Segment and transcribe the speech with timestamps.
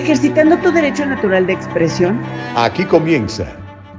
[0.00, 2.20] ejercitando tu derecho natural de expresión.
[2.56, 3.56] Aquí comienza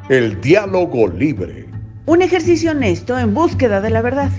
[0.09, 1.67] el diálogo libre.
[2.07, 4.31] Un ejercicio honesto en búsqueda de la verdad.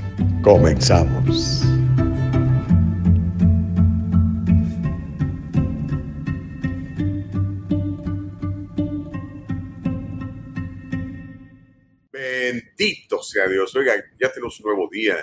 [0.42, 1.62] Comenzamos.
[12.12, 13.74] Bendito sea Dios.
[13.76, 15.16] Oiga, ya tenemos un nuevo día.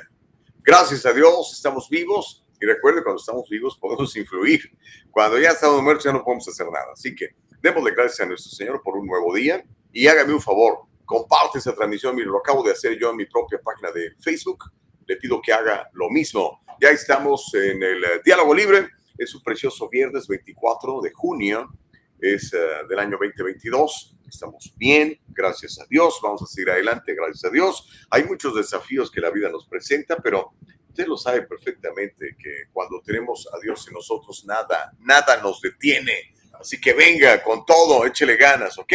[0.64, 4.62] Gracias a Dios estamos vivos y recuerde, cuando estamos vivos podemos influir.
[5.10, 6.88] Cuando ya estamos muertos ya no podemos hacer nada.
[6.94, 7.30] Así que
[7.62, 9.64] démosle gracias a nuestro Señor por un nuevo día
[9.94, 12.16] y hágame un favor, comparte esa transmisión.
[12.16, 14.66] Mire, lo acabo de hacer yo en mi propia página de Facebook.
[15.08, 16.62] Le pido que haga lo mismo.
[16.82, 18.90] Ya estamos en el eh, Diálogo Libre.
[19.18, 21.70] Es un precioso viernes 24 de junio.
[22.20, 24.18] Es uh, del año 2022.
[24.28, 26.20] Estamos bien, gracias a Dios.
[26.22, 27.90] Vamos a seguir adelante, gracias a Dios.
[28.12, 30.52] Hay muchos desafíos que la vida nos presenta, pero
[31.00, 36.36] Usted lo sabe perfectamente que cuando tenemos a Dios en nosotros, nada, nada nos detiene.
[36.60, 38.92] Así que venga con todo, échele ganas, ¿ok?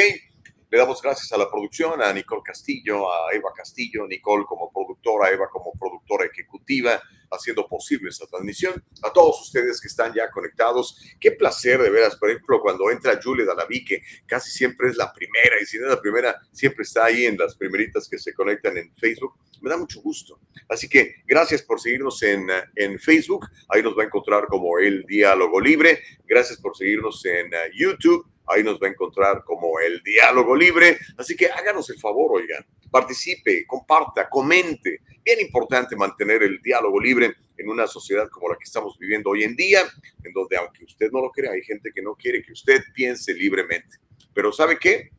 [0.68, 5.30] Le damos gracias a la producción, a Nicole Castillo, a Eva Castillo, Nicole como productora,
[5.30, 7.00] Eva como productora ejecutiva,
[7.34, 8.82] haciendo posible esta transmisión.
[9.02, 12.16] A todos ustedes que están ya conectados, qué placer de veras.
[12.16, 15.84] Por ejemplo, cuando entra Julia Dalaví, que casi siempre es la primera, y si no
[15.84, 19.34] es la primera, siempre está ahí en las primeritas que se conectan en Facebook.
[19.60, 20.38] Me da mucho gusto.
[20.68, 22.46] Así que gracias por seguirnos en,
[22.76, 23.46] en Facebook.
[23.68, 26.00] Ahí nos va a encontrar como El Diálogo Libre.
[26.26, 28.33] Gracias por seguirnos en uh, YouTube.
[28.46, 30.98] Ahí nos va a encontrar como El Diálogo Libre.
[31.16, 32.64] Así que háganos el favor, oigan
[32.94, 35.00] participe, comparta, comente.
[35.24, 39.42] Bien importante mantener el diálogo libre en una sociedad como la que estamos viviendo hoy
[39.42, 39.80] en día,
[40.22, 43.34] en donde aunque usted no lo crea, hay gente que no quiere que usted piense
[43.34, 43.96] libremente.
[44.32, 45.10] Pero ¿sabe qué?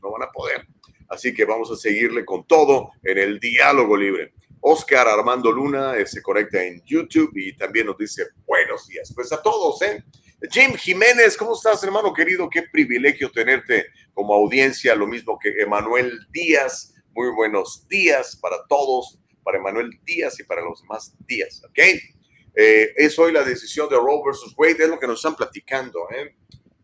[0.00, 0.68] No van a poder.
[1.08, 4.32] Así que vamos a seguirle con todo en el diálogo libre.
[4.60, 9.12] Oscar Armando Luna eh, se conecta en YouTube y también nos dice buenos días.
[9.12, 10.04] Pues a todos, ¿eh?
[10.50, 12.50] Jim Jiménez, ¿cómo estás, hermano querido?
[12.50, 16.94] Qué privilegio tenerte como audiencia, lo mismo que Emanuel Díaz.
[17.14, 21.78] Muy buenos días para todos, para Emanuel Díaz y para los demás días, ¿ok?
[22.54, 26.00] Eh, es hoy la decisión de Roe versus Wade, es lo que nos están platicando,
[26.10, 26.36] ¿eh?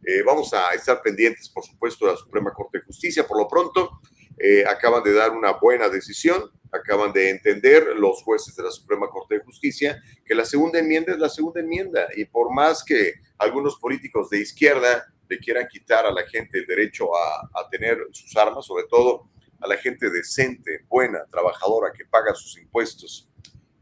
[0.06, 0.22] ¿eh?
[0.24, 3.26] vamos a estar pendientes, por supuesto, de la Suprema Corte de Justicia.
[3.26, 4.00] Por lo pronto,
[4.38, 9.08] eh, acaban de dar una buena decisión, acaban de entender los jueces de la Suprema
[9.08, 13.14] Corte de Justicia que la segunda enmienda es la segunda enmienda y por más que
[13.38, 18.36] algunos políticos de izquierda le quieran quitar a la gente el derecho a, tener sus
[18.36, 19.30] armas, sobre todo
[19.60, 23.30] a la gente decente, buena, trabajadora, que paga sus impuestos.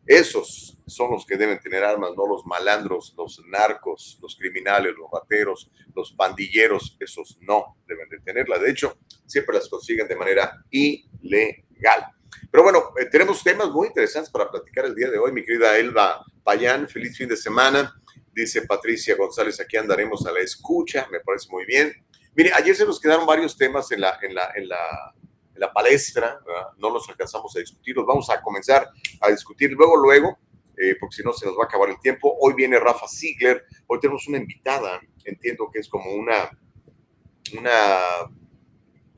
[0.06, 5.11] Esos son los que deben tener armas, no los malandros, los narcos, los criminales, los
[5.12, 8.59] rateros, los pandilleros, esos no deben de tenerla.
[8.59, 12.06] De hecho, siempre las consiguen de manera ilegal.
[12.51, 15.77] Pero bueno, eh, tenemos temas muy interesantes para platicar el día de hoy, mi querida
[15.77, 16.89] Elba Payán.
[16.89, 17.95] Feliz fin de semana.
[18.33, 21.93] Dice Patricia González, aquí andaremos a la escucha, me parece muy bien.
[22.35, 25.15] Mire, ayer se nos quedaron varios temas en la, en la, en la
[25.61, 26.41] la palestra,
[26.79, 28.89] no los alcanzamos a discutir, los vamos a comenzar
[29.21, 30.39] a discutir luego, luego,
[30.77, 32.35] eh, porque si no se nos va a acabar el tiempo.
[32.41, 36.51] Hoy viene Rafa Ziegler, hoy tenemos una invitada, entiendo que es como una,
[37.59, 38.33] una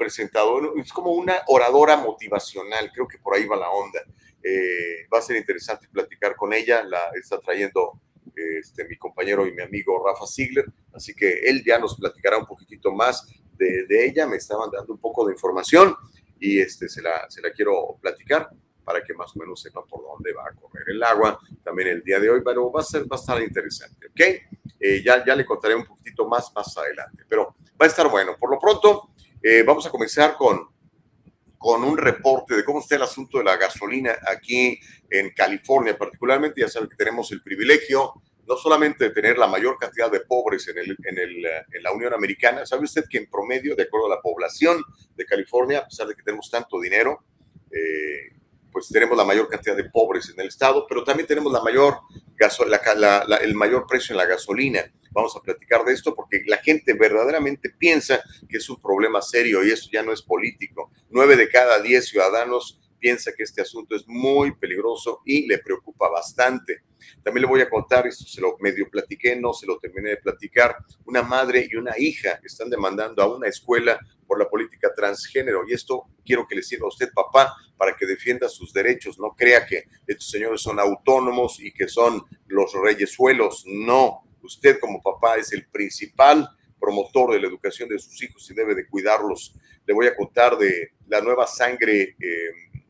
[0.03, 4.01] presentadora, es como una oradora motivacional, creo que por ahí va la onda.
[4.43, 8.01] Eh, va a ser interesante platicar con ella, la está trayendo
[8.35, 12.47] este, mi compañero y mi amigo Rafa Ziegler, así que él ya nos platicará un
[12.47, 15.95] poquitito más de, de, ella, me estaban dando un poco de información
[16.41, 18.51] y este, se, la, se la quiero platicar
[18.85, 22.03] para que más o menos sepa por dónde va a correr el agua también el
[22.03, 24.21] día de hoy, pero va a, ser, estar interesante, ¿ok?
[24.81, 28.37] Eh, ya, ya le contaré un poquitito más más adelante, pero va a estar bueno.
[28.39, 29.12] Por lo pronto,
[29.43, 30.69] eh, vamos a comenzar con,
[31.59, 34.79] con un reporte de cómo está el asunto de la gasolina aquí
[35.11, 36.61] en California, particularmente.
[36.61, 38.15] Ya saben que tenemos el privilegio
[38.47, 41.93] no solamente de tener la mayor cantidad de pobres en, el, en, el, en, la
[41.93, 44.83] Unión Americana, ¿sabe usted que en promedio, de acuerdo a la población
[45.15, 47.25] de California, a pesar de que tenemos tanto dinero,
[47.71, 48.35] eh,
[48.73, 51.99] pues tenemos la mayor cantidad de pobres en el estado, pero también tenemos la mayor
[52.67, 54.83] la, la, la, el mayor precio en la gasolina.
[55.11, 59.65] Vamos a platicar de esto porque la gente verdaderamente piensa que es un problema serio
[59.65, 60.91] y eso ya no es político.
[61.11, 66.09] Nueve de cada diez ciudadanos piensa que este asunto es muy peligroso y le preocupa
[66.09, 66.83] bastante.
[67.23, 70.17] También le voy a contar, esto se lo medio platiqué, no se lo terminé de
[70.19, 75.63] platicar, una madre y una hija están demandando a una escuela por la política transgénero
[75.67, 79.19] y esto quiero que le sirva a usted, papá, para que defienda sus derechos.
[79.19, 83.65] No crea que estos señores son autónomos y que son los reyesuelos.
[83.67, 86.49] No, usted como papá es el principal
[86.81, 89.55] promotor de la educación de sus hijos y debe de cuidarlos.
[89.87, 92.17] Le voy a contar de la nueva sangre.
[92.19, 92.83] Eh,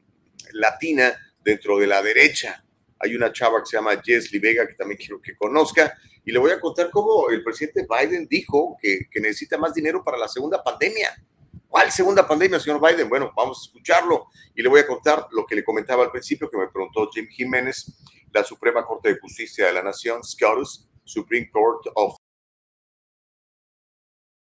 [0.52, 1.12] latina
[1.42, 2.64] dentro de la derecha.
[2.98, 5.96] Hay una chava que se llama Jesly Vega, que también quiero que conozca.
[6.24, 10.18] Y le voy a contar cómo el presidente Biden dijo que necesita más dinero para
[10.18, 11.10] la segunda pandemia.
[11.72, 13.08] ¿Cuál segunda pandemia, señor Biden?
[13.08, 16.50] Bueno, vamos a escucharlo y le voy a contar lo que le comentaba al principio,
[16.50, 17.86] que me preguntó Jim Jiménez,
[18.30, 22.14] la Suprema Corte de Justicia de la Nación, SCOTUS, Supreme Court of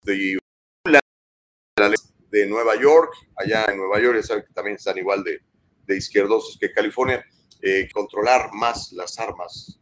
[0.05, 0.39] the
[2.31, 5.39] de Nueva York, allá en Nueva York, ya que también están igual de,
[5.85, 7.23] de izquierdosos que California,
[7.61, 9.79] eh, controlar más las armas.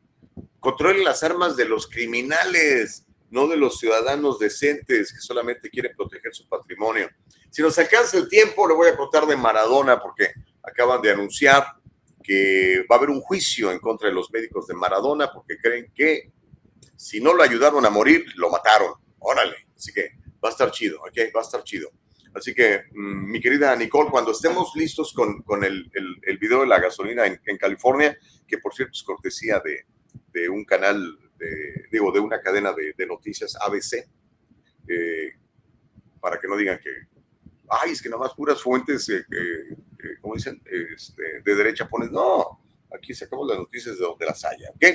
[0.59, 6.33] Controlen las armas de los criminales, no de los ciudadanos decentes que solamente quieren proteger
[6.33, 7.09] su patrimonio.
[7.49, 10.31] Si nos alcanza el tiempo, le voy a contar de Maradona porque
[10.63, 11.65] acaban de anunciar
[12.23, 15.91] que va a haber un juicio en contra de los médicos de Maradona porque creen
[15.95, 16.31] que
[16.95, 18.93] si no lo ayudaron a morir, lo mataron.
[19.19, 19.67] Órale.
[19.75, 20.11] Así que
[20.43, 21.33] va a estar chido, ¿ok?
[21.35, 21.89] Va a estar chido.
[22.33, 26.67] Así que, mm, mi querida Nicole, cuando estemos listos con, con el, el, video de
[26.67, 29.85] la gasolina en, en, California, que por cierto es cortesía de,
[30.33, 34.07] de un canal, de, digo, de una cadena de, de noticias ABC,
[34.87, 35.33] eh,
[36.19, 37.17] para que no digan que
[37.69, 41.87] ay, es que nada más puras fuentes, eh, eh, eh, como dicen, este, de derecha
[41.87, 42.61] pones, no,
[42.93, 44.85] aquí sacamos las noticias de donde las haya, ¿ok?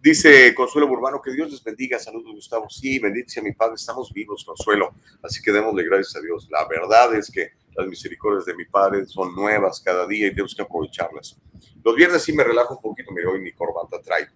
[0.00, 4.12] Dice Consuelo Burbano, que Dios les bendiga, saludos Gustavo, sí, bendice a mi Padre, estamos
[4.12, 6.46] vivos, Consuelo, así que démosle gracias a Dios.
[6.50, 10.54] La verdad es que las misericordias de mi Padre son nuevas cada día y tenemos
[10.54, 11.36] que aprovecharlas.
[11.82, 14.32] Los viernes sí me relajo un poquito, mire, hoy mi corbata traigo.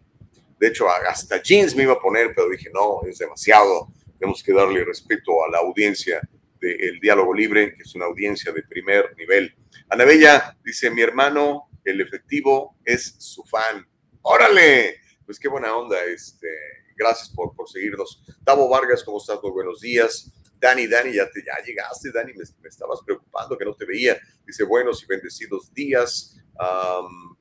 [0.61, 4.53] De hecho, hasta jeans me iba a poner, pero dije, no, es demasiado, tenemos que
[4.53, 6.21] darle respeto a la audiencia
[6.61, 9.55] el Diálogo Libre, que es una audiencia de primer nivel.
[9.89, 13.87] Ana Bella dice, mi hermano, el efectivo es su fan.
[14.21, 15.01] ¡Órale!
[15.25, 16.05] Pues qué buena onda.
[16.05, 16.49] Este,
[16.95, 18.23] gracias por, por seguirnos.
[18.45, 19.39] Tavo Vargas, ¿cómo estás?
[19.43, 20.31] Muy buenos días.
[20.59, 24.21] Dani, Dani, ya, te, ya llegaste, Dani, me, estabas preocupando que no te veía.
[24.47, 26.39] Dice, buenos y bendecidos días.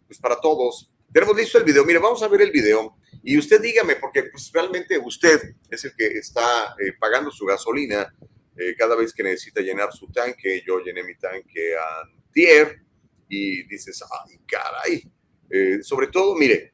[0.08, 0.94] pues para todos.
[1.12, 1.84] Tenemos listo el video.
[1.84, 2.96] Mire, vamos a ver el video.
[3.24, 8.14] Y usted dígame, porque pues, realmente usted es el que está eh, pagando su gasolina
[8.56, 11.74] eh, cada vez que necesita llenar su tanque, yo llené mi tanque
[12.04, 12.82] antier
[13.28, 15.04] y dices, ay, caray.
[15.50, 16.74] Eh, sobre todo, mire,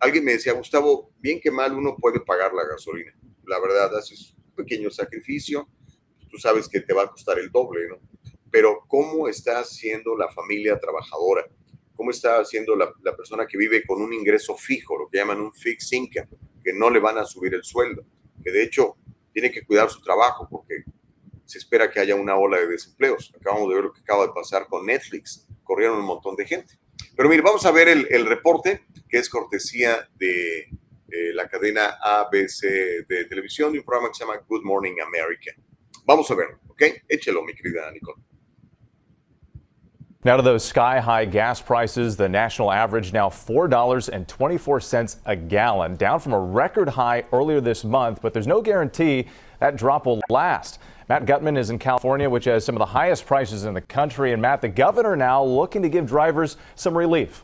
[0.00, 3.14] alguien me decía, Gustavo, bien que mal uno puede pagar la gasolina.
[3.44, 5.68] La verdad, haces un pequeño sacrificio,
[6.30, 8.00] tú sabes que te va a costar el doble, ¿no?
[8.50, 11.44] Pero ¿cómo está haciendo la familia trabajadora?
[11.94, 15.40] ¿Cómo está haciendo la, la persona que vive con un ingreso fijo, lo que llaman
[15.40, 16.28] un fixed income,
[16.62, 18.04] que no le van a subir el sueldo?
[18.42, 18.96] Que de hecho
[19.32, 20.84] tiene que cuidar su trabajo porque
[21.44, 23.32] se espera que haya una ola de desempleos.
[23.38, 25.46] Acabamos de ver lo que acaba de pasar con Netflix.
[25.62, 26.78] Corrieron un montón de gente.
[27.16, 30.68] Pero mire, vamos a ver el, el reporte que es cortesía de
[31.14, 35.52] eh, la cadena ABC de televisión de un programa que se llama Good Morning America.
[36.04, 36.82] Vamos a verlo, ¿ok?
[37.08, 38.20] Échelo, mi querida Nicole.
[40.26, 46.18] Now to those sky high gas prices, the national average now $4.24 a gallon, down
[46.18, 49.26] from a record high earlier this month, but there's no guarantee
[49.60, 50.78] that drop will last.
[51.10, 54.32] Matt Gutman is in California, which has some of the highest prices in the country.
[54.32, 57.43] And Matt, the governor now looking to give drivers some relief.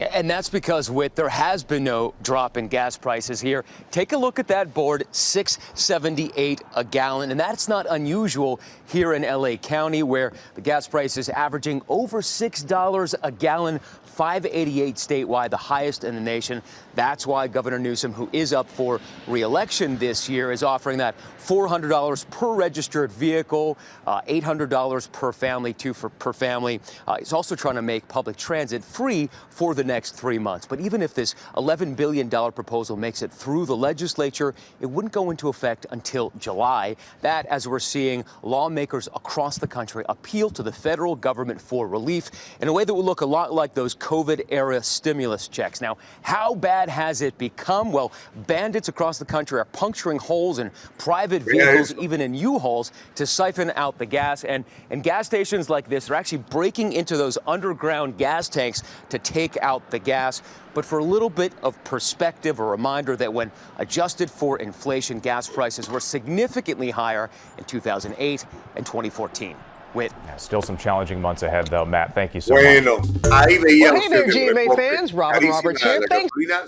[0.00, 3.64] And that's because with there has been no drop in gas prices here.
[3.90, 9.22] Take a look at that board, 678 a gallon, and that's not unusual here in
[9.22, 13.80] LA County where the gas price is averaging over $6 a gallon
[14.18, 16.60] 588 statewide, the highest in the nation.
[16.96, 22.28] That's why Governor Newsom, who is up for reelection this year, is offering that $400
[22.28, 26.80] per registered vehicle, uh, $800 per family, two for per family.
[27.06, 30.66] Uh, he's also trying to make public transit free for the next three months.
[30.66, 35.30] But even if this $11 billion proposal makes it through the legislature, it wouldn't go
[35.30, 36.96] into effect until July.
[37.20, 42.32] That, as we're seeing lawmakers across the country appeal to the federal government for relief
[42.60, 45.82] in a way that will look a lot like those COVID era stimulus checks.
[45.82, 47.92] Now, how bad has it become?
[47.92, 48.10] Well,
[48.46, 53.70] bandits across the country are puncturing holes in private vehicles, even in U-Hauls, to siphon
[53.76, 54.44] out the gas.
[54.44, 59.18] And, and gas stations like this are actually breaking into those underground gas tanks to
[59.18, 60.40] take out the gas.
[60.72, 65.50] But for a little bit of perspective, a reminder that when adjusted for inflation, gas
[65.50, 69.54] prices were significantly higher in 2008 and 2014.
[69.94, 72.14] With yeah, still some challenging months ahead, though, Matt.
[72.14, 73.06] Thank you so bueno, much.
[73.32, 75.14] ahí veía well, hey there, GMA fans.
[75.14, 76.00] Robin Roberts here.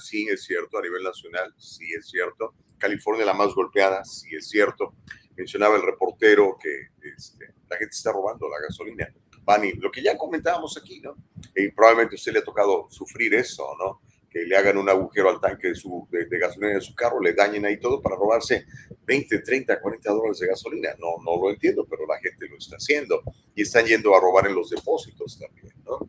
[0.01, 2.55] Sí, es cierto, a nivel nacional, sí es cierto.
[2.79, 4.95] California la más golpeada, sí es cierto.
[5.37, 9.07] Mencionaba el reportero que este, la gente está robando la gasolina.
[9.43, 11.15] Bani, lo que ya comentábamos aquí, ¿no?
[11.55, 14.01] Y probablemente a usted le ha tocado sufrir eso, ¿no?
[14.31, 17.81] Que le hagan un agujero al tanque de, gasolina de su carro, le dañen ahí
[17.81, 18.65] todo para robarse
[19.05, 20.91] 20, 30, 40 dólares de gasolina.
[20.99, 23.23] No, no lo entiendo, pero la gente lo está haciendo
[23.55, 26.09] y están yendo a robar en los depósitos también, ¿no?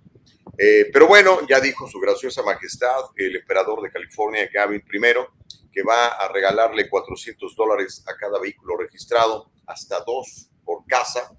[0.58, 5.82] Eh, pero bueno, ya dijo su graciosa majestad, el emperador de California, Gavin I, que
[5.82, 11.34] va a regalarle 400 dólares a cada vehículo registrado, hasta dos por casa,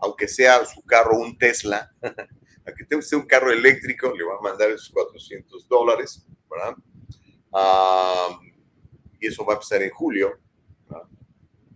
[0.00, 1.90] aunque sea su carro un Tesla,
[2.66, 6.76] aunque tenga usted un carro eléctrico, le va a mandar esos 400 dólares, ¿verdad?
[7.52, 8.38] Ah,
[9.20, 10.38] y eso va a empezar en julio.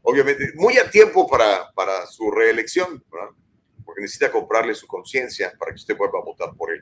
[0.03, 3.31] Obviamente, muy a tiempo para, para su reelección, ¿verdad?
[3.91, 6.81] porque necesita comprarle su conciencia para que usted vuelva a votar por él.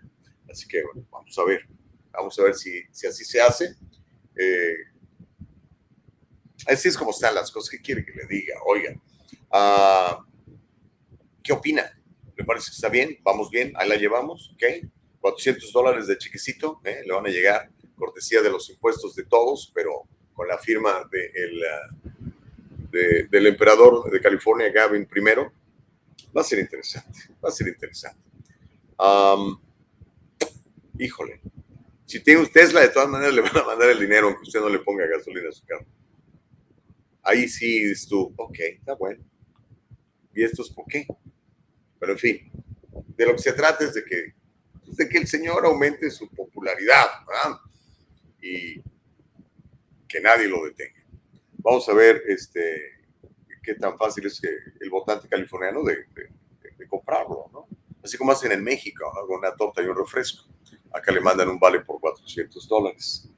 [0.50, 1.66] Así que bueno, vamos a ver,
[2.12, 3.74] vamos a ver si, si así se hace.
[4.36, 4.76] Eh,
[6.66, 7.70] así es como están las cosas.
[7.70, 8.56] ¿Qué quiere que le diga?
[8.66, 8.92] Oiga,
[9.50, 10.22] uh,
[11.42, 11.97] ¿qué opina?
[12.38, 13.18] ¿Le parece que está bien?
[13.24, 13.72] ¿Vamos bien?
[13.74, 14.88] Ahí la llevamos, ¿ok?
[15.20, 17.02] 400 dólares de chiquecito, ¿eh?
[17.04, 21.32] le van a llegar cortesía de los impuestos de todos, pero con la firma de
[21.34, 21.62] el,
[22.92, 25.20] de, del emperador de California, Gavin I.
[26.36, 28.22] Va a ser interesante, va a ser interesante.
[30.96, 31.40] Híjole,
[32.04, 34.60] si tiene un Tesla, de todas maneras le van a mandar el dinero aunque usted
[34.60, 35.86] no le ponga gasolina a su carro.
[37.22, 39.24] Ahí sí dices tú, ok, está bueno.
[40.32, 41.04] ¿Y esto es por qué?
[41.98, 42.52] Pero en fin,
[43.16, 44.34] de lo que se trata es de que,
[44.84, 47.58] pues, de que el Señor aumente su popularidad ¿verdad?
[48.40, 48.80] y
[50.08, 51.04] que nadie lo detenga.
[51.58, 52.98] Vamos a ver este,
[53.62, 54.48] qué tan fácil es que
[54.80, 56.06] el votante californiano de,
[56.88, 57.66] comprarlo, ¿no?
[58.02, 59.36] Así como hacen en México, ¿no?
[59.36, 60.44] una torta y un refresco.
[60.90, 63.28] Acá le mandan un vale por 400 dólares.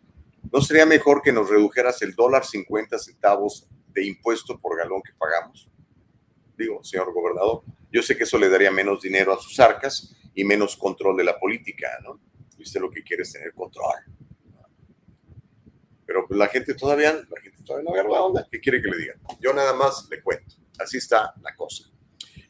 [0.52, 5.12] ¿No sería mejor que nos redujeras el dólar 50 centavos de impuesto por galón que
[5.18, 5.68] pagamos?
[6.60, 10.44] Digo, señor gobernador, yo sé que eso le daría menos dinero a sus arcas y
[10.44, 12.20] menos control de la política, ¿no?
[12.56, 13.94] Y usted lo que quiere es tener control.
[16.06, 18.48] Pero la gente todavía, la gente todavía no agarra la onda.
[18.50, 19.14] ¿Qué quiere que le diga?
[19.40, 20.56] Yo nada más le cuento.
[20.78, 21.84] Así está la cosa.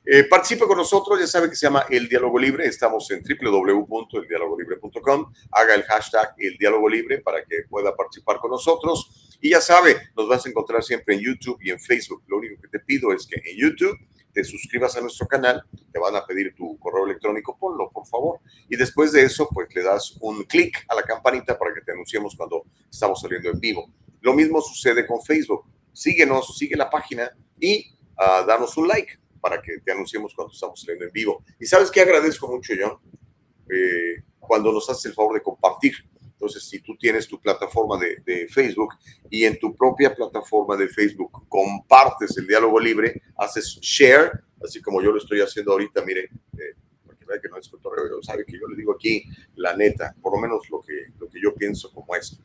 [0.05, 2.64] Eh, participe con nosotros, ya sabe que se llama El Diálogo Libre.
[2.67, 5.33] Estamos en www.eldialogolibre.com.
[5.52, 9.29] Haga el hashtag El Diálogo Libre para que pueda participar con nosotros.
[9.40, 12.23] Y ya sabe, nos vas a encontrar siempre en YouTube y en Facebook.
[12.26, 13.99] Lo único que te pido es que en YouTube
[14.32, 18.40] te suscribas a nuestro canal, te van a pedir tu correo electrónico, ponlo por favor.
[18.68, 21.92] Y después de eso, pues le das un clic a la campanita para que te
[21.92, 23.90] anunciemos cuando estamos saliendo en vivo.
[24.20, 25.64] Lo mismo sucede con Facebook.
[25.92, 30.80] Síguenos, sigue la página y uh, danos un like para que te anunciemos cuando estamos
[30.80, 31.42] saliendo en vivo.
[31.59, 33.00] Y sabes que agradezco mucho yo
[33.70, 35.94] eh, cuando nos haces el favor de compartir
[36.40, 38.94] entonces, si tú tienes tu plataforma de, Facebook
[39.28, 44.32] y en tu propia plataforma de Facebook compartes el diálogo libre, haces share,
[44.64, 46.75] así como yo lo estoy haciendo ahorita, mire, eh,
[47.26, 49.23] para que no es cotorreo, sabe que yo le digo aquí
[49.56, 52.40] la neta, por lo menos lo que, lo que yo pienso como es.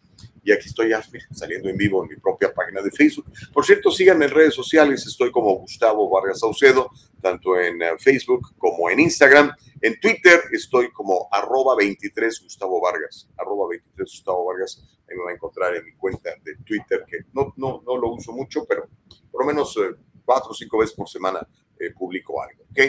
[0.45, 3.25] Y aquí estoy ya saliendo en vivo en mi propia página de Facebook.
[3.51, 8.55] Por cierto, síganme en redes sociales, estoy como Gustavo Vargas Saucedo, tanto en eh, Facebook
[8.55, 9.51] como en Instagram.
[9.81, 14.83] En Twitter estoy como arroba 23 Gustavo Vargas, arroba 23 Gustavo Vargas.
[15.09, 18.11] Ahí me va a encontrar en mi cuenta de Twitter, que no, no, no lo
[18.11, 18.87] uso mucho, pero
[19.31, 21.39] por lo menos eh, cuatro o cinco veces por semana
[21.79, 22.65] eh, publico algo.
[22.69, 22.79] ¿ok?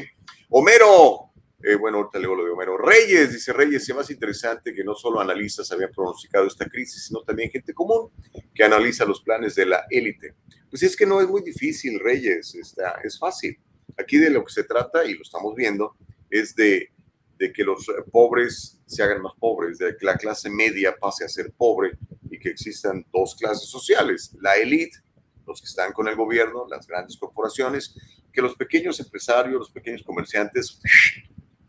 [0.50, 1.30] Homero,
[1.62, 2.76] eh, bueno, ahorita leo lo de Homero.
[2.76, 7.22] Reyes, dice Reyes, es más interesante que no solo analistas habían pronosticado esta crisis, sino
[7.22, 8.10] también gente común
[8.54, 10.34] que analiza los planes de la élite.
[10.68, 13.58] Pues es que no es muy difícil, Reyes, está, es fácil.
[13.98, 15.96] Aquí de lo que se trata, y lo estamos viendo,
[16.28, 16.90] es de,
[17.38, 21.52] que los pobres se hagan más pobres, de que la clase media pase a ser
[21.52, 21.96] pobre
[22.30, 24.98] y que existan dos clases sociales, la élite,
[25.46, 27.94] los que están con el gobierno, las grandes corporaciones,
[28.32, 30.80] que los pequeños empresarios, los pequeños comerciantes,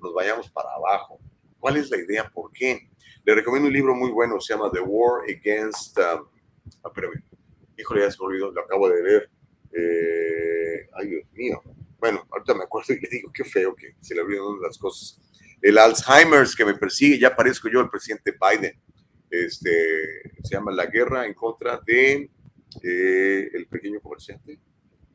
[0.08, 1.20] nos vayamos para abajo.
[1.60, 2.30] ¿Cuál es la idea?
[2.30, 2.90] ¿Por qué?
[3.24, 5.98] Le recomiendo un libro muy bueno, se llama The War Against...
[5.98, 6.28] Um,
[6.84, 6.92] ah,
[7.78, 9.30] híjole, ya se me olvidó, lo acabo de leer.
[9.74, 11.62] Eh, ay, Dios mío.
[12.00, 15.20] Bueno, ahorita me acuerdo y le digo, qué feo que se le olvidan las cosas.
[15.62, 18.80] El Alzheimer's que me persigue, ya parezco yo el presidente Biden.
[19.30, 22.30] Este, se llama La guerra en contra de
[22.84, 24.60] eh, el pequeño comerciante.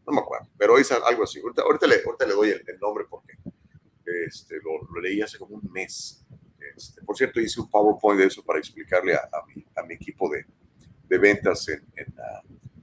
[0.06, 1.40] No me acuerdo, pero es algo así.
[1.40, 3.34] Ahorita, le, ahorita le, doy el, nombre porque
[4.26, 6.24] este, lo, leí hace como un mes.
[6.76, 9.28] Este, por cierto, hice un PowerPoint de eso para explicarle a,
[9.86, 10.46] mi, equipo de,
[11.18, 11.82] ventas en,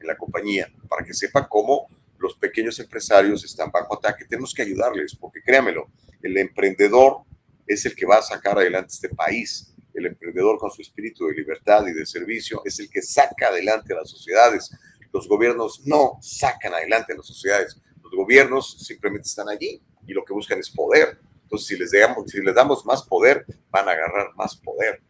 [0.02, 4.26] la, compañía, para que sepa cómo los pequeños empresarios están bajo ataque.
[4.26, 5.90] Tenemos que ayudarles, porque créamelo,
[6.22, 7.24] el emprendedor
[7.66, 9.74] es el que va a sacar adelante este país.
[9.94, 13.94] El emprendedor con su espíritu de libertad y de servicio es el que saca adelante
[13.96, 14.72] las sociedades.
[15.12, 17.80] Los gobiernos no sacan adelante las sociedades.
[18.12, 21.20] Los gobiernos simplemente están allí y lo que buscan es poder.
[21.44, 25.02] Entonces, si les, damos, si les damos más poder, van a agarrar más poder.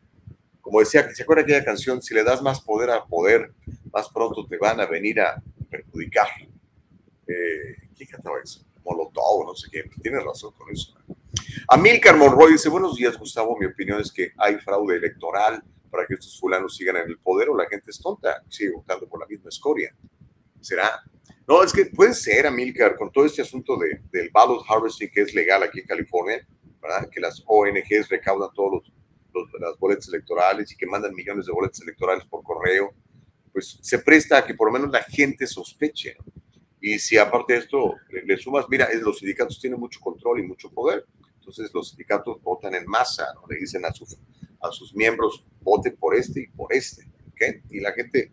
[0.61, 2.01] Como decía, ¿se acuerda aquella canción?
[2.01, 3.53] Si le das más poder a poder,
[3.91, 6.27] más pronto te van a venir a perjudicar.
[7.27, 8.65] Eh, ¿Quién cantaba eso?
[8.83, 9.83] Molotov, no sé qué.
[10.01, 10.95] Tiene razón con eso.
[11.67, 13.57] Amílcar Monroy dice, buenos días, Gustavo.
[13.57, 17.49] Mi opinión es que hay fraude electoral para que estos fulanos sigan en el poder
[17.49, 19.93] o la gente es tonta sigue votando por la misma escoria.
[20.61, 21.03] ¿Será?
[21.49, 25.21] No, es que puede ser, Amílcar, con todo este asunto de, del ballot harvesting que
[25.21, 26.47] es legal aquí en California,
[26.79, 27.09] ¿verdad?
[27.09, 28.83] Que las ONGs recaudan todos
[29.33, 32.93] los, las boletas electorales y que mandan millones de boletas electorales por correo,
[33.51, 36.17] pues se presta a que por lo menos la gente sospeche.
[36.79, 40.69] Y si aparte de esto le, sumas, mira, los sindicatos tienen mucho control y mucho
[40.69, 41.03] poder,
[41.39, 43.47] entonces los sindicatos votan en masa, ¿no?
[43.49, 44.19] le dicen a sus,
[44.61, 47.65] a sus miembros, vote por este y por este, ¿ok?
[47.71, 48.31] Y la gente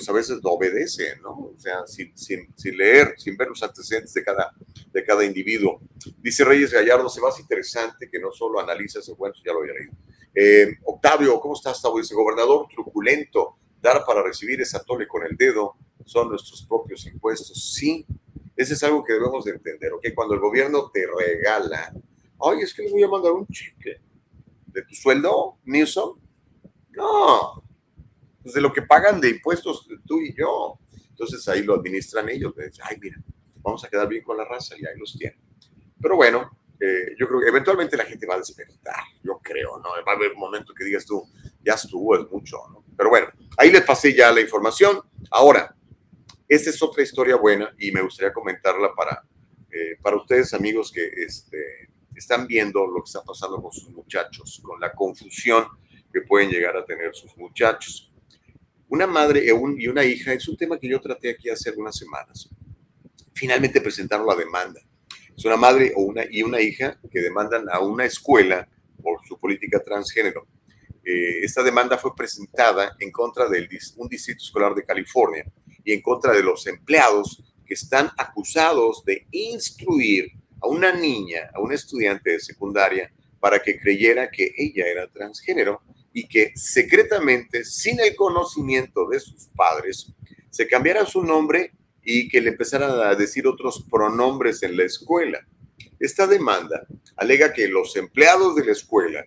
[0.00, 1.52] pues a veces no obedece, ¿no?
[1.54, 4.50] O sea, sin, sin, sin, leer, sin ver los antecedentes de cada,
[4.90, 5.82] de cada individuo.
[6.16, 9.74] Dice Reyes Gallardo, se más interesante que no solo analiza ese bueno, ya lo había
[9.74, 9.92] leído.
[10.34, 12.00] Eh, Octavio, ¿cómo estás, Octavio?
[12.00, 15.76] Dice, gobernador truculento, dar para recibir esa tole con el dedo
[16.06, 17.74] son nuestros propios impuestos.
[17.74, 18.06] Sí,
[18.56, 20.06] ese es algo que debemos de entender, ¿ok?
[20.14, 21.92] Cuando el gobierno te regala,
[22.40, 24.00] ay, es que le voy a mandar un cheque
[24.66, 26.18] de tu sueldo, Newsom.
[26.92, 27.62] No,
[28.44, 30.78] de lo que pagan de impuestos tú y yo.
[31.10, 32.54] Entonces ahí lo administran ellos.
[32.56, 33.16] Dicen, Ay, mira,
[33.62, 35.38] vamos a quedar bien con la raza y ahí los tienen.
[36.00, 39.90] Pero bueno, eh, yo creo que eventualmente la gente va a despertar, yo creo, ¿no?
[40.06, 41.22] Va a haber un momento que digas tú,
[41.62, 42.84] ya estuvo, es mucho, ¿no?
[42.96, 43.26] Pero bueno,
[43.58, 45.02] ahí les pasé ya la información.
[45.30, 45.76] Ahora,
[46.48, 49.22] esta es otra historia buena y me gustaría comentarla para,
[49.70, 54.60] eh, para ustedes, amigos, que este, están viendo lo que está pasando con sus muchachos,
[54.64, 55.66] con la confusión
[56.12, 58.09] que pueden llegar a tener sus muchachos.
[58.90, 62.50] Una madre y una hija es un tema que yo traté aquí hace algunas semanas.
[63.32, 64.80] Finalmente presentaron la demanda.
[65.36, 65.94] Es una madre
[66.32, 68.68] y una hija que demandan a una escuela
[69.00, 70.48] por su política transgénero.
[71.04, 75.44] Eh, esta demanda fue presentada en contra de un distrito escolar de California
[75.84, 81.60] y en contra de los empleados que están acusados de instruir a una niña, a
[81.60, 85.80] una estudiante de secundaria, para que creyera que ella era transgénero
[86.12, 90.12] y que secretamente, sin el conocimiento de sus padres,
[90.50, 95.40] se cambiara su nombre y que le empezaran a decir otros pronombres en la escuela.
[95.98, 99.24] Esta demanda alega que los empleados de la escuela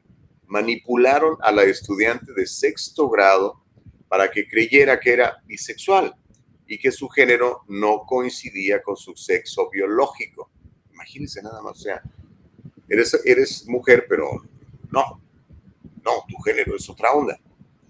[0.47, 3.63] manipularon a la estudiante de sexto grado
[4.07, 6.13] para que creyera que era bisexual
[6.67, 10.51] y que su género no coincidía con su sexo biológico.
[10.91, 12.01] Imagínense nada más, o sea,
[12.89, 14.43] eres, eres mujer, pero
[14.91, 15.22] no,
[16.03, 17.39] no, tu género es otra onda.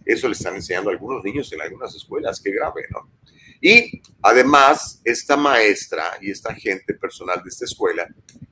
[0.06, 3.10] Eso le están enseñando a algunos niños en algunas escuelas, qué grave, ¿no?
[3.62, 8.08] Y además, esta maestra y esta gente personal de esta escuela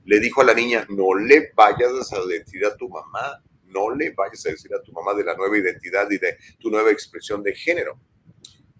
[0.05, 4.11] le dijo a la niña, no le vayas a decir a tu mamá, no le
[4.11, 7.43] vayas a decir a tu mamá de la nueva identidad y de tu nueva expresión
[7.43, 7.99] de género.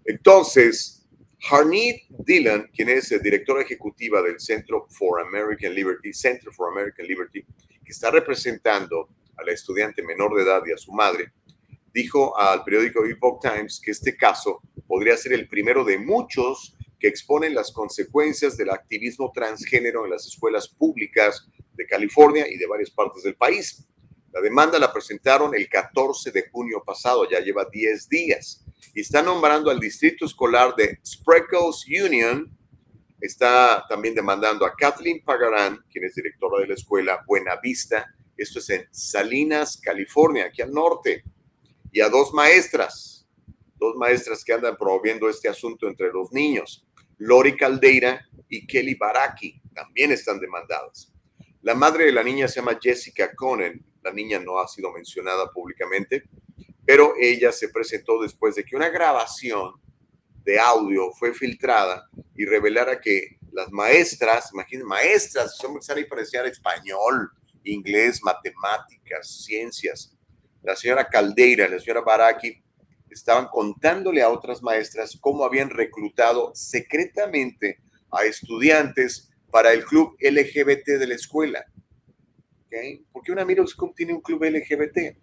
[0.06, 1.06] Entonces,
[1.50, 7.44] Harneet Dillon, quien es directora ejecutiva del Centro for American Liberty, Center for American Liberty,
[7.84, 9.08] que está representando
[9.44, 11.32] la estudiante menor de edad y a su madre,
[11.92, 17.08] dijo al periódico Epoch Times que este caso podría ser el primero de muchos que
[17.08, 22.90] exponen las consecuencias del activismo transgénero en las escuelas públicas de California y de varias
[22.90, 23.86] partes del país.
[24.32, 29.20] La demanda la presentaron el 14 de junio pasado, ya lleva 10 días, y está
[29.20, 32.56] nombrando al distrito escolar de Spreckles Union.
[33.20, 38.58] Está también demandando a Kathleen Pagarán, quien es directora de la escuela Buena Vista, esto
[38.58, 41.24] es en Salinas, California, aquí al norte.
[41.90, 43.28] Y a dos maestras,
[43.76, 46.86] dos maestras que andan promoviendo este asunto entre los niños.
[47.18, 51.12] Lori Caldeira y Kelly Baraki también están demandadas.
[51.62, 53.84] La madre de la niña se llama Jessica Conan.
[54.02, 56.24] La niña no ha sido mencionada públicamente,
[56.84, 59.74] pero ella se presentó después de que una grabación
[60.44, 66.46] de audio fue filtrada y revelara que las maestras, imagínense, maestras, son que y parecían
[66.46, 67.30] español,
[67.64, 70.16] inglés, matemáticas, ciencias.
[70.62, 72.62] La señora Caldeira, la señora Baraki,
[73.10, 80.98] estaban contándole a otras maestras cómo habían reclutado secretamente a estudiantes para el club LGBT
[80.98, 81.64] de la escuela.
[82.66, 83.04] ¿Okay?
[83.12, 85.16] ¿Por qué una School tiene un club LGBT?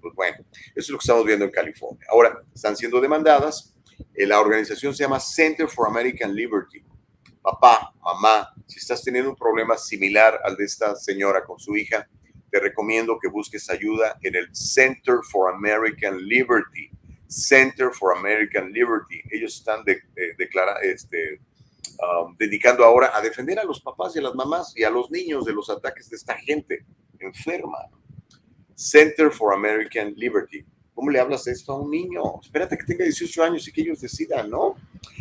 [0.00, 2.06] Pues bueno, eso es lo que estamos viendo en California.
[2.10, 3.74] Ahora, están siendo demandadas.
[4.14, 6.82] Eh, la organización se llama Center for American Liberty
[7.42, 12.08] papá, mamá, si estás teniendo un problema similar al de esta señora con su hija,
[12.50, 16.90] te recomiendo que busques ayuda en el Center for American Liberty.
[17.28, 19.22] Center for American Liberty.
[19.30, 20.02] Ellos están de,
[20.82, 21.40] este,
[22.00, 25.10] um, dedicando ahora a defender a los papás y a las mamás y a los
[25.10, 26.84] niños de los ataques de esta gente
[27.20, 27.78] enferma.
[28.74, 30.64] Center for American Liberty.
[31.00, 32.20] ¿Cómo le hablas esto a un niño?
[32.42, 34.76] Espérate que tenga 18 años y que ellos decidan, ¿no?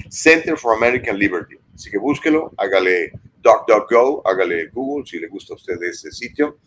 [0.09, 1.55] Center for American Liberty.
[1.73, 6.57] Así que búsquelo, hágale DuckDuckGo, hágale Google si le gusta a usted ese sitio.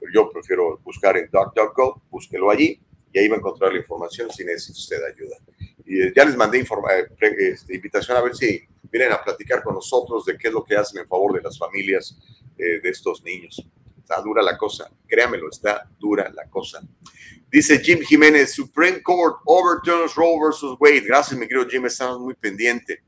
[0.00, 2.80] pero yo prefiero buscar en DuckDuckGo, búsquelo allí
[3.12, 5.36] y ahí va a encontrar la información si necesita usted ayuda.
[5.84, 6.66] Y eh, ya les mandé eh,
[7.38, 10.74] este, invitación a ver si vienen a platicar con nosotros de qué es lo que
[10.74, 12.18] hacen en favor de las familias
[12.56, 13.64] de estos niños.
[14.08, 16.80] Está dura la cosa, créamelo, está dura la cosa.
[17.50, 21.00] Dice Jim Jiménez, Supreme Court overturns Roe versus Wade.
[21.00, 23.02] Gracias, mi querido Jim, estamos muy pendiente.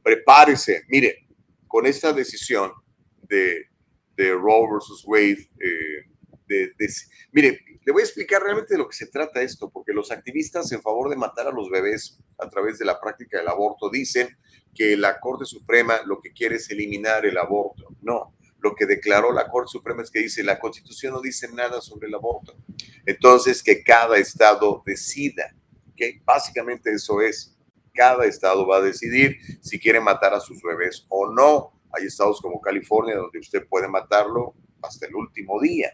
[0.00, 0.84] Prepárese.
[0.86, 1.26] Mire,
[1.66, 2.70] con esta decisión
[3.22, 3.64] de,
[4.16, 6.04] de Roe versus Wade, eh,
[6.46, 6.72] de,
[7.32, 10.70] mire, le voy a explicar realmente de lo que se trata esto, porque los activistas
[10.70, 14.28] en favor de matar a los bebés a través de la práctica del aborto dicen
[14.72, 17.88] que la Corte Suprema lo que quiere es eliminar el aborto.
[18.02, 21.82] No, lo que declaró la Corte Suprema es que dice la Constitución no dice nada
[21.82, 22.56] sobre el aborto.
[23.04, 25.54] Entonces, que cada estado decida.
[25.94, 27.54] que Básicamente eso es.
[27.92, 31.78] Cada estado va a decidir si quiere matar a sus bebés o no.
[31.92, 35.92] Hay estados como California donde usted puede matarlo hasta el último día.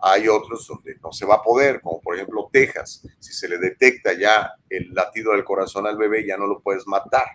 [0.00, 3.06] Hay otros donde no se va a poder, como por ejemplo Texas.
[3.18, 6.86] Si se le detecta ya el latido del corazón al bebé, ya no lo puedes
[6.86, 7.26] matar.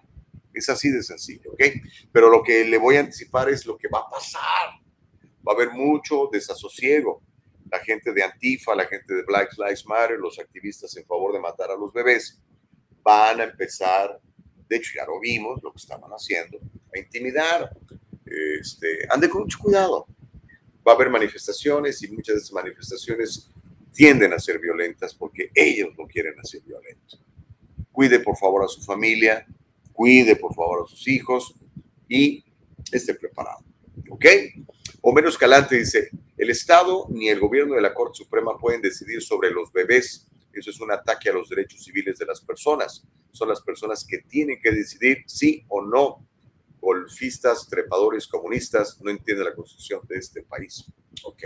[0.53, 1.63] Es así de sencillo, ¿ok?
[2.11, 4.69] Pero lo que le voy a anticipar es lo que va a pasar.
[5.47, 7.21] Va a haber mucho desasosiego.
[7.71, 11.39] La gente de Antifa, la gente de Black Lives Matter, los activistas en favor de
[11.39, 12.39] matar a los bebés,
[13.01, 14.19] van a empezar,
[14.69, 16.59] de hecho ya lo vimos, lo que estaban haciendo,
[16.93, 17.71] a intimidar.
[18.59, 20.05] Este, ande con mucho cuidado.
[20.87, 23.49] Va a haber manifestaciones y muchas de esas manifestaciones
[23.93, 27.17] tienden a ser violentas porque ellos no quieren hacer violento.
[27.91, 29.45] Cuide por favor a su familia,
[29.93, 31.55] cuide por favor a sus hijos
[32.09, 32.43] y
[32.91, 33.63] esté preparado.
[34.09, 34.25] ¿Ok?
[35.01, 39.51] Homero Escalante dice, el Estado ni el gobierno de la Corte Suprema pueden decidir sobre
[39.51, 40.27] los bebés.
[40.51, 43.05] Eso es un ataque a los derechos civiles de las personas.
[43.31, 46.27] Son las personas que tienen que decidir sí o no.
[46.79, 50.85] Golfistas, trepadores, comunistas, no entienden la constitución de este país.
[51.23, 51.43] Ok.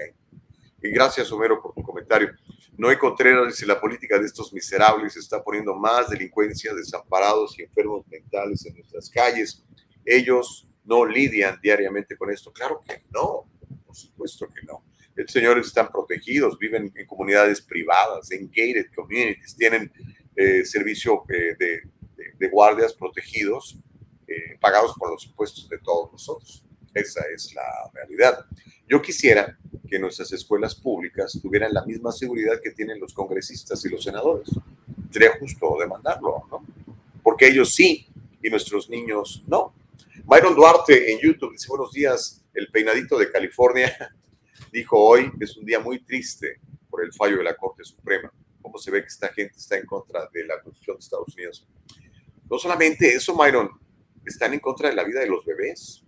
[0.91, 2.29] Gracias, Homero, por tu comentario.
[2.77, 8.05] Noé Contreras dice, la política de estos miserables está poniendo más delincuencia, desamparados y enfermos
[8.07, 9.63] mentales en nuestras calles.
[10.05, 12.51] Ellos no lidian diariamente con esto.
[12.51, 13.49] Claro que no,
[13.85, 14.83] por supuesto que no.
[15.15, 19.91] Los señores están protegidos, viven en comunidades privadas, en gated communities, tienen
[20.35, 23.79] eh, servicio eh, de, guardias protegidos,
[24.27, 26.66] eh, pagados por los impuestos de todos nosotros.
[26.97, 28.45] Esa es la realidad.
[28.87, 29.57] Yo quisiera
[29.87, 34.49] que nuestras escuelas públicas tuvieran la misma seguridad que tienen los congresistas y los senadores.
[35.11, 36.65] Sería justo demandarlo, ¿no?
[37.21, 38.07] Porque ellos sí
[38.41, 39.73] y nuestros niños no.
[40.25, 44.15] Myron Duarte en YouTube dice, buenos días, el peinadito de California
[44.71, 48.31] dijo hoy es un día muy triste por el fallo de la Corte Suprema.
[48.61, 51.67] ¿Cómo se ve que esta gente está en contra de la Constitución de Estados Unidos?
[52.49, 53.69] No solamente eso, Myron,
[54.25, 56.03] están en contra de la vida de los bebés.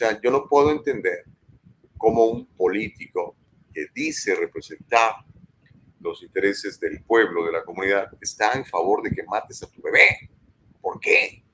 [0.00, 1.24] Sea, yo no puedo entender
[1.98, 3.36] como un político
[3.70, 5.16] que dice representar
[6.00, 9.82] los intereses del pueblo, de la comunidad, está en favor de que mates a tu
[9.82, 10.30] bebé.
[10.80, 11.44] ¿Por qué?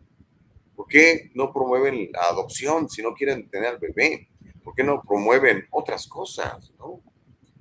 [0.76, 4.28] ¿Por qué no promueven la adopción si no quieren tener bebé?
[4.62, 6.72] ¿Por qué no promueven otras cosas?
[6.78, 7.02] ¿no?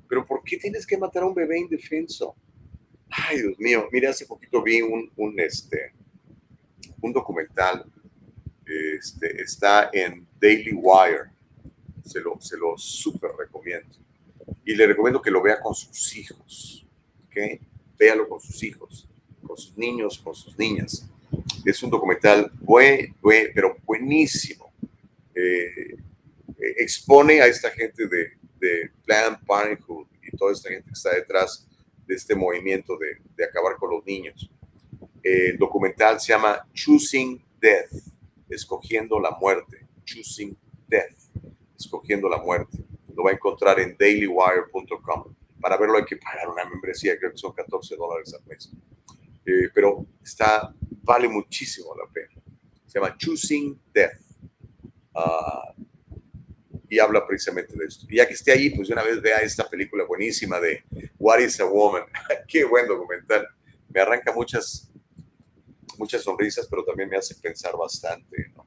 [0.08, 2.36] Pero ¿por qué tienes que matar a un bebé indefenso?
[3.10, 5.96] Ay, Dios mío, mira, hace poquito vi un, un, este,
[7.02, 7.92] un documental,
[8.66, 11.32] este, está en Daily Wire,
[12.04, 13.96] se lo, se lo súper recomiendo.
[14.64, 16.86] Y le recomiendo que lo vea con sus hijos,
[17.28, 17.60] ¿ok?
[17.98, 19.08] Véalo con sus hijos,
[19.46, 21.08] con sus niños, con sus niñas.
[21.64, 24.72] Es un documental buen, buen pero buenísimo.
[25.34, 25.98] Eh,
[26.78, 31.68] expone a esta gente de, de Planned Parenthood y toda esta gente que está detrás
[32.06, 34.50] de este movimiento de, de acabar con los niños.
[35.24, 37.92] Eh, el documental se llama Choosing Death,
[38.50, 39.88] escogiendo la muerte.
[40.04, 41.26] Choosing Death
[41.78, 42.78] escogiendo la muerte.
[43.16, 45.36] Lo va a encontrar en dailywire.com.
[45.60, 48.72] Para verlo hay que pagar una membresía, creo que son 14 dólares al mes.
[49.46, 52.42] Eh, pero está, vale muchísimo la pena.
[52.86, 54.22] Se llama Choosing Death.
[55.14, 55.74] Ah,
[56.90, 58.06] y habla precisamente de esto.
[58.10, 60.84] Y ya que esté ahí, pues una vez vea esta película buenísima de
[61.18, 62.04] What is a Woman.
[62.48, 63.48] Qué buen documental.
[63.90, 64.92] Me arranca muchas,
[65.98, 68.52] muchas sonrisas, pero también me hace pensar bastante.
[68.56, 68.66] ¿no?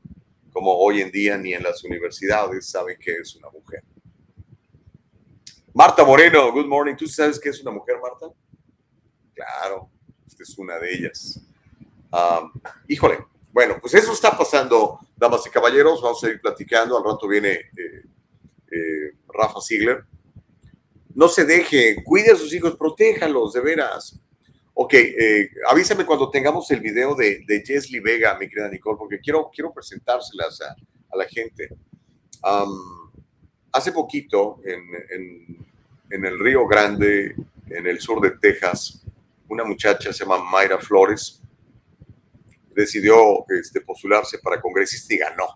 [0.59, 3.83] como hoy en día ni en las universidades saben que es una mujer.
[5.73, 6.97] Marta Moreno, good morning.
[6.97, 8.27] ¿Tú sabes qué es una mujer, Marta?
[9.35, 9.89] Claro,
[10.27, 11.41] esta es una de ellas.
[12.89, 16.03] híjole, bueno, pues eso está pasando, damas y caballeros.
[16.03, 16.99] Vamos a ir platicando.
[16.99, 18.03] Al rato viene eh,
[18.73, 20.05] eh, Rafa Ziegler.
[21.15, 24.19] No se deje, cuide a sus hijos, protéjalos, de veras.
[24.81, 29.51] Ok, eh, avísame cuando tengamos el video de, de Vega, mi querida Nicole, porque quiero,
[29.53, 31.69] quiero presentárselas a, la gente.
[33.73, 35.67] hace poquito, en,
[36.11, 37.35] en el Río Grande,
[37.71, 39.05] en el sur de Texas,
[39.49, 41.43] una muchacha se llama Mayra Flores,
[42.75, 45.49] decidió este, postularse para congresista y ganó.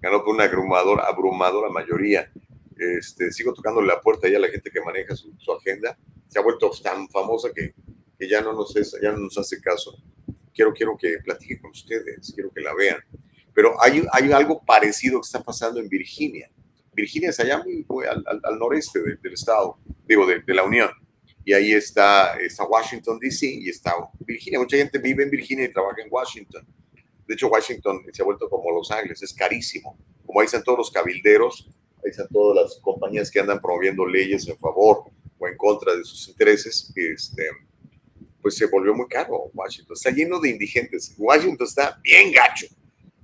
[0.00, 2.30] Ganó por una abrumadora, abrumadora mayoría.
[2.78, 5.98] Este, sigo tocando la puerta ya a la gente que maneja su, agenda.
[6.28, 7.74] Se ha vuelto tan famosa que,
[8.18, 9.96] que ya, no nos ya no nos hace caso.
[10.54, 12.98] Quiero, quiero que platique con ustedes, quiero que la vean.
[13.54, 16.50] Pero hay, hay algo parecido que está pasando en Virginia.
[16.92, 17.62] Virginia es allá
[18.08, 20.90] al, al, noreste del estado, digo, de, de la Unión
[21.46, 23.46] y ahí está, está Washington, D.C.
[23.46, 24.58] y está Virginia.
[24.58, 26.66] Mucha gente vive en Virginia y trabaja en Washington.
[27.24, 29.96] De hecho, Washington se ha vuelto como Los Ángeles, es carísimo.
[30.26, 31.70] Como ahí están todos los cabilderos,
[32.04, 35.04] ahí están todas las compañías que andan promoviendo leyes en favor
[35.38, 37.44] o en contra de sus intereses, este,
[38.46, 39.94] pues se volvió muy caro Washington.
[39.94, 41.12] Está lleno de indigentes.
[41.18, 42.68] Washington está bien gacho,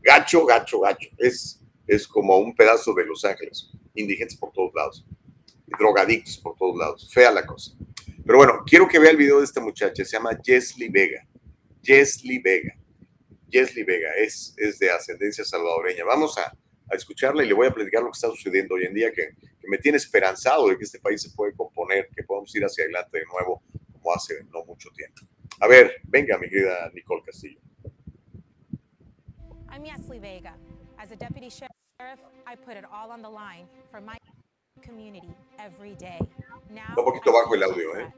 [0.01, 1.09] gacho, gacho, gacho.
[1.17, 3.71] Es, es como un pedazo de Los Ángeles.
[3.95, 5.07] Indigentes por todos lados,
[5.79, 7.09] drogadictos por todos lados.
[7.15, 7.71] Fea la cosa.
[8.27, 11.25] Pero bueno, quiero que vea el video de esta muchacha, se llama Jesly Vega.
[11.85, 12.75] Jesly Vega.
[13.49, 16.05] Jesly Vega es, es de ascendencia salvadoreña.
[16.05, 18.95] Vamos a, a, escucharla y le voy a platicar lo que está sucediendo hoy en
[18.95, 22.53] día, que, que, me tiene esperanzado de que este país se puede componer, que podamos
[22.57, 23.63] ir hacia adelante de nuevo
[24.03, 25.23] como hace no mucho tiempo.
[25.61, 27.61] A ver, venga, mi querida Nicole Castillo.
[29.71, 30.55] I'm Jesly Vega.
[30.99, 34.17] As a deputy sheriff, I put it all on the line for my
[34.83, 36.19] community every day.
[36.71, 38.13] Now, un poquito bajo el audio, eh.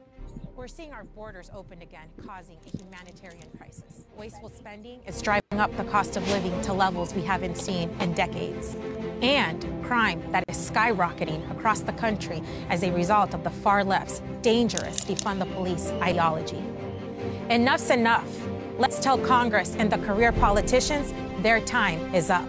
[0.55, 4.05] We're seeing our borders opened again, causing a humanitarian crisis.
[4.17, 8.13] Wasteful spending is driving up the cost of living to levels we haven't seen in
[8.13, 8.77] decades.
[9.21, 14.21] And crime that is skyrocketing across the country as a result of the far left's
[14.41, 16.63] dangerous defund the police ideology.
[17.49, 18.47] Enough's enough.
[18.79, 22.47] Let's tell Congress and the career politicians their time is up.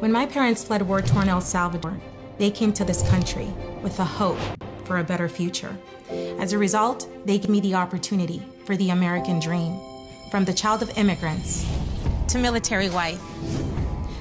[0.00, 2.00] When my parents fled war torn El Salvador,
[2.38, 4.38] they came to this country with a hope
[4.84, 5.76] for a better future.
[6.38, 9.78] As a result, they gave me the opportunity for the American dream.
[10.30, 11.66] From the child of immigrants
[12.28, 13.20] to military wife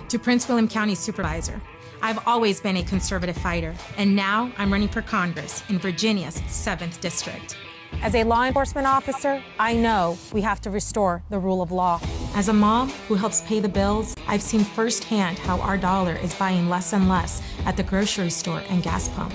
[0.10, 1.62] to Prince William County supervisor,
[2.02, 7.00] I've always been a conservative fighter, and now I'm running for Congress in Virginia's 7th
[7.00, 7.56] District.
[8.02, 12.02] As a law enforcement officer, I know we have to restore the rule of law.
[12.34, 16.34] As a mom who helps pay the bills, I've seen firsthand how our dollar is
[16.34, 19.34] buying less and less at the grocery store and gas pump.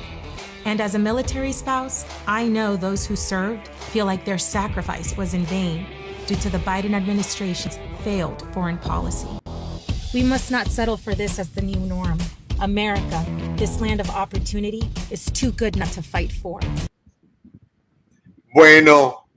[0.66, 5.32] And as a military spouse, I know those who served feel like their sacrifice was
[5.32, 5.86] in vain
[6.26, 9.28] due to the Biden administration's failed foreign policy.
[10.12, 12.18] We must not settle for this as the new norm.
[12.58, 13.24] America,
[13.56, 16.58] this land of opportunity, is too good not to fight for.
[18.52, 19.28] Bueno,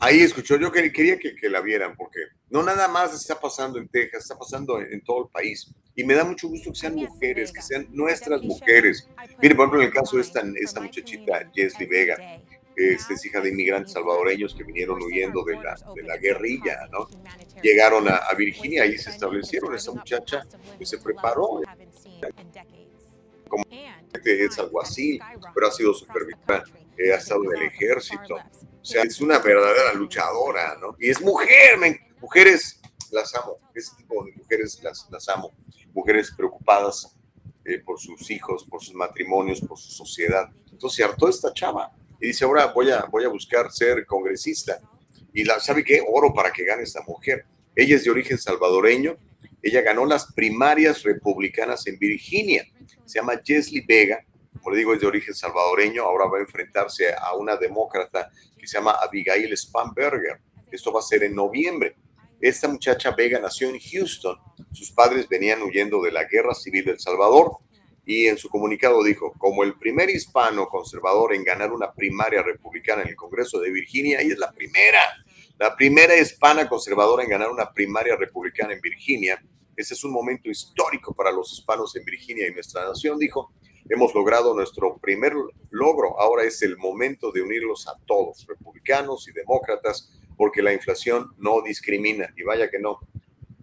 [0.00, 2.18] ahí escuchó, yo quería que, que, la vieran porque
[2.50, 5.72] no nada más está pasando en Texas, está pasando en, en, todo el país.
[5.94, 9.08] Y me da mucho gusto que sean mujeres, que sean nuestras mujeres.
[9.40, 12.16] Mire, por ejemplo, en el caso de esta, esta muchachita, Jesly Vega,
[12.74, 17.06] este, es hija de inmigrantes salvadoreños que vinieron huyendo de la, de la guerrilla, ¿no?
[17.62, 19.74] Llegaron a, a Virginia y se establecieron.
[19.74, 20.46] Esta muchacha
[20.78, 21.60] que se preparó
[23.48, 25.20] como es alguacil,
[25.54, 26.64] pero ha sido supervisora,
[26.96, 28.36] eh, ha estado en el ejército.
[28.36, 30.96] O sea, es una verdadera luchadora, ¿no?
[30.98, 31.98] Y es mujer, men.
[32.20, 35.52] mujeres las amo, ese tipo de mujeres las, las amo,
[35.94, 37.16] mujeres preocupadas
[37.64, 40.50] eh, por sus hijos, por sus matrimonios, por su sociedad.
[40.70, 44.80] Entonces se hartó esta chava y dice, ahora voy a, voy a buscar ser congresista.
[45.32, 46.02] Y la, ¿sabe qué?
[46.06, 47.44] Oro para que gane esta mujer.
[47.74, 49.16] Ella es de origen salvadoreño,
[49.62, 52.66] ella ganó las primarias republicanas en Virginia.
[53.04, 56.02] Se llama Jesly Vega, como le digo, es de origen salvadoreño.
[56.02, 60.40] Ahora va a enfrentarse a una demócrata que se llama Abigail Spamberger.
[60.70, 61.96] Esto va a ser en noviembre.
[62.42, 64.36] Esta muchacha Vega nació en Houston.
[64.72, 67.58] Sus padres venían huyendo de la guerra civil del Salvador
[68.04, 73.02] y en su comunicado dijo, como el primer hispano conservador en ganar una primaria republicana
[73.02, 74.98] en el Congreso de Virginia, ella es la primera,
[75.56, 79.40] la primera hispana conservadora en ganar una primaria republicana en Virginia.
[79.76, 83.52] Ese es un momento histórico para los hispanos en Virginia y nuestra nación, dijo.
[83.88, 85.32] Hemos logrado nuestro primer
[85.70, 86.18] logro.
[86.20, 91.62] Ahora es el momento de unirlos a todos, republicanos y demócratas, porque la inflación no
[91.62, 92.34] discrimina.
[92.36, 92.98] Y vaya que no.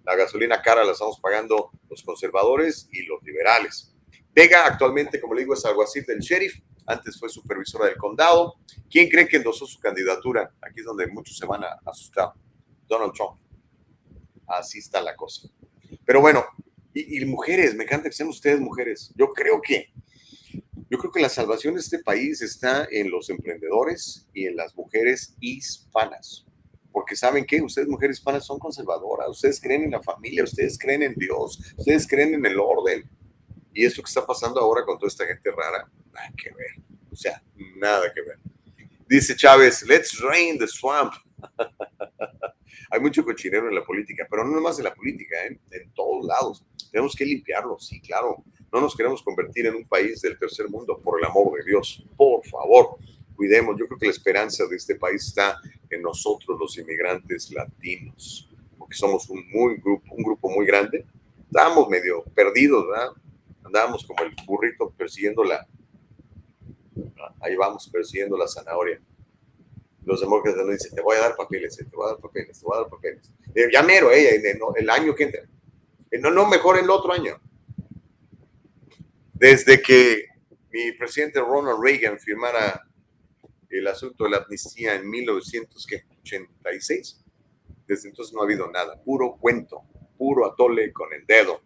[0.05, 3.93] La gasolina cara la estamos pagando los conservadores y los liberales.
[4.33, 6.57] Vega actualmente, como le digo, es alguacil del sheriff.
[6.85, 8.55] Antes fue supervisora del condado.
[8.89, 10.53] ¿Quién cree que endosó su candidatura?
[10.61, 12.31] Aquí es donde muchos se van a asustar.
[12.87, 13.37] Donald Trump.
[14.47, 15.49] Así está la cosa.
[16.05, 16.45] Pero bueno,
[16.93, 19.11] y, y, mujeres, me encanta que sean ustedes mujeres.
[19.17, 19.91] Yo creo que,
[20.89, 24.73] yo creo que la salvación de este país está en los emprendedores y en las
[24.77, 26.45] mujeres hispanas.
[26.91, 29.29] Porque saben que ustedes, mujeres hispanas, son conservadoras.
[29.29, 33.09] Ustedes creen en la familia, ustedes creen en Dios, ustedes creen en el orden.
[33.73, 36.83] Y esto que está pasando ahora con toda esta gente rara, nada que ver.
[37.11, 37.41] O sea,
[37.77, 38.39] nada que ver.
[39.07, 41.13] Dice Chávez, let's drain the swamp.
[42.91, 45.59] Hay mucho cochinero en la política, pero no nomás en la política, ¿eh?
[45.71, 46.65] en todos lados.
[46.91, 48.43] Tenemos que limpiarlo, sí, claro.
[48.71, 52.03] No nos queremos convertir en un país del tercer mundo, por el amor de Dios.
[52.15, 52.97] Por favor,
[53.39, 53.77] cuidemos.
[53.79, 55.57] Yo creo que la esperanza de este país está
[55.89, 61.05] en nosotros, los inmigrantes latinos, porque somos un, muy grupo, un grupo muy grande.
[61.45, 63.11] Estábamos medio perdidos, ¿verdad?
[63.63, 65.65] Andábamos como el burrito persiguiendo la...
[67.39, 68.99] Ahí vamos, persiguiendo la zanahoria
[70.09, 72.65] los demócratas nos dicen, te voy a dar papeles, te voy a dar papeles, te
[72.65, 73.31] voy a dar papeles.
[73.71, 74.41] Ya mero, eh,
[74.75, 75.43] el año que entra.
[76.19, 77.39] No, no, mejor el otro año.
[79.33, 80.25] Desde que
[80.71, 82.88] mi presidente Ronald Reagan firmara
[83.69, 87.23] el asunto de la amnistía en 1986,
[87.87, 89.83] desde entonces no ha habido nada, puro cuento,
[90.17, 91.61] puro atole con el dedo.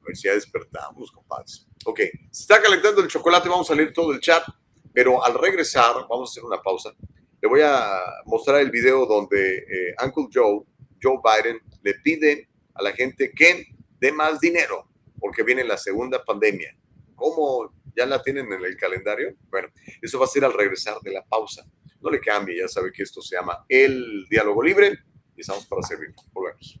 [0.00, 1.66] A ver si ya despertamos, compadres.
[1.84, 4.44] Ok, se está calentando el chocolate, vamos a leer todo el chat,
[4.92, 6.94] pero al regresar, vamos a hacer una pausa
[7.40, 10.62] le voy a mostrar el video donde eh, Uncle Joe,
[11.00, 13.66] Joe Biden, le pide a la gente que
[14.00, 14.88] dé más dinero
[15.20, 16.76] porque viene la segunda pandemia.
[17.18, 19.34] ¿Cómo ya la tienen en el calendario?
[19.50, 19.68] Bueno,
[20.00, 21.66] eso va a ser al regresar de la pausa.
[22.00, 24.96] No le cambie, ya sabe que esto se llama el diálogo libre
[25.36, 26.14] y estamos para servir.
[26.32, 26.80] Volvemos.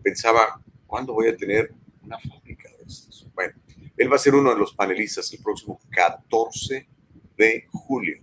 [0.02, 1.74] pensaba, ¿cuándo voy a tener
[2.04, 3.28] una fábrica de estos?
[3.34, 3.54] Bueno,
[3.98, 6.88] él va a ser uno de los panelistas el próximo 14
[7.36, 8.22] de julio.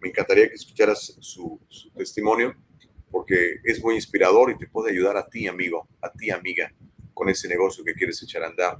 [0.00, 1.58] Me encantaría que escucharas su
[1.96, 2.54] testimonio
[3.16, 6.70] porque es muy inspirador y te puede ayudar a ti, amigo, a ti, amiga,
[7.14, 8.76] con ese negocio que quieres echar a andar,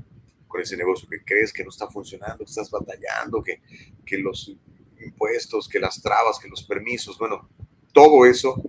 [0.47, 3.63] con ese negocio que crees que no está funcionando, que estás batallando, que,
[4.05, 4.55] que los
[5.01, 7.49] impuestos, que las trabas, que los permisos, bueno,
[7.95, 8.63] todo eso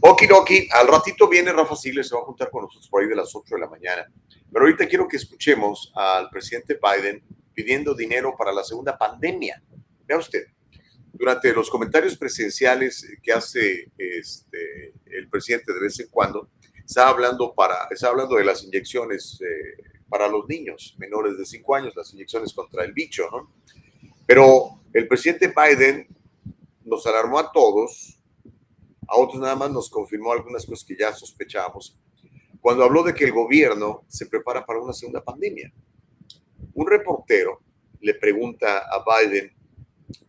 [0.00, 3.16] Okidoki, al ratito viene Rafa Sigles, se va a juntar con nosotros por ahí de
[3.16, 4.06] las 8 de la mañana.
[4.52, 7.22] Pero ahorita quiero que escuchemos al presidente Biden
[7.54, 9.62] pidiendo dinero para la segunda pandemia.
[10.06, 10.44] Vea usted,
[11.12, 16.50] durante los comentarios presidenciales que hace este, el presidente de vez en cuando,
[16.84, 19.76] está hablando, para, está hablando de las inyecciones eh,
[20.14, 23.50] para los niños menores de 5 años, las inyecciones contra el bicho, ¿no?
[24.24, 26.06] Pero el presidente Biden
[26.84, 28.20] nos alarmó a todos,
[29.08, 31.98] a otros nada más nos confirmó algunas cosas que ya sospechábamos,
[32.60, 35.72] cuando habló de que el gobierno se prepara para una segunda pandemia.
[36.74, 37.60] Un reportero
[38.00, 39.52] le pregunta a Biden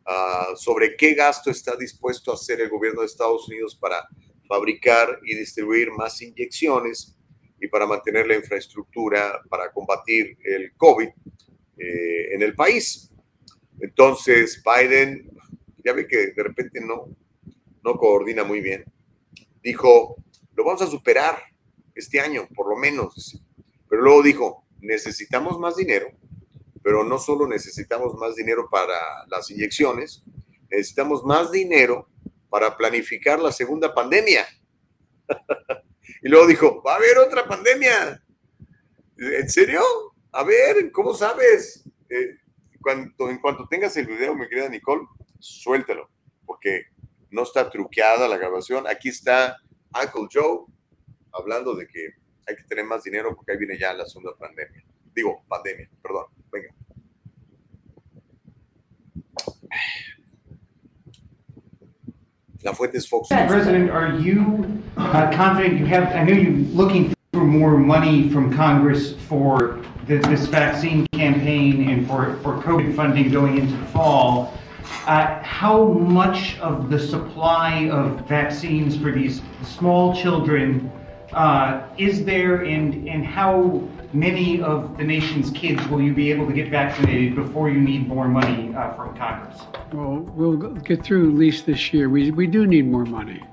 [0.08, 4.08] uh, sobre qué gasto está dispuesto a hacer el gobierno de Estados Unidos para
[4.48, 7.16] fabricar y distribuir más inyecciones
[7.60, 11.08] y para mantener la infraestructura para combatir el COVID
[11.78, 13.12] eh, en el país.
[13.80, 15.30] Entonces, Biden,
[15.84, 17.10] ya ve que de repente no,
[17.84, 18.86] no coordina muy bien,
[19.62, 20.16] dijo,
[20.56, 21.38] lo vamos a superar
[21.94, 23.42] este año, por lo menos.
[23.90, 26.12] Pero luego dijo, necesitamos más dinero,
[26.84, 28.98] pero no solo necesitamos más dinero para
[29.28, 30.24] las inyecciones,
[30.70, 32.08] necesitamos más dinero
[32.50, 34.46] para planificar la segunda pandemia.
[36.22, 38.24] y luego dijo, va a haber otra pandemia.
[39.18, 39.82] ¿En serio?
[40.32, 41.84] A ver, ¿cómo sabes?
[42.10, 42.38] Eh,
[42.82, 45.08] cuando, en cuanto tengas el video, mi querida Nicole,
[45.40, 46.10] suéltalo,
[46.46, 46.88] porque
[47.32, 48.88] no está truqueada la grabación.
[48.88, 49.58] Aquí está
[49.94, 50.66] Uncle Joe
[51.32, 52.10] hablando de que
[52.48, 54.84] hay que tener más dinero porque ahí viene ya la segunda pandemia.
[55.14, 56.26] Digo, pandemia, perdón.
[56.52, 56.70] Venga.
[62.66, 63.28] Es Fox.
[63.30, 68.52] President, are you uh, confident you have, I know you're looking for more money from
[68.56, 74.54] Congress for the, this vaccine campaign and for, for COVID funding going into the fall.
[75.06, 80.92] Uh, how much of the supply of vaccines for these small children
[81.34, 83.82] uh, is there, and, and how
[84.16, 88.08] many of the nation's kids will you be able to get vaccinated before you need
[88.08, 89.62] more money uh, from Congress?
[89.92, 92.10] Well, we'll get through at least this year.
[92.10, 93.44] We, we do need more money,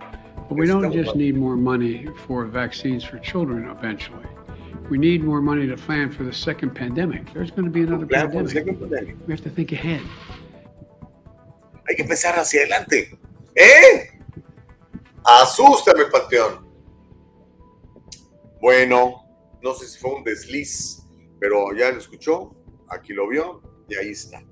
[0.48, 4.24] but we don't just need more money for vaccines for children eventually.
[4.88, 7.32] We need more money to plan for the second pandemic.
[7.32, 8.78] There's going to be another pandemic.
[8.78, 9.16] pandemic.
[9.26, 10.02] We have to think ahead.
[11.88, 13.18] Hay que pensar hacia adelante.
[13.56, 14.08] ¿Eh?
[15.24, 16.64] Asústame, Panteón.
[18.60, 19.21] Bueno,
[19.62, 21.02] no sé si fue un desliz,
[21.38, 22.56] pero ya lo escuchó,
[22.88, 24.44] aquí lo vio y ahí está.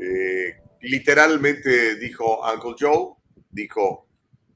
[0.00, 3.14] Eh, literalmente dijo Uncle Joe,
[3.50, 4.06] dijo,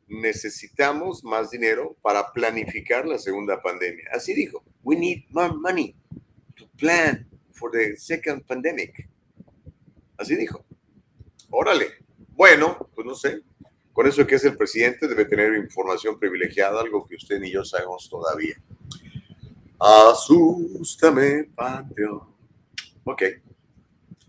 [0.09, 4.05] necesitamos más dinero para planificar la segunda pandemia.
[4.13, 5.97] Así dijo, we need more money
[6.57, 9.09] to plan for the second pandemic.
[10.17, 10.65] Así dijo.
[11.51, 11.87] Órale.
[12.29, 13.43] Bueno, pues no sé.
[13.93, 17.65] Con eso que es el presidente debe tener información privilegiada, algo que usted ni yo
[17.65, 18.57] sabemos todavía.
[19.79, 22.23] Asústame, Panteón.
[23.05, 23.23] Ok.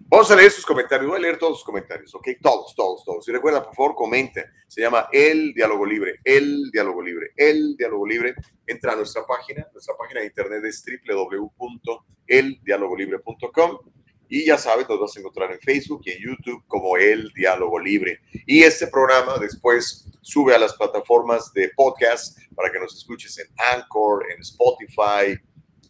[0.08, 1.10] Vamos a leer sus comentarios.
[1.10, 2.28] Voy a leer todos sus comentarios, ¿ok?
[2.42, 3.28] Todos, todos, todos.
[3.28, 4.46] Y recuerda, por favor, comente.
[4.68, 6.20] Se llama El Diálogo Libre.
[6.24, 7.32] El Diálogo Libre.
[7.36, 8.36] El Diálogo Libre.
[8.68, 9.68] Entra a nuestra página.
[9.74, 13.80] Nuestra página de internet es www.eldialogolibre.com.
[14.28, 17.80] Y ya sabes, nos vas a encontrar en Facebook y en YouTube como El Diálogo
[17.80, 18.20] Libre.
[18.46, 23.48] Y este programa después sube a las plataformas de podcast para que nos escuches en
[23.74, 25.40] Anchor, en Spotify,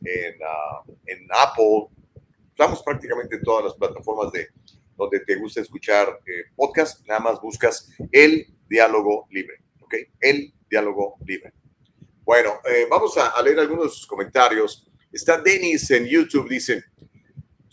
[0.03, 1.89] en, ah, en Apple
[2.55, 4.47] estamos prácticamente en todas las plataformas de
[4.95, 7.05] donde te gusta escuchar eh, podcast.
[7.05, 9.93] Nada más buscas el diálogo libre, ¿ok?
[10.21, 11.51] El diálogo libre.
[12.23, 14.89] Bueno, eh, vamos a, leer algunos de sus comentarios.
[15.11, 16.85] Está Denis en YouTube, dice,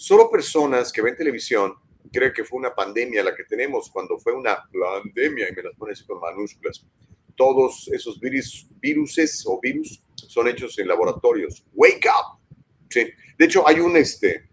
[0.03, 1.75] solo personas que ven televisión
[2.13, 5.77] creen que fue una pandemia la que tenemos cuando fue una pandemia, y me las
[5.77, 6.85] pones con minúsculas.
[7.37, 11.65] Todos esos virus, viruses o virus son hechos en laboratorios.
[11.73, 12.41] Wake up.
[12.91, 13.11] Sí.
[13.39, 14.51] De hecho, hay un, este,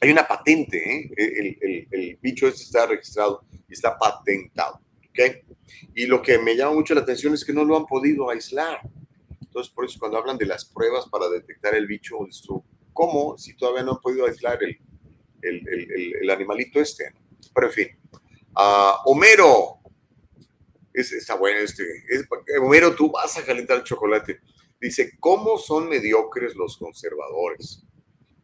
[0.00, 1.10] hay una patente, ¿eh?
[1.16, 4.80] el, el, bicho este está registrado y está patentado.
[5.10, 5.42] ¿okay?
[5.94, 8.80] Y lo que me llama mucho la atención es que no lo han podido aislar.
[9.40, 12.16] Entonces, por eso cuando hablan de las pruebas para detectar el bicho,
[12.94, 14.78] ¿cómo si todavía no han podido aislar el,
[15.42, 17.12] el animalito este?
[17.54, 17.88] Pero en fin.
[18.56, 19.80] Uh, Homero,
[20.92, 21.84] es, está bueno este.
[22.62, 24.40] Homero, tú vas a calentar el chocolate.
[24.80, 27.82] Dice, ¿cómo son mediocres los conservadores?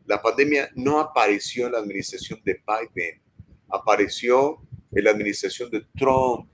[0.07, 3.23] La pandemia no apareció en la administración de Biden,
[3.69, 4.59] apareció
[4.91, 6.51] en la administración de Trump,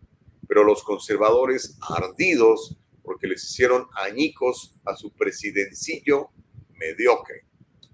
[0.46, 6.28] pero los conservadores ardidos porque les hicieron añicos a su presidencillo
[6.74, 7.45] mediocre.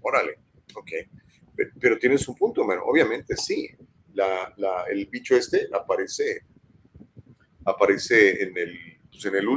[0.03, 0.39] Órale,
[0.75, 0.91] ok.
[1.79, 3.69] Pero, tienes un punto, obviamente sí.
[4.89, 6.45] el bicho este aparece,
[7.65, 9.47] aparece en el, pues en el,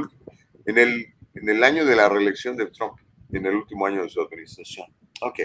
[0.65, 2.99] en el, en el año de la reelección de Trump.
[3.31, 4.87] en el último año de su administración.
[5.21, 5.39] Ok.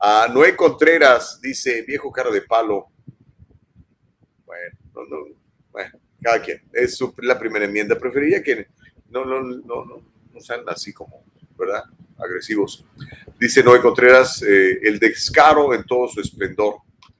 [0.00, 2.88] a Noé Contreras dice, viejo cara de palo.
[4.46, 5.36] Bueno, no, no,
[5.70, 6.62] bueno, cada quien.
[6.72, 7.98] Es la primera enmienda.
[7.98, 8.68] Preferiría que
[9.10, 10.02] no, no, no, no,
[10.32, 11.24] no sean así como,
[11.58, 11.84] ¿verdad?
[12.18, 12.84] Agresivos.
[13.38, 16.76] Dice Noé Contreras, eh, el descaro en todo su esplendor.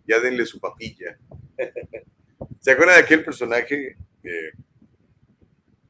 [0.06, 1.18] Ya denle su papilla.
[2.60, 3.96] ¿Se acuerdan de aquel personaje?
[4.22, 4.50] Eh,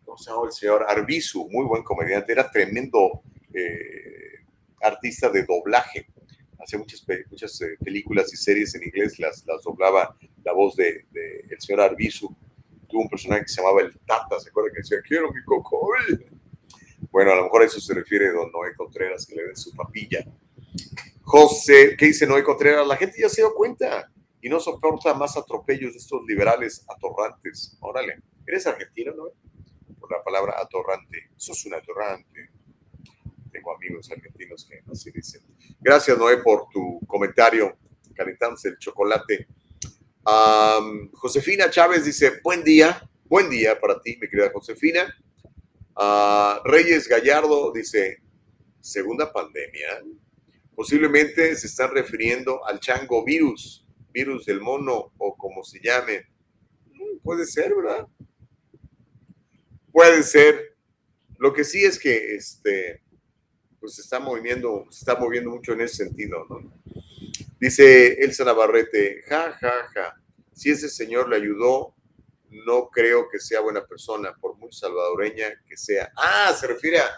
[0.05, 0.87] ¿Cómo se llama el señor?
[0.89, 2.33] Arbizu, muy buen comediante.
[2.33, 4.45] Era tremendo eh,
[4.81, 6.07] artista de doblaje.
[6.59, 11.05] Hacía muchas, muchas películas y series en inglés, las, las doblaba la voz de,
[11.51, 12.35] el señor Arbizu.
[12.89, 15.89] Tuvo un personaje que se llamaba el Tata, ¿se acuerdan que decía, quiero mi coco?
[17.15, 19.73] Bueno, a lo mejor a eso se refiere don Noé Contreras, que le den su
[19.73, 20.27] papilla.
[21.23, 22.85] José, ¿qué dice Noé Contreras?
[22.89, 24.11] La gente ya se dio cuenta
[24.43, 27.79] y no soporta más atropellos de estos liberales atorrantes.
[27.79, 29.27] Órale, ¿eres argentino, no?
[30.01, 31.31] Por la palabra atorrante.
[31.37, 32.51] Sos un atorrante.
[33.53, 35.43] Tengo amigos argentinos que así dicen.
[35.81, 37.77] Gracias, Noé, por tu comentario.
[38.13, 39.47] Calentándose el chocolate.
[41.13, 45.17] Josefina Chávez dice, buen día, buen día para ti, mi querida Josefina.
[46.65, 48.23] Reyes Gallardo dice,
[48.81, 50.03] segunda pandemia.
[50.75, 56.27] Posiblemente se están refiriendo al chango virus, virus del mono o como se llame.
[56.87, 58.07] Mm, puede ser, ¿verdad?
[59.93, 60.77] Puede ser.
[61.39, 63.03] Lo que sí es que este,
[63.81, 66.73] pues se está moviendo, se está moviendo mucho en ese sentido, ¿no?
[67.61, 70.21] Dice Elsa Navarrete, ja, ja, ja.
[70.53, 71.95] Si ese señor le ayudó
[72.51, 76.13] no creo que sea buena persona, por muy salvadoreña que sea.
[76.17, 77.11] Ah, se refiere a...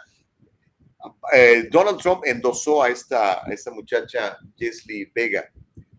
[1.32, 5.50] Eh, Donald Trump endosó a esta, esta muchacha, Jesly Vega.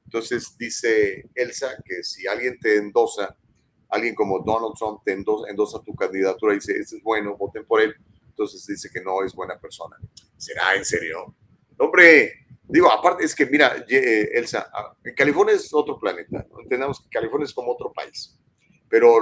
[0.06, 3.38] Entonces dice Elsa que si alguien te endosa,
[3.90, 7.82] alguien como Donald Trump te endosa, tu candidatura y dice, ese es bueno, voten por
[7.82, 7.94] él.
[8.30, 9.98] Entonces dice que no es buena persona.
[10.38, 11.36] ¿Será en serio?
[11.78, 16.46] Hombre, digo, aparte es que mira, eh, Elsa, ah, California es otro planeta.
[16.62, 18.37] Entendamos que California es como otro país.
[18.90, 19.20] Pero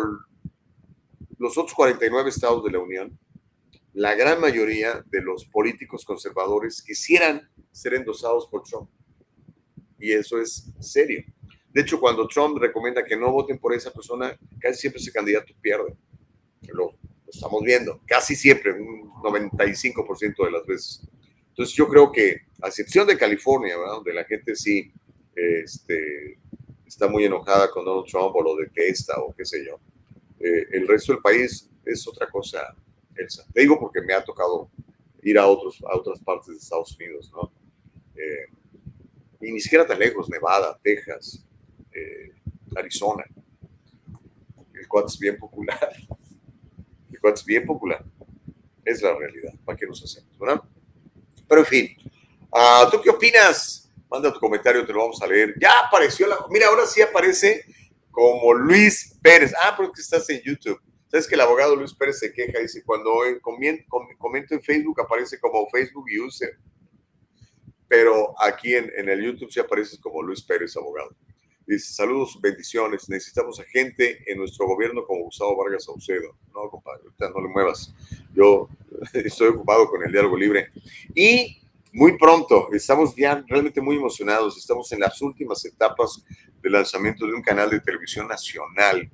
[1.38, 3.18] los otros 49 estados de la Unión,
[3.94, 8.90] la gran mayoría de los políticos conservadores quisieran ser endosados por Trump.
[10.00, 11.24] Y eso es serio.
[11.70, 15.54] De hecho, cuando Trump recomienda que no voten por esa persona, casi siempre ese candidato
[15.62, 15.96] pierde.
[16.68, 21.02] Lo, lo estamos viendo, casi siempre, un 95% de las veces.
[21.50, 24.92] Entonces yo creo que, a excepción de California, donde la gente sí
[25.36, 26.40] este,
[26.96, 29.78] está muy enojada con Donald Trump o lo detesta o qué sé yo.
[30.40, 32.74] Eh, el resto del país es otra cosa,
[33.14, 33.46] Elsa.
[33.54, 34.70] Te digo porque me ha tocado
[35.22, 37.52] ir a, otros, a otras partes de Estados Unidos, ¿no?
[38.16, 38.48] Eh,
[39.42, 41.46] y ni siquiera tan lejos, Nevada, Texas,
[41.92, 42.32] eh,
[42.78, 43.26] Arizona.
[44.74, 45.78] El cuate es bien popular.
[47.12, 48.06] El cuate es bien popular.
[48.86, 49.54] Es la realidad.
[49.66, 50.64] ¿Para qué nos hacemos, verdad?
[51.46, 51.98] Pero en fin,
[52.52, 53.85] uh, ¿tú qué opinas?
[54.10, 55.56] Manda tu comentario, te lo vamos a leer.
[55.60, 56.38] Ya apareció la.
[56.50, 57.66] Mira, ahora sí aparece
[58.12, 59.54] como Luis Pérez.
[59.62, 60.80] Ah, porque estás en YouTube.
[61.08, 65.70] Sabes que el abogado Luis Pérez se queja, dice, cuando comento en Facebook aparece como
[65.70, 66.58] Facebook user.
[67.88, 71.16] Pero aquí en, el YouTube sí apareces como Luis Pérez, abogado.
[71.68, 73.08] Dice, saludos, bendiciones.
[73.10, 76.36] Necesitamos a gente en nuestro gobierno como Gustavo Vargas Saucedo.
[76.54, 77.94] No, compadre, ahorita no le muevas.
[78.34, 78.70] Yo
[79.14, 80.70] estoy ocupado con el diálogo libre.
[81.14, 81.62] Y
[81.96, 82.68] muy pronto.
[82.74, 84.58] Estamos ya realmente muy emocionados.
[84.58, 86.22] Estamos en las últimas etapas
[86.62, 89.10] del lanzamiento de un canal de televisión nacional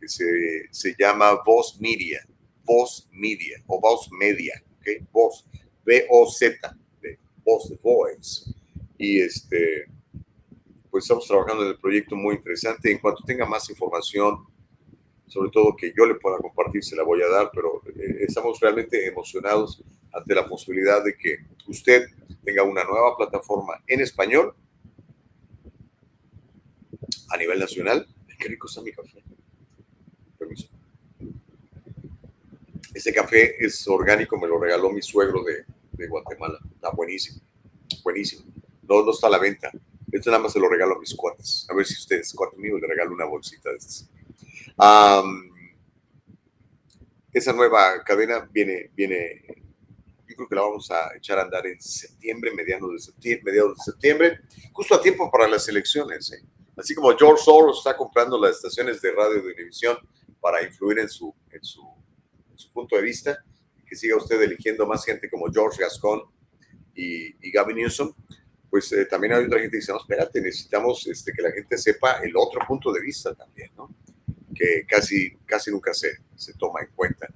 [0.00, 0.24] que se,
[0.72, 2.18] se llama Voz Media.
[2.64, 4.60] Voz Media o Voz Media.
[4.78, 5.08] ¿ok?
[5.12, 5.46] Voz.
[5.86, 6.76] V-O-Z.
[7.00, 8.52] De Voz de Voice.
[8.98, 9.86] Y este,
[10.90, 12.90] pues estamos trabajando en el proyecto muy interesante.
[12.90, 14.44] En cuanto tenga más información,
[15.28, 18.58] sobre todo que yo le pueda compartir, se la voy a dar, pero eh, estamos
[18.58, 22.08] realmente emocionados ante la posibilidad de que usted
[22.44, 24.54] tenga una nueva plataforma en español
[27.28, 28.06] a nivel nacional.
[28.38, 29.22] Qué rico está mi café.
[30.38, 30.68] Permiso.
[32.94, 36.58] Este café es orgánico, me lo regaló mi suegro de, Guatemala.
[36.74, 37.40] Está buenísimo,
[38.04, 38.44] buenísimo.
[38.82, 39.70] No, no está a la venta.
[40.10, 41.66] Esto nada más se lo regalo a mis cuates.
[41.68, 44.08] A ver si ustedes, cuates míos, le regalo una bolsita de estas.
[47.32, 49.44] esa nueva cadena viene, viene
[50.38, 53.84] creo que la vamos a echar a andar en septiembre, mediados de septiembre, mediados de
[53.84, 54.40] septiembre,
[54.72, 56.32] justo a tiempo para las elecciones.
[56.32, 56.42] ¿eh?
[56.76, 59.98] Así como George Soros está comprando las estaciones de radio de televisión
[60.40, 61.84] para influir en su, en su,
[62.54, 63.44] su, punto de vista,
[63.84, 66.22] que siga usted eligiendo más gente como George Gascon
[66.94, 68.14] y, y Gavin Newsom,
[68.70, 71.76] pues eh, también hay otra gente que dice, no, espérate, necesitamos este, que la gente
[71.76, 73.88] sepa el otro punto de vista también, ¿no?
[74.54, 77.28] Que casi, casi nunca se, se toma en cuenta.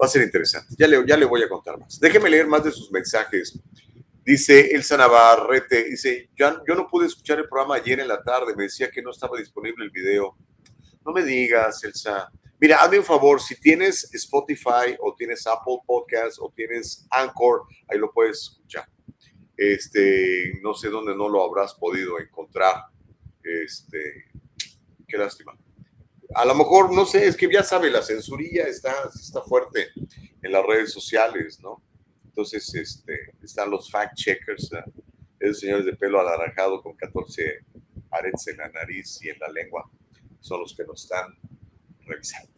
[0.00, 0.74] Va a ser interesante.
[0.78, 2.00] Ya le, ya le voy a contar más.
[2.00, 3.58] Déjeme leer más de sus mensajes.
[4.24, 8.56] Dice Elsa Navarrete, dice, yo, yo no pude escuchar el programa ayer en la tarde,
[8.56, 10.34] me decía que no estaba disponible el video.
[11.04, 12.30] No me digas, Elsa.
[12.58, 17.98] Mira, hazme un favor, si tienes Spotify o tienes Apple Podcast o tienes Anchor, ahí
[17.98, 18.88] lo puedes escuchar.
[19.56, 22.84] Este, no sé dónde no lo habrás podido encontrar.
[23.42, 24.24] Este,
[25.06, 25.54] qué lástima.
[26.34, 29.88] A lo mejor, no sé, es que ya sabe, la censurilla está, está fuerte
[30.42, 31.82] en las redes sociales, ¿no?
[32.24, 34.84] Entonces, este, están los fact checkers, ¿eh?
[35.38, 37.60] esos señores de pelo anaranjado con 14
[38.10, 39.88] arets en la nariz y en la lengua,
[40.40, 41.38] son los que nos están
[42.00, 42.52] revisando.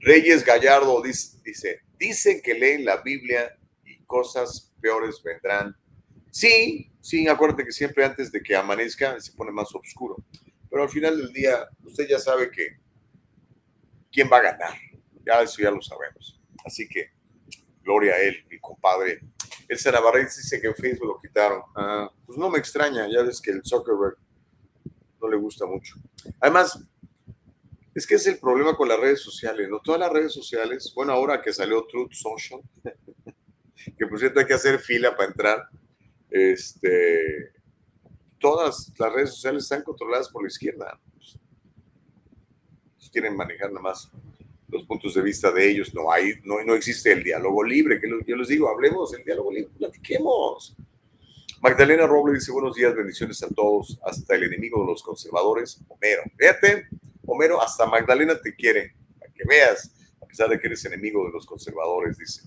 [0.00, 5.76] Reyes Gallardo dice, dice, dicen que leen la Biblia y cosas peores vendrán.
[6.30, 10.16] Sí, sí, acuérdate que siempre antes de que amanezca se pone más oscuro.
[10.70, 12.78] Pero al final del día, usted ya sabe que
[14.12, 14.74] quién va a ganar.
[15.24, 16.40] Ya eso ya lo sabemos.
[16.64, 17.10] Así que,
[17.82, 19.20] gloria a él, mi compadre.
[19.68, 21.62] El Navarrete dice que en Facebook lo quitaron.
[21.76, 24.16] Ah, pues no me extraña, ya ves que el Zuckerberg
[25.20, 25.94] no le gusta mucho.
[26.40, 26.78] Además,
[27.94, 29.80] es que es el problema con las redes sociales, ¿no?
[29.80, 32.60] Todas las redes sociales, bueno, ahora que salió Truth Social,
[33.98, 35.68] que por cierto hay que hacer fila para entrar,
[36.30, 37.52] este,
[38.38, 40.98] todas las redes sociales están controladas por la izquierda.
[41.14, 41.38] Pues,
[43.10, 44.10] quieren manejar nada más
[44.68, 45.94] los puntos de vista de ellos.
[45.94, 49.52] No hay, no, no existe el diálogo libre, que yo les digo, hablemos el diálogo
[49.52, 50.76] libre, platiquemos.
[51.60, 56.22] Magdalena Robles dice buenos días, bendiciones a todos, hasta el enemigo de los conservadores, Homero.
[56.36, 56.86] Fíjate,
[57.26, 61.32] Homero, hasta Magdalena te quiere, para que veas, a pesar de que eres enemigo de
[61.32, 62.42] los conservadores, dice.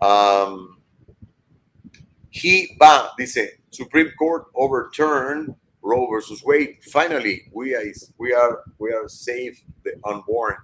[0.00, 0.76] Um,
[2.34, 6.78] he va, dice, Supreme Court overturned Roe versus Wade.
[6.90, 7.84] Finally, we are,
[8.18, 10.56] we are, we are safe the unborn.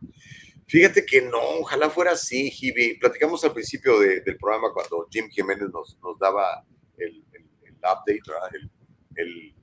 [0.66, 2.98] Fíjate que no, ojalá fuera así, Hibi.
[2.98, 6.64] Platicamos al principio del programa cuando Jim Jiménez nos, nos daba
[6.96, 7.24] el,
[7.82, 8.20] update,
[9.16, 9.54] El,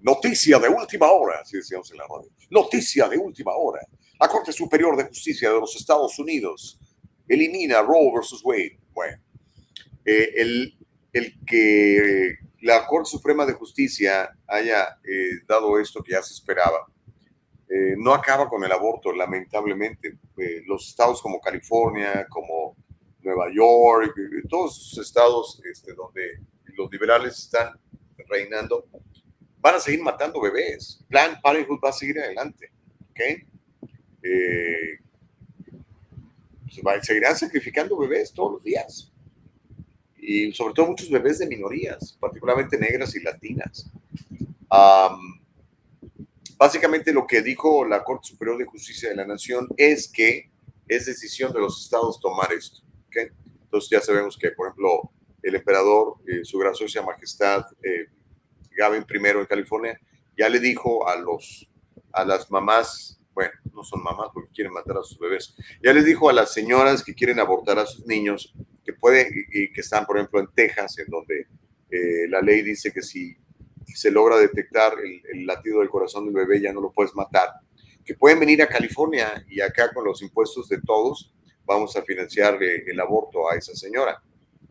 [0.00, 2.30] noticia de última hora, así decíamos en la radio.
[2.50, 3.80] Noticia de última hora.
[4.20, 6.78] La Corte Superior de Justicia de los Estados Unidos
[7.28, 8.78] elimina Roe versus Wade.
[8.92, 9.18] Bueno,
[10.04, 10.76] eh, el,
[11.18, 16.86] el, que la Corte Suprema de Justicia haya eh, dado esto que ya se esperaba,
[17.68, 20.18] eh, no acaba con el aborto, lamentablemente.
[20.66, 22.76] los estados como California, como
[23.22, 24.14] Nueva York,
[24.48, 26.40] todos esos estados este, donde
[26.76, 27.78] los liberales están
[28.28, 28.86] reinando,
[29.58, 31.04] van a seguir matando bebés.
[31.08, 32.70] Plan Parenthood va a seguir adelante.
[33.10, 33.20] ¿ok?
[34.22, 34.98] Eh,
[37.02, 39.12] seguirán sacrificando bebés todos los días.
[40.28, 43.88] Y sobre todo muchos bebés de minorías, particularmente negras y latinas.
[46.58, 50.50] básicamente lo que dijo la Corte Superior de Justicia de la Nación es que
[50.88, 52.80] es decisión de los estados tomar esto.
[53.62, 55.12] Entonces ya sabemos que, por ejemplo,
[55.42, 58.06] el emperador, eh, su graciosa majestad, eh,
[58.76, 60.00] Gavin I en California,
[60.36, 61.70] ya le dijo a, los,
[62.12, 66.04] a las mamás, bueno, no son mamás porque quieren matar a sus bebés, ya les
[66.04, 68.52] dijo a las señoras que quieren abortar a sus niños,
[68.86, 71.46] que pueden, y que están, por ejemplo, en Texas, en donde
[71.90, 73.36] eh, la ley dice que si
[73.86, 77.50] se logra detectar el, latido del corazón del bebé, ya no lo puedes matar,
[78.04, 81.34] que pueden venir a California y acá con los impuestos de todos
[81.64, 84.22] vamos a financiar el aborto a esa señora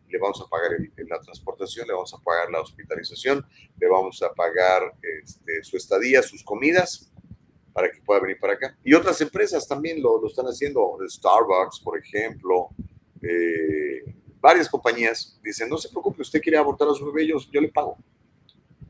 [0.08, 3.44] le vamos a pagar la transportación, le vamos a pagar la hospitalización,
[3.78, 7.10] le vamos a pagar este, su estadía, sus comidas,
[7.72, 8.76] para que pueda venir para acá.
[8.82, 12.70] Y otras empresas también lo, lo están haciendo, Starbucks, por ejemplo,
[13.22, 17.68] eh, varias compañías dicen, no se preocupe, usted quiere abortar a sus bebé, yo, le
[17.68, 17.96] pago,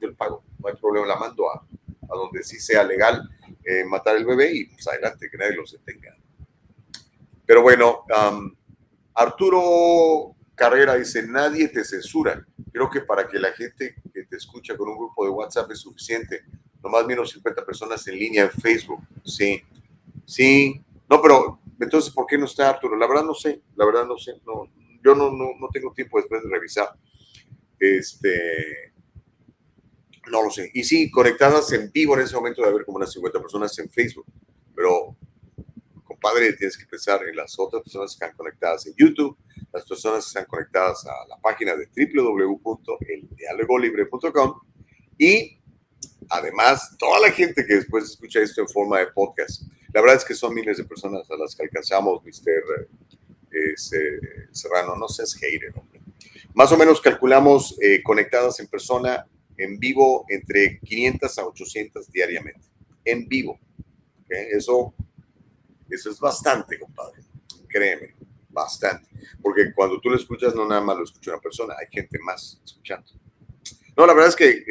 [0.01, 3.29] yo le pago, no hay problema, la mando a, a donde sí sea legal
[3.65, 6.17] eh, matar el bebé y pues adelante, que nadie los detenga.
[7.45, 8.05] Pero bueno,
[9.15, 12.45] Arturo Carrera dice, nadie te censura.
[12.73, 15.81] Creo que para que la gente que te escucha con un grupo de WhatsApp es
[15.81, 16.43] suficiente.
[16.83, 19.01] Nomás menos 50 personas en línea en Facebook.
[19.25, 19.63] Sí,
[20.25, 20.81] sí.
[21.09, 22.97] No, pero entonces, ¿por qué no está Arturo?
[22.97, 24.41] La verdad no sé, la verdad no sé.
[24.47, 24.71] No,
[25.05, 26.89] yo no, no, no tengo tiempo después de revisar.
[27.79, 28.95] Este,
[30.31, 30.71] no lo sé.
[30.75, 33.89] Y sí, conectadas en vivo en ese momento de haber como unas 50 personas en
[33.91, 34.27] Facebook.
[34.75, 35.17] Pero,
[36.05, 39.39] compadre, tienes que pensar en las otras personas que están conectadas en YouTube,
[39.73, 44.61] las personas están conectadas a la página de www.eldialogolibre.com
[45.19, 45.61] y
[46.29, 49.63] además toda la gente que después escucha esto en forma de podcast.
[49.97, 52.87] La verdad es que son miles de personas a las que alcanzamos, Mr.
[53.51, 53.75] Eh,
[54.53, 56.03] Serrano, no seas hater, hombre.
[56.53, 59.27] Más o menos calculamos eh, conectadas en persona,
[59.57, 62.61] en vivo, entre 500 a 800 diariamente.
[63.07, 63.59] En vivo.
[64.29, 64.93] Eso
[65.89, 67.23] Eso es bastante, compadre.
[67.67, 68.17] Créeme,
[68.51, 69.09] bastante.
[69.41, 72.61] Porque cuando tú lo escuchas, no nada más lo escucha una persona, hay gente más
[72.63, 73.13] escuchando.
[73.97, 74.63] No, la verdad es que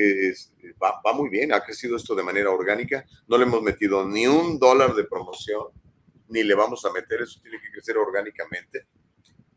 [0.82, 4.60] va, muy bien, ha crecido esto de manera orgánica, no le hemos metido ni un
[4.60, 5.68] dólar de promoción,
[6.30, 8.86] ni le vamos a meter, eso tiene que crecer orgánicamente.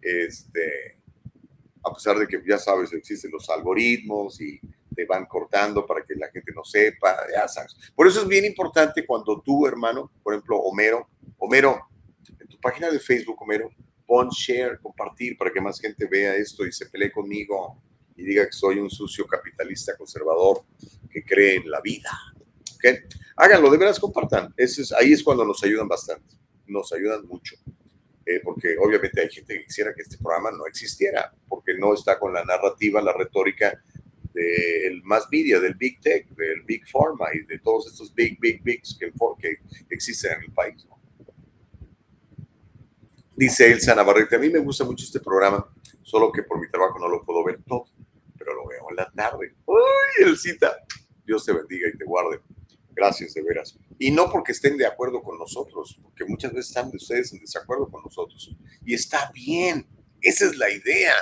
[0.01, 0.99] Este,
[1.85, 4.59] a pesar de que ya sabes, existen los algoritmos y
[4.95, 7.77] te van cortando para que la gente no sepa, ya sabes.
[7.95, 11.89] Por eso es bien importante cuando tú, hermano, por ejemplo, Homero, Homero,
[12.41, 13.71] en tu página de Facebook, Homero,
[14.07, 17.83] pon share, compartir para que más gente vea esto y se pelee conmigo
[18.19, 20.65] y diga que soy un sucio capitalista conservador
[21.09, 22.11] que cree en la vida.
[22.75, 22.97] ¿Okay?
[23.37, 24.53] Háganlo, de veras compartan.
[24.57, 26.35] Ese es, ahí es cuando nos ayudan bastante,
[26.67, 27.55] nos ayudan mucho.
[28.27, 32.19] Eh, porque obviamente hay gente que quisiera que este programa no existiera, porque no está
[32.19, 33.83] con la narrativa, la retórica
[34.35, 38.63] del más media, del Big Tech, del Big Pharma y de todos estos Big, Big,
[38.63, 39.59] Bigs que, que
[39.95, 40.87] existen en el país.
[43.35, 45.65] Dice Elsa Navarrete, a mí me gusta mucho este programa,
[46.03, 47.87] solo que por mi trabajo no lo puedo ver todo,
[48.55, 49.55] lo veo en la tarde.
[49.67, 50.77] ¡Uy, Elcita!
[51.25, 52.41] Dios te bendiga y te guarde.
[52.91, 53.79] Gracias, de veras.
[53.99, 57.41] Y no porque estén de acuerdo con nosotros, porque muchas veces están de ustedes en
[57.41, 58.57] desacuerdo con nosotros.
[58.85, 59.87] Y está bien,
[60.21, 61.13] esa es la idea.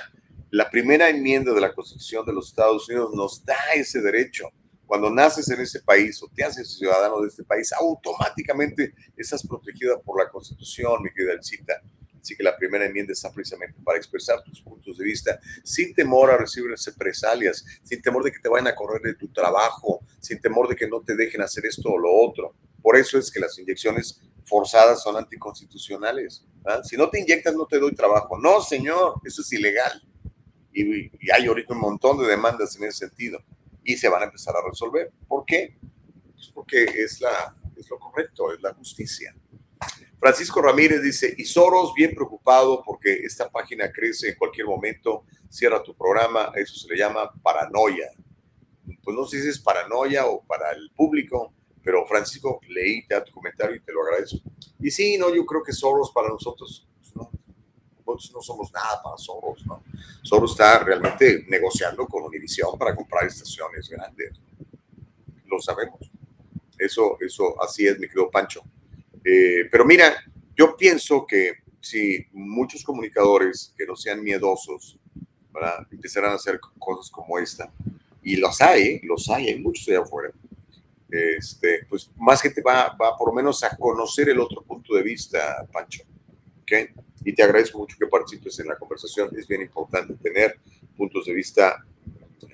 [0.50, 4.48] La primera enmienda de la Constitución de los Estados Unidos nos da ese derecho.
[4.86, 10.00] Cuando naces en ese país o te haces ciudadano de este país, automáticamente estás protegida
[10.00, 11.82] por la Constitución, mi querida Elcita.
[12.26, 16.28] Así que la primera enmienda está precisamente para expresar tus puntos de vista sin temor
[16.28, 20.40] a recibir represalias, sin temor de que te vayan a correr de tu trabajo, sin
[20.40, 22.56] temor de que no te dejen hacer esto o lo otro.
[22.82, 26.44] Por eso es que las inyecciones forzadas son anticonstitucionales.
[26.82, 28.36] Si no te inyectas, no te doy trabajo.
[28.36, 30.02] No, señor, eso es ilegal.
[30.72, 33.38] Y, y, hay ahorita un montón de demandas en ese sentido.
[33.84, 35.12] Y se van a empezar a resolver.
[35.28, 35.78] ¿Por qué?
[36.34, 39.32] Pues porque es, la, es lo correcto, es la justicia.
[40.18, 45.82] Francisco Ramírez dice, y Soros bien preocupado porque esta página crece en cualquier momento, cierra
[45.82, 48.10] tu programa, eso se le llama paranoia.
[49.02, 51.52] Pues no sé si es paranoia o para el público,
[51.82, 54.38] pero Francisco, leí tu comentario y te lo agradezco.
[54.80, 57.30] Y sí, no, yo creo que Soros para nosotros, pues no,
[58.04, 59.84] nosotros no somos nada para Soros, ¿no?
[60.22, 64.32] Soros está realmente negociando con Univision para comprar estaciones grandes.
[65.44, 66.10] Lo sabemos.
[66.78, 68.62] Eso, eso, así es, mi querido Pancho.
[69.28, 70.14] Eh, pero mira,
[70.56, 75.00] yo pienso que si muchos comunicadores que no sean miedosos
[75.52, 75.84] ¿verdad?
[75.90, 77.72] empezarán a hacer cosas como esta,
[78.22, 80.30] y los hay, los hay, hay muchos allá afuera,
[81.10, 85.02] este, pues más gente va, va por lo menos a conocer el otro punto de
[85.02, 86.04] vista, Pancho.
[86.62, 86.90] ¿okay?
[87.24, 89.30] Y te agradezco mucho que participes en la conversación.
[89.36, 90.58] Es bien importante tener
[90.96, 91.84] puntos de vista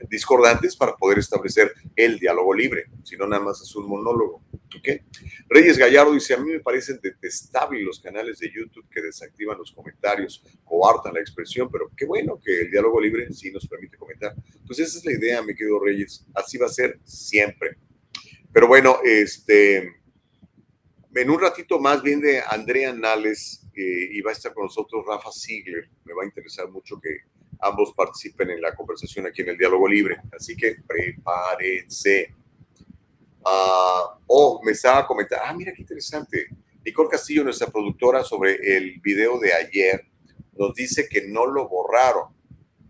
[0.09, 4.43] discordantes para poder establecer el diálogo libre, si no nada más es un monólogo.
[4.78, 5.01] ¿okay?
[5.49, 9.72] Reyes Gallardo dice, a mí me parecen detestables los canales de YouTube que desactivan los
[9.72, 14.35] comentarios, coartan la expresión, pero qué bueno que el diálogo libre sí nos permite comentar.
[14.66, 17.76] Pues esa es la idea, mi querido Reyes, así va a ser siempre.
[18.53, 20.01] Pero bueno, este,
[21.15, 25.05] en un ratito más bien de Andrea Nales eh, y va a estar con nosotros
[25.07, 27.11] Rafa Ziegler, me va a interesar mucho que
[27.61, 30.17] ambos participen en la conversación aquí en el diálogo libre.
[30.37, 32.35] Así que prepárense.
[33.45, 36.49] Uh, oh, me estaba comentando, ah, mira qué interesante.
[36.85, 40.05] Nicole Castillo, nuestra productora, sobre el video de ayer,
[40.57, 42.35] nos dice que no lo borraron,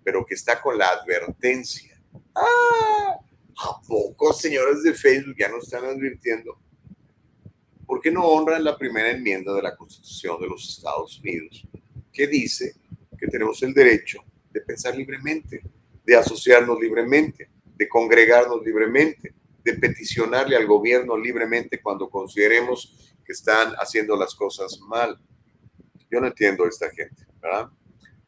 [0.03, 2.01] pero que está con la advertencia.
[2.35, 6.59] Ah, ¿a poco, señores de Facebook, ya nos están advirtiendo?
[7.93, 11.69] ¿Por qué no honran la primera enmienda de la Constitución de los Estados Unidos,
[12.11, 12.77] que dice
[13.19, 15.63] que tenemos el derecho de pensar libremente,
[16.03, 23.75] de asociarnos libremente, de congregarnos libremente, de peticionarle al gobierno libremente cuando consideremos que están
[23.75, 25.21] haciendo las cosas mal.
[26.11, 27.69] Yo no entiendo a esta gente, ¿verdad?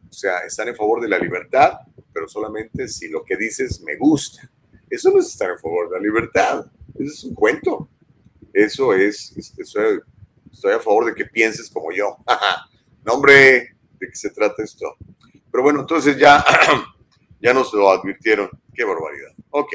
[0.07, 1.79] O sea, están en favor de la libertad,
[2.13, 4.47] pero solamente si lo que dices me gusta.
[4.91, 7.89] Eso no es estar en favor de la libertad, eso es un cuento.
[8.55, 10.01] Eso es, estoy,
[10.73, 12.17] a favor de que pienses como yo.
[13.05, 14.97] no, hombre, ¿de qué se trata esto?
[15.51, 16.45] Pero bueno, entonces ya,
[17.41, 18.49] ya nos lo advirtieron.
[18.73, 19.33] Qué barbaridad.
[19.51, 19.75] Ok.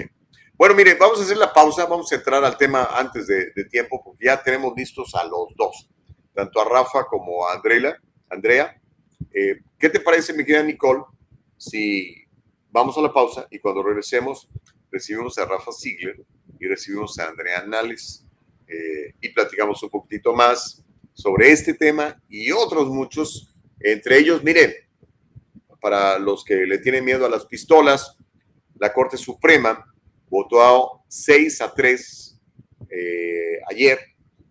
[0.57, 4.01] Bueno, mire, vamos a hacer la pausa, vamos a entrar al tema antes de, tiempo,
[4.01, 5.89] porque ya tenemos listos a los dos,
[6.33, 7.97] tanto a Rafa como a Andrea.
[8.29, 8.81] Andrea,
[9.33, 11.03] eh, ¿qué te parece, mi querida Nicole,
[11.57, 12.15] si
[12.71, 14.49] vamos a la pausa y cuando regresemos
[14.91, 16.25] recibimos a Rafa Ziegler
[16.59, 18.25] y recibimos a Andrea Nales
[18.69, 24.73] eh, y platicamos un poquitito más sobre este tema y otros muchos, entre ellos, miren,
[25.81, 28.15] para los que le tienen miedo a las pistolas,
[28.75, 29.85] la Corte Suprema
[30.29, 32.39] votó 6 a 3
[32.89, 33.99] eh, ayer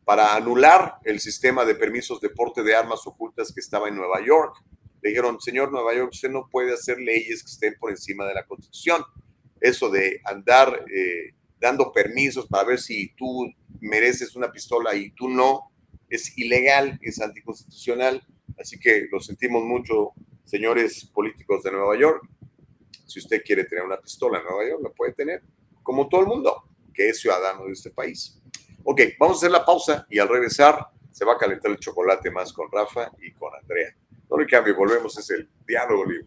[0.04, 4.24] para anular el sistema de permisos de porte de armas ocultas que estaba en Nueva
[4.24, 4.56] York.
[5.02, 8.34] Le dijeron, señor Nueva York, usted no puede hacer leyes que estén por encima de
[8.34, 9.02] la Constitución.
[9.60, 15.28] Eso de andar eh, dando permisos para ver si tú mereces una pistola y tú
[15.28, 15.72] no,
[16.08, 18.24] es ilegal, es anticonstitucional.
[18.58, 20.12] Así que lo sentimos mucho,
[20.44, 22.22] señores políticos de Nueva York.
[23.06, 25.42] Si usted quiere tener una pistola en Nueva York, la puede tener,
[25.82, 28.40] como todo el mundo que es ciudadano de este país.
[28.84, 32.30] Ok, vamos a hacer la pausa y al regresar se va a calentar el chocolate
[32.30, 33.94] más con Rafa y con Andrea.
[34.30, 36.26] No le cambie, volvemos, es el diálogo libre.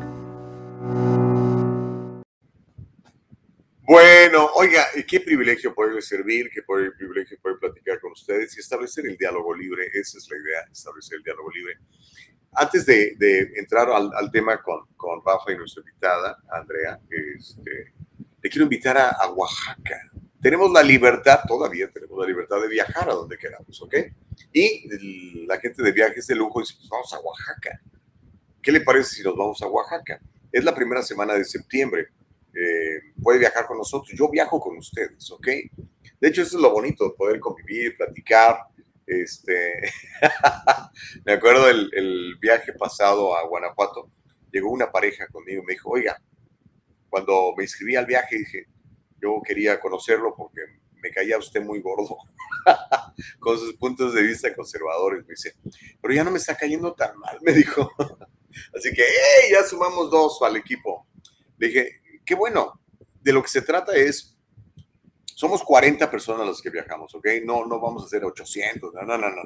[3.90, 6.62] Bueno, oiga, qué privilegio poderles servir, qué
[6.96, 9.90] privilegio poder platicar con ustedes y establecer el diálogo libre.
[9.92, 11.80] Esa es la idea, establecer el diálogo libre.
[12.54, 13.16] Antes de,
[13.56, 17.94] entrar al, tema con, con, Rafa y nuestra invitada, Andrea, este,
[18.42, 20.10] le quiero invitar a, Oaxaca.
[20.42, 23.96] Tenemos la libertad, todavía tenemos la libertad de viajar a donde queramos, ¿ok?
[24.54, 27.82] Y la gente de viajes de lujo dice, pues vamos a Oaxaca.
[28.62, 30.20] ¿Qué le parece si nos vamos a Oaxaca?
[30.52, 32.08] Es la primera semana de septiembre.
[32.54, 34.12] Eh, puede viajar con nosotros.
[34.18, 35.48] Yo viajo con ustedes, ¿ok?
[36.20, 38.58] De hecho, eso es lo bonito, poder convivir, platicar,
[39.10, 39.92] este,
[41.26, 44.12] me acuerdo el, viaje pasado a Guanajuato,
[44.52, 46.22] llegó una pareja conmigo y me dijo, oiga,
[47.10, 48.68] cuando me inscribí al viaje dije,
[49.22, 50.62] yo quería conocerlo porque
[51.02, 52.18] me caía usted muy gordo,
[53.40, 55.56] con sus puntos de vista conservadores, me dice,
[56.02, 57.92] pero ya no me está cayendo tan mal, me dijo.
[58.76, 61.08] Así que, hey, ya sumamos dos al equipo.
[61.58, 62.82] Le dije, qué bueno,
[63.22, 64.39] de lo que se trata es
[65.40, 67.26] somos 40 personas las que viajamos, ¿ok?
[67.46, 69.44] No, no vamos a hacer 800, no, no, no, no.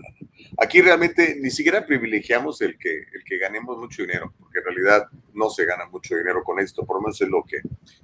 [0.58, 5.06] Aquí realmente ni siquiera privilegiamos el que, el que ganemos mucho dinero, porque en realidad
[5.36, 7.58] no se gana mucho dinero con esto, por lo menos es lo que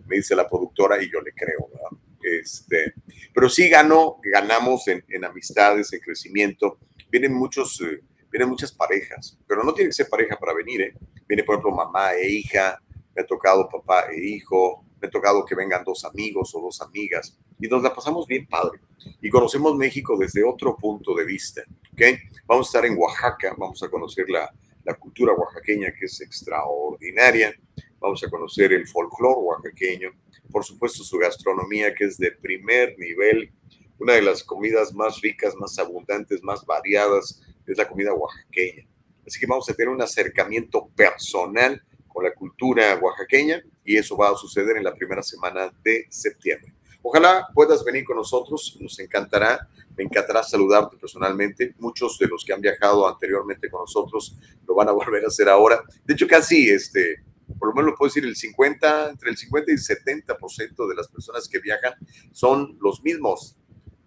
[0.05, 1.89] me dice la productora y yo le creo, ¿verdad?
[2.21, 2.93] Este,
[3.33, 6.77] pero sí ganó, ganamos en, en amistades, en crecimiento.
[7.09, 10.93] Vienen muchos, eh, vienen muchas parejas, pero no tiene que ser pareja para venir, ¿eh?
[11.27, 12.79] Viene, por ejemplo, mamá e hija,
[13.15, 16.81] me ha tocado papá e hijo, me ha tocado que vengan dos amigos o dos
[16.81, 18.79] amigas y nos la pasamos bien padre.
[19.21, 21.63] Y conocemos México desde otro punto de vista.
[21.93, 22.17] ¿okay?
[22.45, 24.51] Vamos a estar en Oaxaca, vamos a conocer la,
[24.83, 27.53] la cultura oaxaqueña que es extraordinaria,
[27.99, 30.11] vamos a conocer el folclore oaxaqueño,
[30.51, 33.51] por supuesto su gastronomía que es de primer nivel,
[33.99, 38.87] una de las comidas más ricas, más abundantes, más variadas es la comida oaxaqueña.
[39.27, 44.29] Así que vamos a tener un acercamiento personal con la cultura oaxaqueña y eso va
[44.29, 46.75] a suceder en la primera semana de septiembre.
[47.01, 49.67] Ojalá puedas venir con nosotros, nos encantará,
[49.97, 51.73] me encantará saludarte personalmente.
[51.79, 54.37] Muchos de los que han viajado anteriormente con nosotros
[54.67, 55.81] lo van a volver a hacer ahora.
[56.05, 57.23] De hecho, casi, este,
[57.57, 60.95] por lo menos lo puedo decir, el 50, entre el 50 y el 70% de
[60.95, 61.93] las personas que viajan
[62.31, 63.57] son los mismos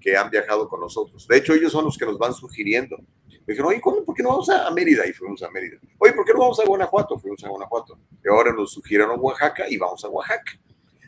[0.03, 1.27] que han viajado con nosotros.
[1.27, 2.97] De hecho, ellos son los que nos van sugiriendo.
[3.29, 5.07] Me dijeron, oye, ¿por qué no vamos a Mérida?
[5.07, 5.79] Y fuimos a Mérida.
[5.99, 7.19] Oye, ¿por qué no vamos a Guanajuato?
[7.19, 7.99] Fuimos a Guanajuato.
[8.25, 10.53] Y ahora nos sugirieron Oaxaca y vamos a Oaxaca.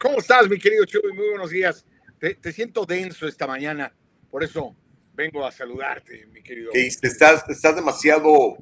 [0.01, 1.13] ¿Cómo estás, mi querido Chuy?
[1.15, 1.87] Muy buenos días.
[2.19, 3.95] Te, siento denso esta mañana,
[4.29, 4.75] por eso
[5.15, 6.73] vengo a saludarte, mi querido.
[6.75, 8.57] ¿Estás, estás demasiado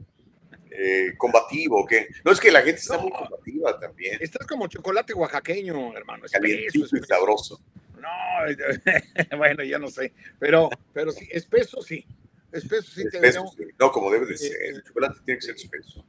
[0.70, 2.08] eh, combativo, ¿qué?
[2.24, 4.18] No, es que la gente está muy combativa también.
[4.20, 6.24] Estás como chocolate oaxaqueño, hermano.
[6.30, 7.60] Calientito y sabroso.
[7.98, 8.08] No,
[9.36, 12.06] bueno, ya no sé, pero, pero sí, espeso sí.
[12.50, 13.64] Espeso sí espeso, sí.
[13.78, 14.56] No, como debe de ser.
[14.62, 16.04] El chocolate tiene que ser espeso.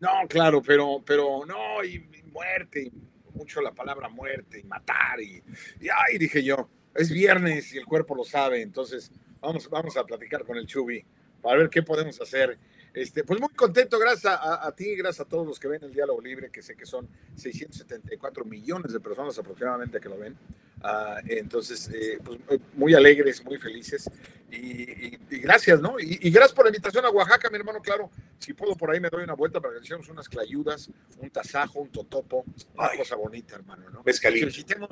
[0.00, 1.98] No, claro, pero, pero no, y,
[2.32, 2.90] muerte,
[3.34, 5.42] mucho la palabra muerte y matar, y,
[5.80, 10.04] y ay, dije yo, es viernes y el cuerpo lo sabe, entonces vamos, vamos a
[10.04, 11.04] platicar con el Chubi
[11.42, 12.58] para ver qué podemos hacer.
[12.98, 16.20] Este, pues muy contento, gracias a, ti, gracias a todos los que ven el diálogo
[16.20, 20.36] libre, que sé que son 674 millones de personas aproximadamente que lo ven.
[20.82, 22.40] Ah, entonces, eh, pues
[22.74, 24.10] muy alegres, muy felices
[24.50, 25.94] y, gracias, ¿no?
[26.00, 28.10] Y, gracias por la invitación a Oaxaca, mi hermano, claro.
[28.40, 31.78] Si puedo, por ahí me doy una vuelta para que hagamos unas clayudas, un tasajo,
[31.78, 32.44] un totopo,
[32.74, 34.02] una cosa bonita, hermano, ¿no?
[34.02, 34.88] Que visitemos,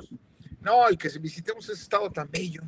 [0.61, 2.61] no, y que visitemos ese estado tan bello.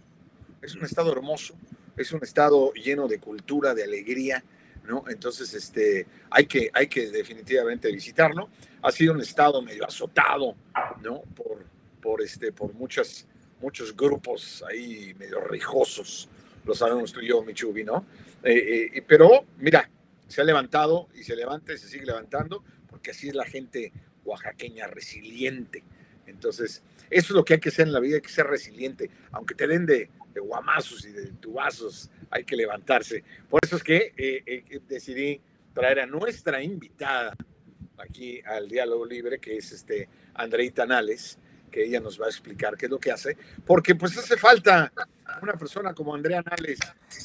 [0.61, 1.55] Es un estado hermoso,
[1.95, 4.43] es un estado lleno de cultura, de alegría,
[4.89, 5.03] ¿no?
[5.07, 8.49] Entonces, este, hay que, hay que definitivamente visitarlo.
[8.81, 10.55] Ha sido un estado medio azotado,
[11.01, 11.21] ¿no?
[11.35, 11.63] Por,
[12.01, 13.27] por, este, por muchas,
[13.61, 16.27] muchos grupos ahí medio rijosos,
[16.65, 18.05] lo sabemos tú y yo, Michubi, ¿no?
[18.43, 19.89] Eh, eh, pero, mira,
[20.27, 23.93] se ha levantado y se levanta y se sigue levantando, porque así es la gente
[24.25, 25.83] oaxaqueña resiliente.
[26.25, 29.09] Entonces, eso es lo que hay que ser en la vida, hay que ser resiliente,
[29.31, 33.23] aunque te den de, guamazos y de tubazos, hay que levantarse.
[33.49, 35.41] Por eso es que eh, decidí
[35.73, 37.36] traer a nuestra invitada
[37.97, 41.38] aquí al Diálogo Libre, que es este Andreita Nales,
[41.71, 44.91] que ella nos va a explicar qué es lo que hace, porque pues hace falta
[45.41, 46.80] una persona como Andrea Nales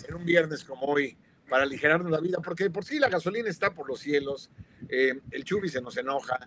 [0.06, 1.16] en un viernes como hoy
[1.48, 4.50] para aligerarnos la vida, porque por sí la gasolina está por los cielos,
[4.88, 6.38] eh, el chubi se nos enoja,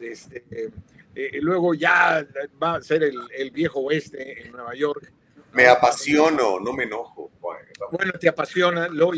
[0.00, 0.44] este,
[1.14, 2.26] eh, luego ya
[2.62, 5.12] va a ser el, viejo oeste en Nueva York.
[5.52, 7.30] Me apasiono, no me enojo.
[7.90, 9.12] Bueno, te apasiona, luego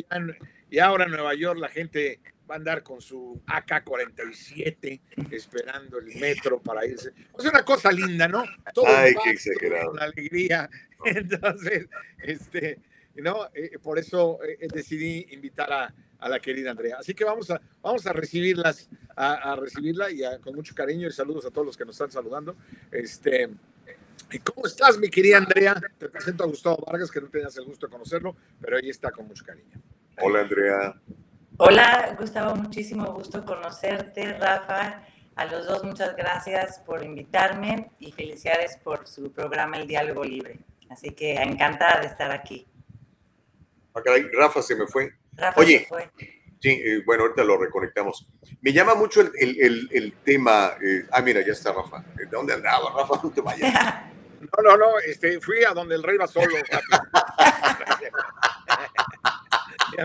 [0.70, 2.20] y ahora en Nueva York la gente
[2.50, 7.12] va a andar con su AK-47 esperando el metro para irse.
[7.38, 8.44] Es una cosa linda, ¿no?
[8.72, 9.92] Todo Ay, qué exagerado.
[9.92, 10.68] Con alegría.
[11.04, 12.80] Entonces, este,
[13.14, 13.48] ¿no?
[13.54, 16.96] Eh, por eso eh, decidí invitar a, a, la querida Andrea.
[16.98, 21.46] Así que vamos a, vamos a recibirlas, a, recibirla y con mucho cariño y saludos
[21.46, 22.56] a todos los que nos están saludando.
[22.90, 23.48] Este,
[24.42, 25.80] ¿Cómo estás, mi querida Andrea?
[25.98, 29.10] Te presento a Gustavo Vargas, que no tenías el gusto de conocerlo, pero ahí está
[29.10, 29.80] con mucho cariño.
[30.20, 30.94] Hola, Andrea.
[31.58, 35.02] Hola, Gustavo, muchísimo gusto conocerte, Rafa.
[35.36, 40.58] A los dos, muchas gracias por invitarme y felicidades por su programa El Diálogo Libre.
[40.90, 42.66] Así que encantada de estar aquí.
[43.94, 44.00] Ah,
[44.32, 45.12] Rafa se me fue.
[45.32, 46.10] Rafa Oye, se fue.
[46.60, 48.26] Sí, eh, bueno, ahorita lo reconectamos.
[48.60, 50.72] Me llama mucho el, el, el, tema.
[50.82, 52.02] Eh, ah, mira, ya está Rafa.
[52.16, 53.20] ¿De dónde andaba, Rafa?
[53.22, 53.74] No te vayas.
[54.56, 56.54] No, no, no, este, fui a donde el rey va solo.
[59.96, 60.04] ya,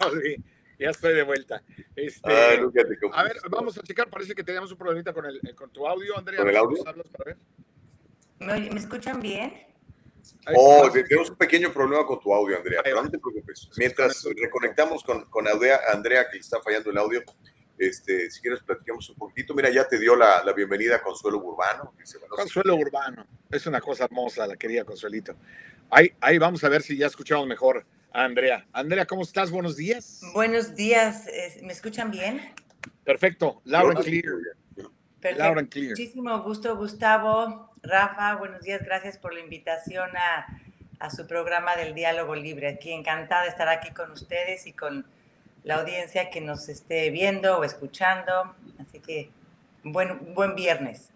[0.80, 1.62] ya estoy de vuelta.
[1.96, 4.10] Este, a ver, vamos a checar.
[4.10, 6.40] Parece que teníamos un problemita con, el, con tu audio, Andrea.
[6.40, 6.84] ¿Con el audio?
[8.40, 9.68] ¿Me, escuchan bien?
[10.56, 13.70] Oh, tenemos un pequeño problema con tu audio, Andrea, pero no te preocupes.
[13.78, 17.24] Mientras reconectamos con, con Andrea, que está fallando el audio,
[17.80, 19.54] este, si quieres platicamos un poquito.
[19.54, 21.94] Mira, ya te dio la, la bienvenida a Consuelo Urbano.
[22.30, 25.36] Consuelo Urbano, es una cosa hermosa, la querida Consuelito.
[25.90, 28.68] Ahí, ahí vamos a ver si ya escuchamos mejor Andrea.
[28.74, 29.50] Andrea, ¿cómo estás?
[29.50, 30.22] Buenos días.
[30.34, 31.26] Buenos días.
[31.64, 32.54] ¿Me escuchan bien?
[33.04, 33.62] Perfecto.
[33.66, 34.26] Laura clear.
[35.20, 35.70] Perfecto.
[35.70, 35.90] clear.
[35.92, 37.72] Muchísimo gusto, Gustavo.
[37.82, 38.84] Rafa, buenos días.
[38.84, 40.46] Gracias por la invitación a,
[41.00, 42.68] a su programa del Diálogo Libre.
[42.68, 45.06] Aquí encantada de estar aquí con ustedes y con
[45.64, 48.56] la audiencia que nos esté viendo o escuchando.
[48.80, 49.30] Así que
[49.84, 51.12] buen, buen viernes.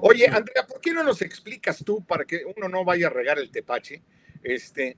[0.00, 3.38] Oye, Andrea, ¿por qué no nos explicas tú para que uno no vaya a regar
[3.38, 4.02] el tepache?
[4.42, 4.96] Este,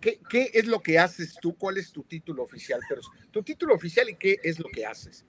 [0.00, 1.56] qué, qué, es lo que haces tú?
[1.56, 2.80] ¿Cuál es tu título oficial?
[2.88, 5.24] Pero tu título oficial y qué es lo que haces.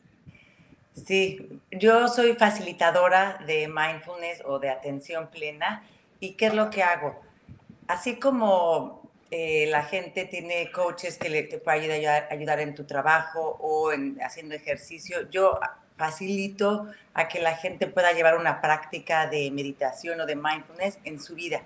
[0.94, 5.84] Sí, yo soy facilitadora de mindfulness o de atención plena.
[6.20, 7.22] ¿Y qué es lo que hago?
[7.88, 8.99] Así como
[9.32, 13.92] eh, la gente tiene coaches que le, te pueden ayudar, ayudar en tu trabajo o
[13.92, 15.60] en, haciendo ejercicio, yo
[15.98, 21.20] facilito a que la gente pueda llevar una práctica de meditación o de mindfulness en
[21.20, 21.62] su vida.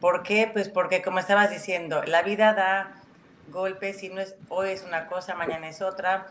[0.00, 0.50] ¿Por qué?
[0.52, 3.02] Pues porque como estabas diciendo, la vida da
[3.50, 6.26] golpes y no es hoy es una cosa, mañana es otra.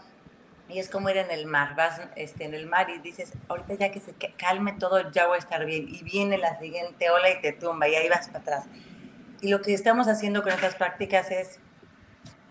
[0.69, 3.75] y es como ir en el mar, vas este, en el mar y dices, ahorita
[3.75, 5.87] ya que se calme todo, ya voy a estar bien.
[5.87, 8.65] Y viene la siguiente ola y te tumba y ahí vas para atrás.
[9.41, 11.59] Y lo que estamos haciendo con estas prácticas es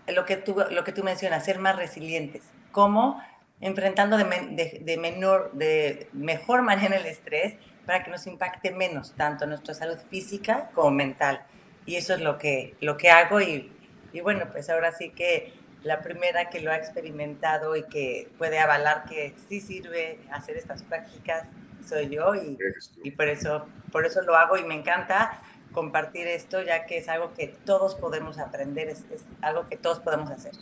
[0.07, 2.43] lo que tú, lo que tú mencionas, ser más resilientes.
[2.71, 3.21] ¿Cómo?
[3.59, 9.45] Enfrentando de, de, menor, de mejor manera el estrés para que nos impacte menos, tanto
[9.45, 11.45] nuestra salud física como mental.
[11.85, 13.71] Y eso es lo que, lo que hago y,
[14.13, 18.59] y bueno, pues ahora sí que la primera que lo ha experimentado y que puede
[18.59, 21.45] avalar que sí sirve hacer estas prácticas
[21.87, 22.57] soy yo y,
[23.03, 25.39] y, por, eso, por eso lo hago y me encanta
[25.71, 29.03] compartir esto ya que es algo que todos podemos aprender, es,
[29.41, 30.53] algo que todos podemos hacer.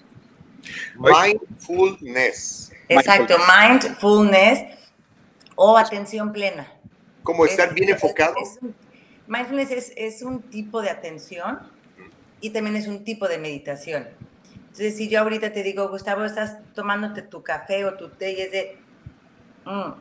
[0.96, 2.72] Mindfulness.
[2.90, 4.78] Exacto, mindfulness
[5.56, 6.72] o atención plena.
[7.24, 8.36] Como estar bien enfocado.
[9.28, 11.60] mindfulness es, es un tipo de atención
[12.42, 14.08] y también es un tipo de meditación.
[14.76, 18.42] Entonces, si yo ahorita te digo, Gustavo, estás tomándote tu café o tu té y
[18.42, 18.78] es de,
[19.64, 19.92] mm,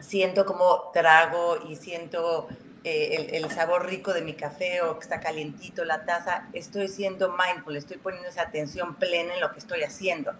[0.00, 2.48] siento como trago y siento
[2.82, 7.36] eh, el, sabor rico de mi café o que está calientito la taza, estoy siendo
[7.36, 10.32] mindful, estoy poniendo esa atención plena en lo que estoy haciendo.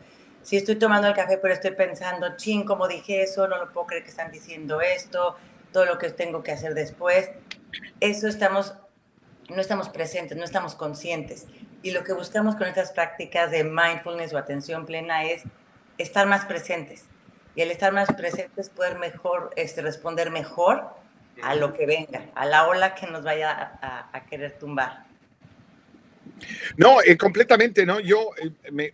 [0.42, 3.88] Si estoy tomando el café pero estoy pensando, ching, como dije eso, no lo puedo
[3.88, 5.36] creer que están diciendo esto,
[5.70, 7.30] todo lo que tengo que hacer después,
[8.00, 8.74] eso estamos,
[9.50, 11.46] no estamos presentes, no estamos conscientes.
[11.82, 15.42] Y lo que buscamos con estas prácticas de mindfulness o atención plena es
[15.98, 17.04] estar más presentes.
[17.54, 20.99] Y el estar más presentes poder mejor, este, responder mejor
[21.42, 23.78] a lo que venga, a la ola que nos vaya
[24.12, 25.04] a, querer tumbar.
[26.76, 28.00] No, eh, completamente, ¿no?
[28.00, 28.92] Yo eh, me,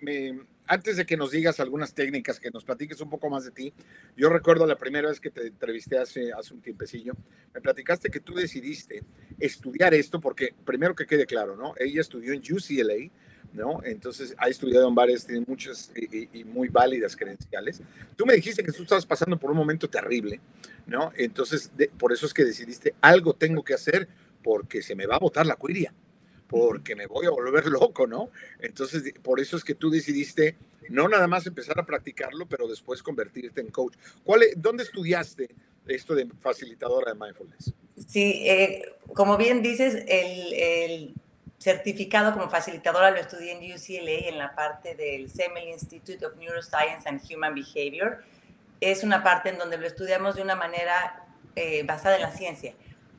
[0.66, 3.72] antes de que nos digas algunas técnicas, que nos platiques un poco más de ti,
[4.16, 7.14] yo recuerdo la primera vez que te entrevisté hace, hace un tiempecillo,
[7.54, 9.02] me platicaste que tú decidiste
[9.38, 11.74] estudiar esto porque, primero que quede claro, ¿no?
[11.78, 13.10] Ella estudió en UCLA,
[13.52, 13.80] ¿no?
[13.84, 17.82] Entonces ha estudiado en varias, tiene muchas y, muy válidas credenciales.
[18.16, 20.40] Tú me dijiste que tú estabas pasando por un momento terrible,
[20.86, 21.12] ¿no?
[21.16, 24.08] Entonces, por eso es que decidiste, algo tengo que hacer
[24.42, 25.92] porque se me va a botar la cuiria
[26.48, 28.30] porque me voy a volver loco, ¿no?
[28.60, 30.56] Entonces, por eso es que tú decidiste
[30.88, 33.94] no nada más empezar a practicarlo, pero después convertirte en coach.
[34.22, 35.48] ¿Cuál, ¿Dónde estudiaste
[35.86, 37.74] esto de facilitadora de mindfulness?
[38.06, 38.84] Sí, eh,
[39.14, 41.14] como bien dices, el,
[41.58, 47.08] certificado como facilitadora lo estudié en UCLA en la parte del Semel Institute of Neuroscience
[47.08, 48.22] and Human Behavior.
[48.80, 52.74] Es una parte en donde lo estudiamos de una manera eh, basada en la ciencia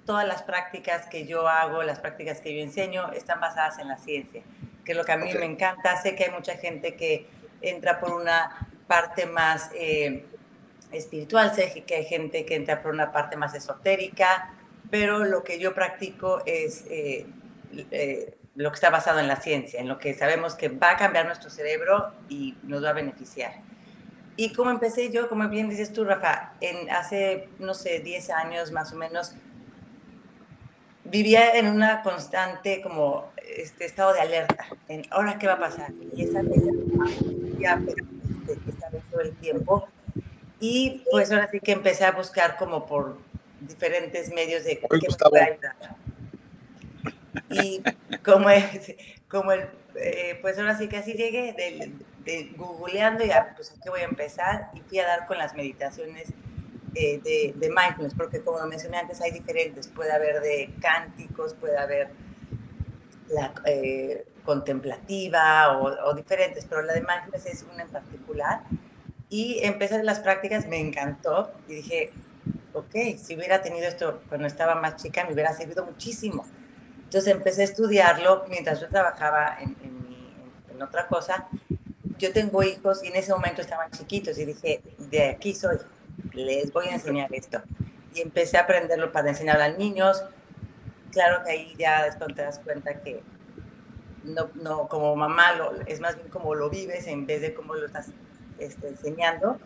[0.08, 3.98] todas las prácticas que yo hago, las prácticas que yo enseño, están basadas en la
[3.98, 4.42] ciencia,
[4.84, 6.02] que es lo que a mí me encanta.
[6.02, 7.28] Sé que hay mucha gente que
[7.62, 10.26] entra por una parte más eh,
[10.92, 14.54] espiritual, sé que hay gente que entra por una parte más esotérica,
[14.90, 17.28] pero lo que yo practico es eh,
[17.92, 20.98] eh, lo que está basado en la ciencia, en lo que sabemos que va a
[20.98, 23.54] cambiar nuestro cerebro y nos va a beneficiar.
[24.36, 28.72] Y como empecé yo, como bien dices tú, Rafa, en hace, no sé, 10 años
[28.72, 29.34] más o menos,
[31.06, 35.92] vivía en una constante como este estado de alerta, en ahora qué va a pasar.
[36.16, 36.42] Y esa
[37.58, 39.88] ya que estaba todo el tiempo.
[40.60, 43.18] Y pues ahora sí que empecé a buscar como por
[43.62, 44.88] diferentes medios de qué
[45.32, 45.58] me ayudar.
[47.50, 47.82] Y
[48.24, 48.96] como, es,
[49.28, 51.92] como el, eh, pues ahora sí que así llegué, de,
[52.24, 56.34] de googleando y pues qué voy a empezar y fui a dar con las meditaciones
[56.96, 59.88] eh, de, de, mindfulness, porque como mencioné antes, hay diferentes.
[59.88, 62.10] Puede haber de cánticos, puede haber
[63.30, 68.62] la eh, contemplativa o, diferentes, pero la de mindfulness es una en particular.
[69.30, 72.12] Y empecé las prácticas, me encantó y dije,
[72.74, 76.46] ok, si hubiera tenido esto cuando estaba más chica, me hubiera servido muchísimo.
[77.08, 79.78] Entonces empecé a estudiarlo mientras yo trabajaba en,
[80.82, 81.48] otra cosa.
[82.20, 85.78] Yo tengo hijos y en ese momento estaban chiquitos y dije, de aquí soy
[86.34, 87.62] les voy a enseñar esto.
[88.14, 90.22] Y empecé a aprenderlo para enseñar a los niños.
[91.12, 93.24] Claro que ahí ya después te das cuenta que
[94.24, 97.74] no, no como mamá lo, es más bien como lo vives en vez de cómo
[97.74, 98.10] lo estás
[98.60, 99.60] este, enseñando.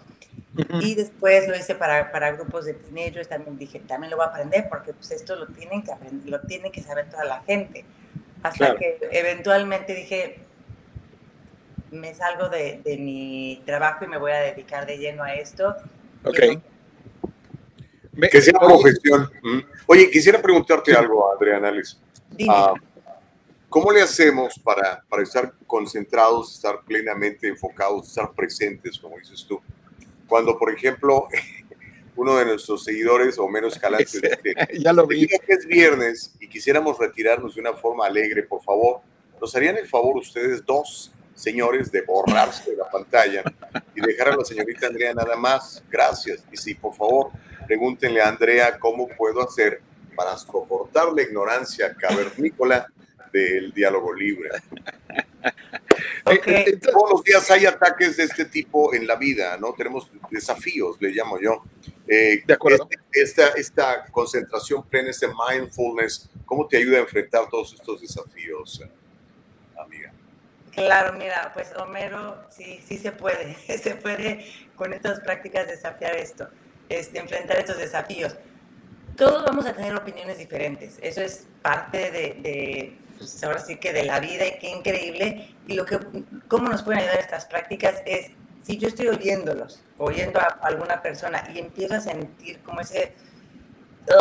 [0.82, 4.30] Y después lo hice para, para, grupos de teenagers, también dije, también lo voy a
[4.30, 7.86] aprender porque pues esto lo tienen que aprender, lo tiene que saber toda la gente.
[8.44, 10.40] Hasta que eventualmente dije,
[11.92, 15.76] me salgo de, de, mi trabajo y me voy a dedicar de lleno a esto
[16.24, 16.40] Ok.
[18.30, 19.32] Que sea profesión.
[19.88, 22.00] Oye, quisiera preguntarte algo, Adriana Alex.
[22.48, 22.74] Ah,
[23.70, 29.62] ¿Cómo le hacemos para, para estar concentrados, estar plenamente enfocados, estar presentes, como dices tú?
[30.32, 31.28] Cuando, por ejemplo,
[32.16, 34.40] uno de nuestros seguidores o menos calantes dice,
[34.80, 35.28] ya lo vi.
[35.28, 39.02] que es viernes y quisiéramos retirarnos de una forma alegre, por favor,
[39.42, 43.44] ¿nos harían el favor ustedes dos señores, de borrarse de la pantalla
[43.94, 45.84] y dejar a la señorita Andrea nada más.
[45.90, 46.46] Gracias.
[46.52, 47.32] Y sí, por favor,
[47.68, 49.82] pregúntenle a Andrea cómo puedo hacer
[50.16, 52.88] para soportar la ignorancia cavernícola
[53.32, 54.50] del diálogo libre.
[56.26, 59.74] Eh, todos los días hay ataques de este tipo en la vida, ¿no?
[59.74, 61.64] Tenemos desafíos, le llamo yo.
[62.08, 62.88] Eh, de acuerdo.
[62.90, 68.84] Este, esta, esta concentración plena, este mindfulness, ¿cómo te ayuda a enfrentar todos estos desafíos,
[69.78, 70.14] amiga?
[70.72, 74.46] Claro, mira, pues Homero, sí, sí se puede, se puede
[74.76, 76.48] con estas prácticas desafiar esto,
[76.88, 78.36] este, enfrentar estos desafíos.
[79.18, 84.04] Todos vamos a tener opiniones diferentes, eso es parte de pues ahora sí que de
[84.04, 85.56] la vida y qué increíble.
[85.68, 86.00] Y lo que,
[86.48, 88.32] cómo nos pueden ayudar estas prácticas es,
[88.64, 93.14] si yo estoy oyéndolos, oyendo a alguna persona y empiezo a sentir como ese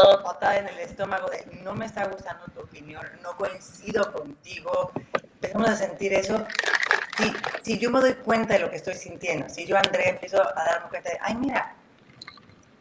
[0.02, 4.93] oh, patada en el estómago de no me está gustando tu opinión, no coincido contigo,
[5.22, 6.47] empezamos a sentir eso.
[7.16, 7.32] Si,
[7.62, 10.64] si yo me doy cuenta de lo que estoy sintiendo, si yo, André, empiezo a
[10.64, 11.77] darme cuenta de, ay, mira,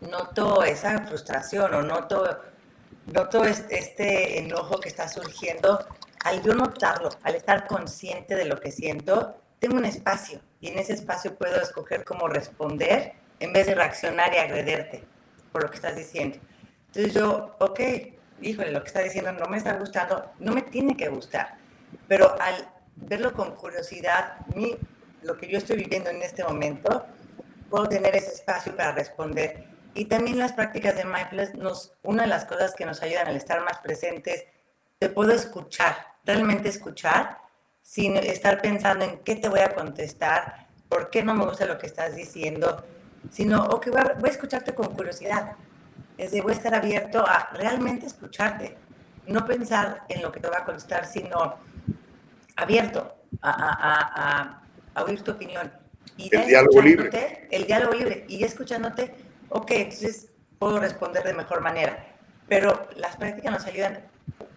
[0.01, 2.39] noto esa frustración o noto,
[3.07, 5.85] noto este enojo que está surgiendo,
[6.23, 10.79] al yo notarlo, al estar consciente de lo que siento, tengo un espacio y en
[10.79, 15.03] ese espacio puedo escoger cómo responder en vez de reaccionar y agrederte
[15.51, 16.37] por lo que estás diciendo.
[16.87, 17.79] Entonces yo, ok,
[18.41, 21.57] híjole, lo que está diciendo no me está gustando, no me tiene que gustar,
[22.07, 24.77] pero al verlo con curiosidad, mi,
[25.21, 27.05] lo que yo estoy viviendo en este momento,
[27.69, 29.65] puedo tener ese espacio para responder.
[29.93, 33.35] Y también las prácticas de mindfulness, nos, una de las cosas que nos ayudan al
[33.35, 34.45] estar más presentes,
[34.99, 37.39] te puedo escuchar realmente escuchar
[37.81, 41.77] sin estar pensando en qué te voy a contestar, por qué no me gusta lo
[41.77, 42.85] que estás diciendo,
[43.31, 45.53] sino, ok, voy a, voy a escucharte con curiosidad.
[46.17, 48.77] Es de, voy a estar abierto a realmente escucharte,
[49.25, 51.55] no pensar en lo que te va a contestar, sino
[52.57, 54.63] abierto a, a,
[54.93, 55.71] a, oír tu opinión.
[56.17, 57.47] Y el diálogo libre.
[57.49, 58.25] El diálogo libre.
[58.27, 59.15] Y escuchándote,
[59.49, 62.05] ok, entonces puedo responder de mejor manera.
[62.47, 64.03] Pero las prácticas nos ayudan,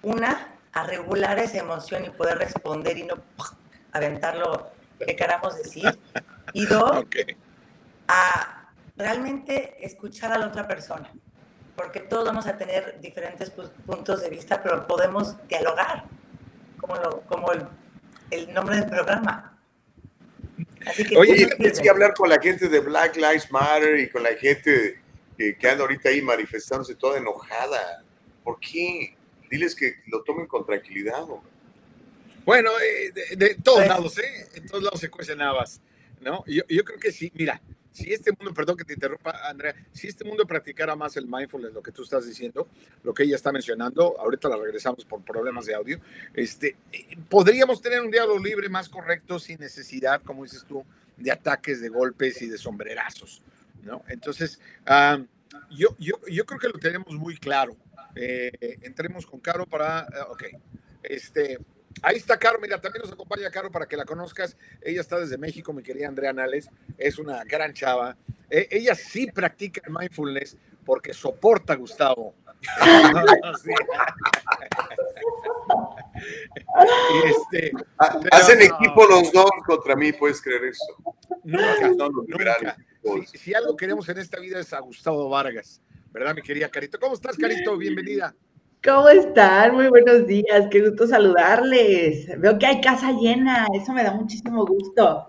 [0.02, 3.14] una, a regular esa emoción y poder responder y no
[3.92, 5.98] aventar lo que queramos decir.
[6.52, 7.04] Y dos,
[8.08, 11.10] a realmente escuchar a la otra persona.
[11.76, 16.04] Porque todos vamos a tener diferentes puntos de vista, pero podemos dialogar,
[16.78, 17.50] como, como
[18.30, 19.58] el, nombre del programa.
[20.86, 24.22] Así que Oye, tienes que hablar con la gente de Black Lives Matter y con
[24.22, 25.00] la gente
[25.38, 28.04] que, que anda ahorita ahí manifestándose toda enojada.
[28.44, 29.16] ¿Por qué?
[29.52, 31.26] Diles que lo tomen con tranquilidad.
[32.46, 34.48] Bueno, eh, de, todos lados, ¿eh?
[34.54, 35.82] En todos lados se cuecen habas,
[36.22, 36.42] ¿no?
[36.46, 37.60] Yo, yo creo que sí, mira,
[37.92, 41.74] si este mundo, perdón que te interrumpa, Andrea, si este mundo practicara más el mindfulness,
[41.74, 42.66] lo que tú estás diciendo,
[43.04, 46.00] lo que ella está mencionando, ahorita la regresamos por problemas de audio,
[46.32, 46.74] este,
[47.28, 50.82] podríamos tener un diálogo libre más correcto sin necesidad, como dices tú,
[51.18, 53.42] de ataques, de golpes y de sombrerazos,
[53.82, 54.02] ¿no?
[54.08, 55.22] Entonces, ah,
[55.70, 57.76] yo, yo, yo creo que lo tenemos muy claro.
[58.14, 60.44] Eh, entremos con Caro para, eh, ok,
[61.02, 61.58] este,
[62.02, 64.56] ahí está Caro, mira, también nos acompaña Caro para que la conozcas.
[64.80, 66.68] Ella está desde México, mi querida Andrea Nales,
[66.98, 68.16] es una gran chava.
[68.50, 72.34] E, ella sí practica el mindfulness porque soporta a Gustavo.
[77.24, 77.72] este,
[78.30, 80.84] Hacen equipo los dos contra mí, puedes creer eso.
[81.44, 82.76] Nunca, nunca.
[83.26, 85.80] Si, si, algo queremos en esta vida es a Gustavo Vargas.
[86.12, 86.98] ¿Verdad, mi querida Carito?
[87.00, 87.76] ¿Cómo estás, Carito?
[87.76, 88.34] Bienvenida.
[88.84, 89.74] ¿Cómo están?
[89.74, 92.38] Muy buenos días, qué gusto saludarles.
[92.38, 95.28] Veo que hay casa llena, eso me da muchísimo gusto.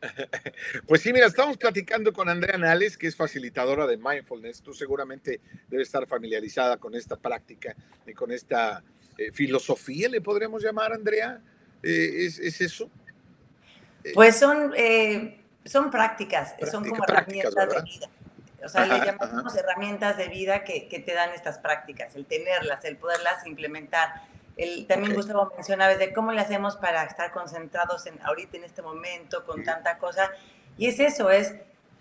[0.86, 4.60] Pues sí, mira, estamos platicando con Andrea Nales, que es facilitadora de mindfulness.
[4.60, 7.74] Tú seguramente debes estar familiarizada con esta práctica
[8.06, 8.84] y con esta
[9.16, 11.40] eh, filosofía, le podríamos llamar, Andrea.
[11.82, 12.90] Eh, ¿es, eso?
[14.12, 18.10] Pues son, eh, son prácticas, son como herramientas de vida.
[18.64, 22.84] O sea, le llamamos herramientas de vida que, que, te dan estas prácticas, el tenerlas,
[22.84, 24.22] el poderlas implementar.
[24.56, 28.82] El, también Gustavo mencionaba de cómo le hacemos para estar concentrados en ahorita, en este
[28.82, 30.30] momento, con tanta cosa.
[30.78, 31.54] Y es eso, es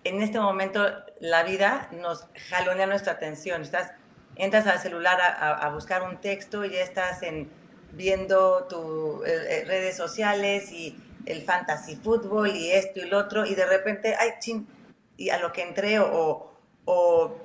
[0.04, 0.86] en este momento
[1.20, 3.62] la vida nos jalonea nuestra atención.
[3.62, 3.92] Estás,
[4.36, 7.50] entras al celular a, a buscar un texto y ya estás en,
[7.94, 13.46] viendo tus eh, eh, redes sociales y el fantasy fútbol y esto y lo otro,
[13.46, 14.68] y de repente, ay, ching,
[15.16, 16.52] y a lo que entré o,
[16.86, 17.38] o,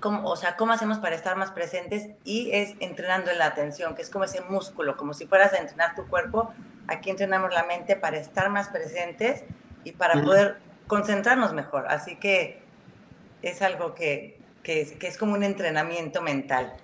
[0.00, 3.94] cómo, o sea, cómo hacemos para estar más presentes y es entrenando en la atención,
[3.94, 6.52] que es como ese músculo, como si fueras a entrenar tu cuerpo,
[6.86, 9.44] aquí entrenamos la mente para estar más presentes
[9.84, 11.86] y para poder concentrarnos mejor.
[11.88, 12.60] Así que
[13.42, 16.74] es algo que, que, es, que es, como un entrenamiento mental.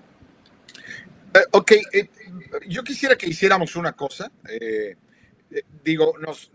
[1.34, 2.08] Eh, ok, eh,
[2.68, 4.30] yo quisiera que hiciéramos una cosa.
[4.48, 4.96] Eh,
[5.82, 6.50] digo, nos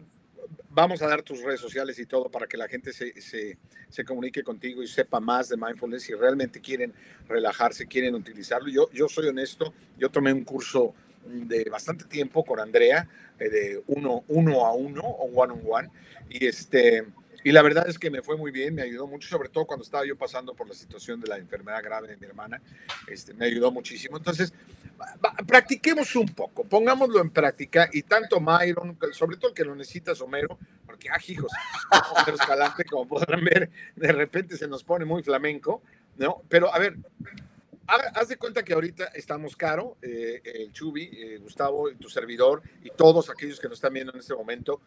[0.70, 3.58] vamos a dar tus redes sociales y todo para que la gente se, se,
[3.90, 6.94] se, comunique contigo y sepa más de mindfulness si realmente quieren
[7.28, 8.70] relajarse, quieren utilizarlo.
[8.70, 10.94] Yo, yo soy honesto, yo tomé un curso
[11.26, 13.08] de bastante tiempo con Andrea,
[13.40, 15.90] eh, de uno, uno a uno o one on one,
[16.30, 17.06] y este
[17.44, 19.84] y la verdad es que me fue muy bien, me ayudó mucho, sobre todo cuando
[19.84, 22.62] estaba yo pasando por la situación de la enfermedad grave de mi hermana,
[23.08, 24.18] este, me ayudó muchísimo.
[24.18, 24.54] Entonces,
[25.46, 30.14] practiquemos un poco, pongámoslo en práctica y tanto Myron, sobre todo el que lo necesita
[30.22, 31.52] Homero, porque, ah, hijos,
[32.12, 35.82] Homero Escalante, como podrán ver, de repente se nos pone muy flamenco,
[36.18, 36.44] ¿no?
[36.50, 36.98] Pero, a ver,
[37.88, 42.90] haz de cuenta que ahorita estamos caro, eh, el Chubi, eh, Gustavo, tu servidor y
[42.92, 44.82] todos aquellos que nos están viendo en este momento,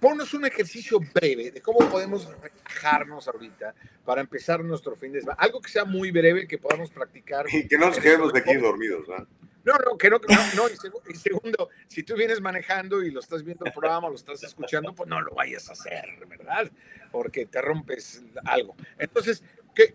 [0.00, 5.38] Ponnos un ejercicio breve de cómo podemos relajarnos ahorita para empezar nuestro fin de semana.
[5.40, 7.46] Algo que sea muy breve, que podamos practicar.
[7.52, 9.26] Y que no nos quedemos de aquí dormidos, ¿no?
[9.64, 10.18] No, no, que no,
[10.56, 14.42] no, y, segundo, si tú vienes manejando y lo estás viendo el programa, lo estás
[14.42, 16.70] escuchando, pues no lo vayas a hacer, ¿verdad?
[17.10, 18.76] Porque te rompes algo.
[18.98, 19.42] Entonces,
[19.74, 19.94] que,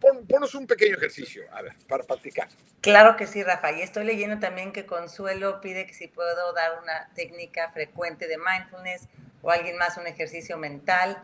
[0.00, 2.48] ponos un pequeño ejercicio, a ver, para practicar.
[2.80, 3.72] Claro que sí, Rafa.
[3.72, 8.36] Y estoy leyendo también que Consuelo pide que si puedo dar una técnica frecuente de
[8.38, 9.08] mindfulness
[9.42, 11.22] o alguien más un ejercicio mental.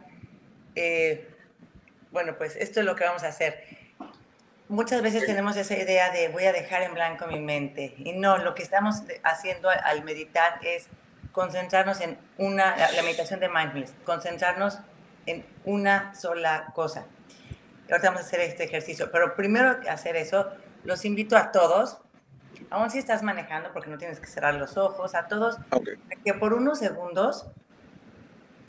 [0.74, 1.28] Eh,
[2.10, 3.64] bueno, pues esto es lo que vamos a hacer.
[4.68, 7.94] Muchas veces tenemos esa idea de voy a dejar en blanco mi mente.
[7.98, 10.86] Y no, lo que estamos haciendo al meditar es
[11.32, 14.78] concentrarnos en una, la meditación de mindfulness, concentrarnos
[15.26, 17.06] en una sola cosa
[17.94, 19.10] ahorita vamos a hacer este ejercicio.
[19.10, 20.48] Pero primero que hacer eso,
[20.84, 21.98] los invito a todos,
[22.70, 25.58] aún si estás manejando, porque no tienes que cerrar los ojos, a todos,
[26.24, 27.46] que por unos segundos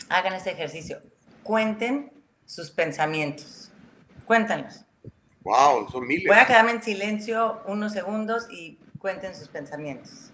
[0.10, 1.00] hagan este ejercicio.
[1.44, 2.12] Cuenten
[2.46, 3.72] sus pensamientos.
[4.26, 4.86] Cuéntanos.
[5.42, 6.28] Wow, son miles.
[6.28, 10.32] Voy a quedarme en silencio unos segundos y cuenten sus pensamientos.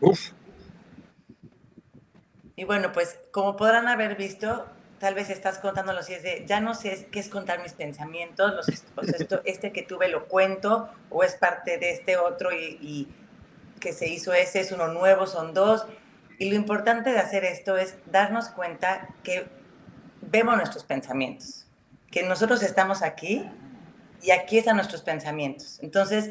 [0.00, 0.32] Uf.
[2.62, 4.64] Y bueno, pues como podrán haber visto,
[5.00, 8.54] tal vez estás contándolo si es de, ya no sé qué es contar mis pensamientos,
[8.54, 13.08] los, esto, este que tuve lo cuento o es parte de este otro y, y,
[13.80, 15.86] que se hizo ese, es uno nuevo, son dos.
[16.38, 19.48] Y lo importante de hacer esto es darnos cuenta que
[20.20, 21.66] vemos nuestros pensamientos,
[22.12, 23.44] que nosotros estamos aquí
[24.22, 25.80] y aquí están nuestros pensamientos.
[25.82, 26.30] Entonces,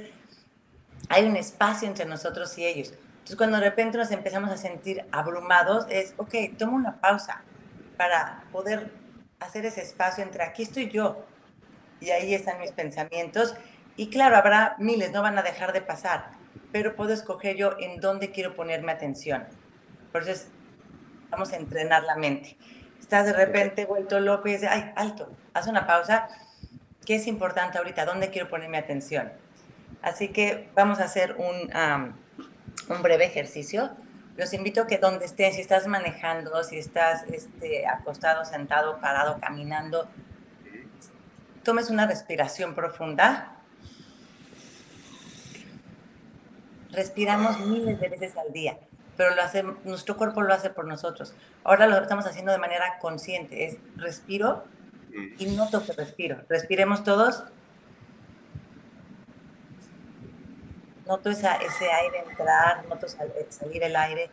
[1.09, 2.93] hay un espacio entre nosotros y ellos.
[3.21, 7.43] Entonces, cuando de repente nos empezamos a sentir abrumados, es, ok, tomo una pausa
[7.97, 8.91] para poder
[9.39, 11.23] hacer ese espacio entre aquí estoy yo
[11.99, 13.55] y ahí están mis pensamientos.
[13.95, 16.31] Y claro, habrá miles, no van a dejar de pasar,
[16.71, 19.45] pero puedo escoger yo en dónde quiero ponerme atención.
[20.13, 20.49] Eso
[21.29, 22.57] vamos a entrenar la mente.
[22.99, 26.27] Estás de repente vuelto loco y dices, ay, alto, haz una pausa.
[27.05, 28.05] ¿Qué es importante ahorita?
[28.05, 29.31] ¿Dónde quiero ponerme atención?
[30.01, 31.69] Así que vamos a hacer un,
[32.89, 33.91] un breve ejercicio.
[34.37, 39.39] Los invito a que donde estés, si estás manejando, si estás este, acostado, sentado, parado,
[39.39, 40.07] caminando,
[41.63, 43.57] tomes una respiración profunda.
[46.91, 48.77] Respiramos miles de veces al día,
[49.15, 51.33] pero lo hace, nuestro cuerpo lo hace por nosotros.
[51.63, 53.65] Ahora lo estamos haciendo de manera consciente.
[53.65, 54.65] Es respiro
[55.37, 56.41] y noto que respiro.
[56.49, 57.43] Respiremos todos
[61.11, 64.29] noto ese aire entrar, noto salir el aire.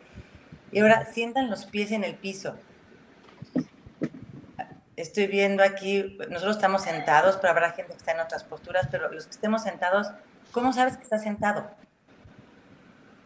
[0.71, 2.55] Y ahora sientan los pies en el piso.
[4.95, 9.11] Estoy viendo aquí, nosotros estamos sentados, pero habrá gente que está en otras posturas, pero
[9.11, 10.07] los que estemos sentados,
[10.51, 11.69] ¿cómo sabes que estás sentado?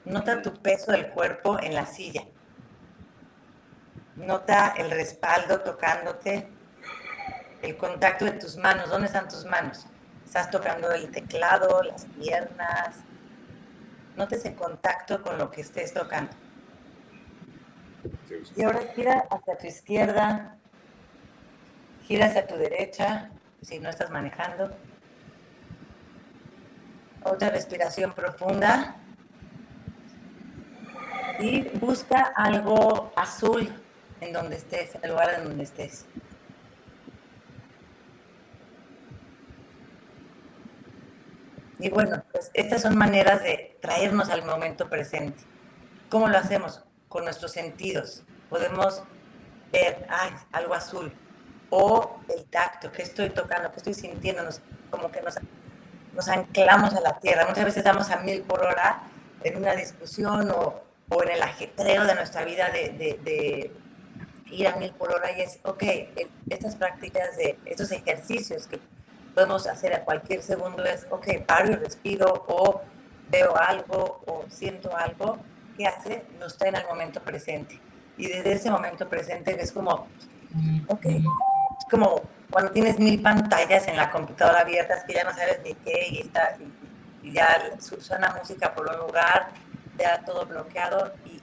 [0.05, 2.23] Nota tu peso del cuerpo en la silla.
[4.15, 6.47] Nota el respaldo tocándote,
[7.61, 8.89] el contacto de tus manos.
[8.89, 9.85] ¿Dónde están tus manos?
[10.25, 12.97] Estás tocando el teclado, las piernas,
[14.15, 16.31] notes el contacto con lo que estés tocando.
[18.56, 20.56] Y ahora gira hacia tu izquierda,
[22.06, 23.30] gira hacia tu derecha,
[23.61, 24.76] si no estás manejando.
[27.23, 28.98] Otra respiración profunda.
[31.40, 33.73] Y busca algo azul
[34.22, 36.06] en donde estés, el lugar en donde estés.
[41.84, 45.43] Y bueno, pues estas son maneras de traernos al momento presente.
[46.10, 46.81] ¿Cómo lo hacemos?
[47.10, 48.23] Con nuestros sentidos.
[48.49, 49.03] Podemos
[49.69, 51.11] ver, ay, algo azul.
[51.69, 54.43] O el tacto, que estoy tocando, que estoy sintiendo,
[54.89, 55.35] como que nos,
[56.14, 57.47] nos anclamos a la tierra.
[57.49, 59.03] Muchas veces estamos a mil por hora
[59.43, 63.72] en una discusión o, o en el ajetreo de nuestra vida de, de, de,
[64.51, 65.84] ir a mil por hora y es, ok,
[66.49, 68.80] estas prácticas de estos ejercicios que
[69.34, 72.81] podemos hacer a cualquier segundo es, ok, paro y respiro o
[73.30, 75.38] veo algo o siento algo,
[75.76, 76.26] ¿qué hace?
[76.39, 77.80] Nos trae al momento presente.
[78.18, 80.07] Y desde ese momento presente es como,
[80.88, 85.60] ok, es como cuando tienes mil pantallas en la computadora abiertas que ya no sabes
[85.64, 86.55] ni qué y, está,
[87.23, 89.49] y, ya suena música por un lugar,
[89.97, 91.41] ya todo bloqueado y,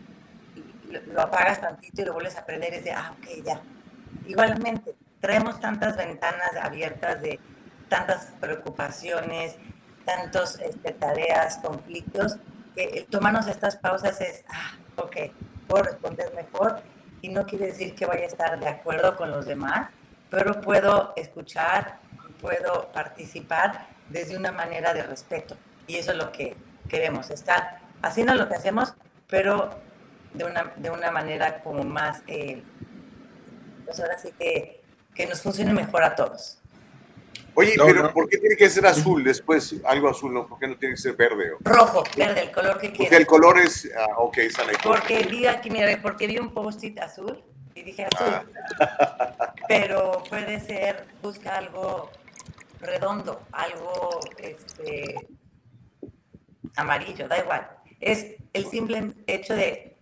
[1.13, 3.61] lo apagas tantito y lo vuelves a prender y dices, ah, ok, ya.
[4.27, 7.39] Igualmente, traemos tantas ventanas abiertas de
[7.91, 9.57] tantas preocupaciones,
[10.07, 12.37] tantas este, tareas, conflictos,
[12.75, 15.17] que tomarnos estas pausas es, ah, ok,
[15.69, 16.81] puedo responder mejor
[17.21, 19.91] y no quiere decir que vaya a estar de acuerdo con los demás,
[20.31, 21.99] pero puedo escuchar,
[22.41, 25.57] puedo participar desde una manera de respeto.
[25.87, 26.57] Y eso es lo que
[26.89, 28.95] queremos, estar haciendo lo que hacemos,
[29.29, 29.71] pero
[30.33, 32.63] de una, de una manera como más, eh,
[33.85, 34.81] pues ahora sí que,
[35.15, 36.60] que nos funcione mejor a todos.
[37.55, 39.75] Oye, pero ¿por qué tiene que ser azul después?
[39.85, 40.47] Algo azul, ¿no?
[40.47, 41.53] ¿Por qué no tiene que ser verde?
[41.61, 42.99] Rojo, verde, el color que quieras.
[42.99, 46.99] Porque el color es, ah, ok, esa Porque vi aquí, mira, porque vi un post-it
[47.01, 47.43] azul
[47.75, 48.49] y dije azul.
[48.81, 49.55] Ah.
[49.69, 52.11] Pero puede ser, busca algo
[52.81, 55.15] redondo, algo este,
[56.77, 57.69] amarillo, da igual.
[58.01, 59.97] Es el simple hecho de,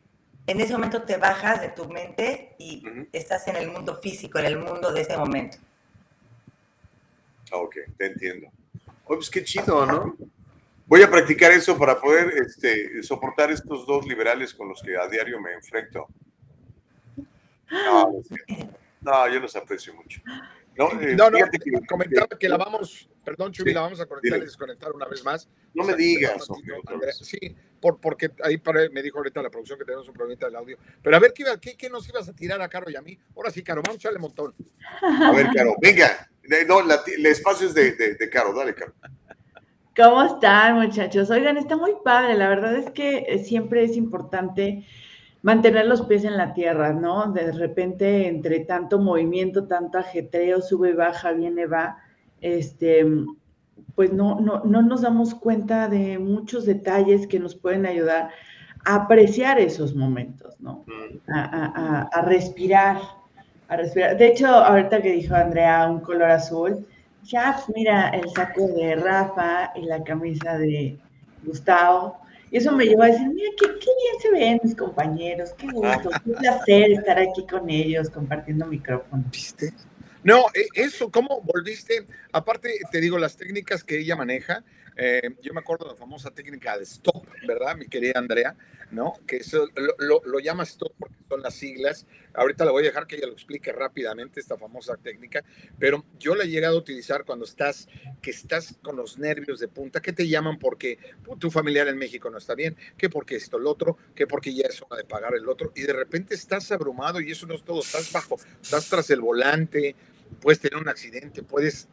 [0.47, 4.47] en ese momento te bajas de tu mente y estás en el mundo físico, en
[4.47, 5.59] el mundo de ese momento.
[7.53, 8.49] Ok, te entiendo.
[9.05, 10.17] Oye, pues qué chido, ¿no?
[10.87, 15.07] Voy a practicar eso para poder este, soportar estos dos liberales con los que a
[15.07, 16.07] diario me enfrento.
[19.01, 20.21] No, yo los aprecio mucho.
[20.77, 21.29] No, eh, no,
[21.89, 25.49] comentaba que, la vamos, perdón, Chubi, la vamos a conectar y desconectar una vez más.
[25.75, 26.47] No me digas.
[27.21, 28.63] sí, por, porque ahí
[28.93, 30.79] me dijo ahorita la producción que tenemos un problema del audio.
[31.03, 33.19] Pero a ver, ¿qué, qué, qué nos ibas a tirar a Caro y a mí?
[33.35, 34.55] Ahora sí, Caro, vamos a echarle montón.
[35.03, 36.31] A ver, Caro, venga.
[36.67, 38.93] No, el espacio es de, de, Caro, dale, Caro.
[39.97, 41.29] ¿Cómo están, muchachos?
[41.31, 42.35] Oigan, está muy padre.
[42.35, 44.87] La verdad es que eh, siempre es importante
[45.43, 47.33] mantener los pies en la tierra, ¿no?
[47.33, 51.99] De repente, entre tanto movimiento, tanto ajetreo, sube y baja, viene, va,
[52.41, 53.07] este,
[53.95, 58.31] pues no, no, no nos damos cuenta de muchos detalles que nos pueden ayudar
[58.85, 60.85] a apreciar esos momentos, ¿no?
[60.87, 61.33] Mm.
[61.33, 62.99] A, a, respirar,
[63.69, 64.17] a respirar.
[64.17, 66.87] De hecho, ahorita que dijo Andrea un color azul,
[67.23, 70.99] ya, pues mira el saco de Rafa y la camisa de
[71.43, 72.19] Gustavo,
[72.51, 75.67] y eso me llevó a decir, mira, qué, qué, bien se ven mis compañeros, qué
[75.67, 79.25] gusto, qué placer estar aquí con ellos compartiendo micrófono.
[79.31, 79.73] ¿Viste?
[80.25, 82.07] No, e, eso, ¿cómo volviste?
[82.33, 84.65] Aparte, te digo, las técnicas que ella maneja,
[85.01, 88.57] eh, yo me acuerdo de la famosa técnica de stop, ¿verdad, mi querida Andrea?
[88.91, 89.13] ¿No?
[89.29, 89.69] Que eso
[89.99, 92.05] lo, lo, llama stop porque son las siglas.
[92.35, 95.45] Ahorita le voy a dejar que ella lo explique rápidamente, esta famosa técnica,
[95.79, 97.89] pero yo la he llegado a utilizar cuando estás,
[98.21, 100.99] que estás con los nervios de punta, que te llaman porque
[101.39, 104.67] tu familiar en México no está bien, que porque esto, lo otro, que porque ya
[104.67, 107.63] es hora de pagar el otro, y de repente estás abrumado y eso no es
[107.63, 109.95] todo, estás bajo, estás tras el volante,
[110.41, 111.89] puedes tener un accidente, puedes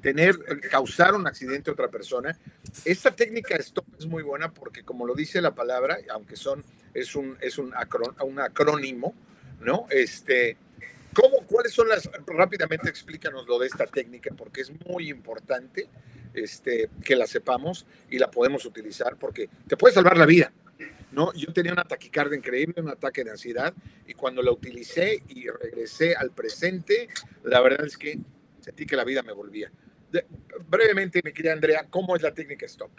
[0.00, 0.36] tener,
[0.70, 2.36] causar un accidente a otra persona.
[2.84, 6.64] Esta técnica stop es muy buena porque, como lo dice la palabra, aunque son,
[6.94, 7.72] es un, es un,
[8.24, 9.14] un acrónimo,
[9.60, 9.86] ¿no?
[9.90, 10.56] Este,
[11.12, 15.88] ¿cómo, ¿Cuáles son las, rápidamente explícanos lo de esta técnica, porque es muy importante
[16.34, 20.52] este, que la sepamos y la podemos utilizar porque te puede salvar la vida.
[21.12, 21.32] ¿no?
[21.34, 23.74] Yo tenía una taquicardia increíble, un ataque de ansiedad,
[24.06, 27.08] y cuando la utilicé y regresé al presente,
[27.42, 28.18] la verdad es que
[28.60, 29.70] sentí que la vida me volvía
[30.68, 32.90] brevemente, mi querida Andrea, ¿cómo es la técnica STOP?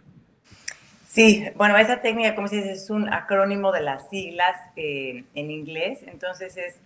[1.08, 6.00] Sí, bueno, esa técnica, como se es un acrónimo de las siglas eh, en inglés.
[6.08, 6.80] Entonces es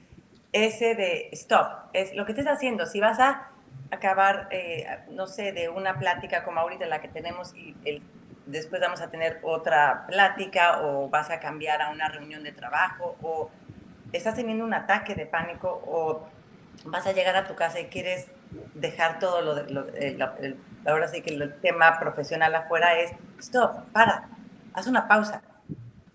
[0.52, 1.90] S de stop.
[1.94, 2.88] Es lo que estés haciendo.
[2.88, 3.52] Si vas a
[3.92, 7.76] acabar, eh, no sé, de una plática como ahorita la que tenemos y
[8.48, 13.16] después vamos a tener otra plática o vas a cambiar a una reunión de trabajo
[13.22, 13.52] o
[14.12, 16.28] estás teniendo un ataque de pánico o
[16.86, 18.28] vas a llegar a tu casa y quieres
[18.74, 19.86] dejar todo lo, lo
[20.86, 24.30] ahora sí que el tema profesional afuera es, stop, para,
[24.74, 25.42] haz una pausa.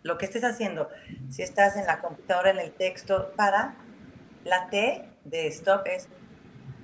[0.02, 0.88] Lo que estés haciendo,
[1.30, 3.74] si estás en la computadora, en el texto, para,
[4.44, 6.08] la T de stop es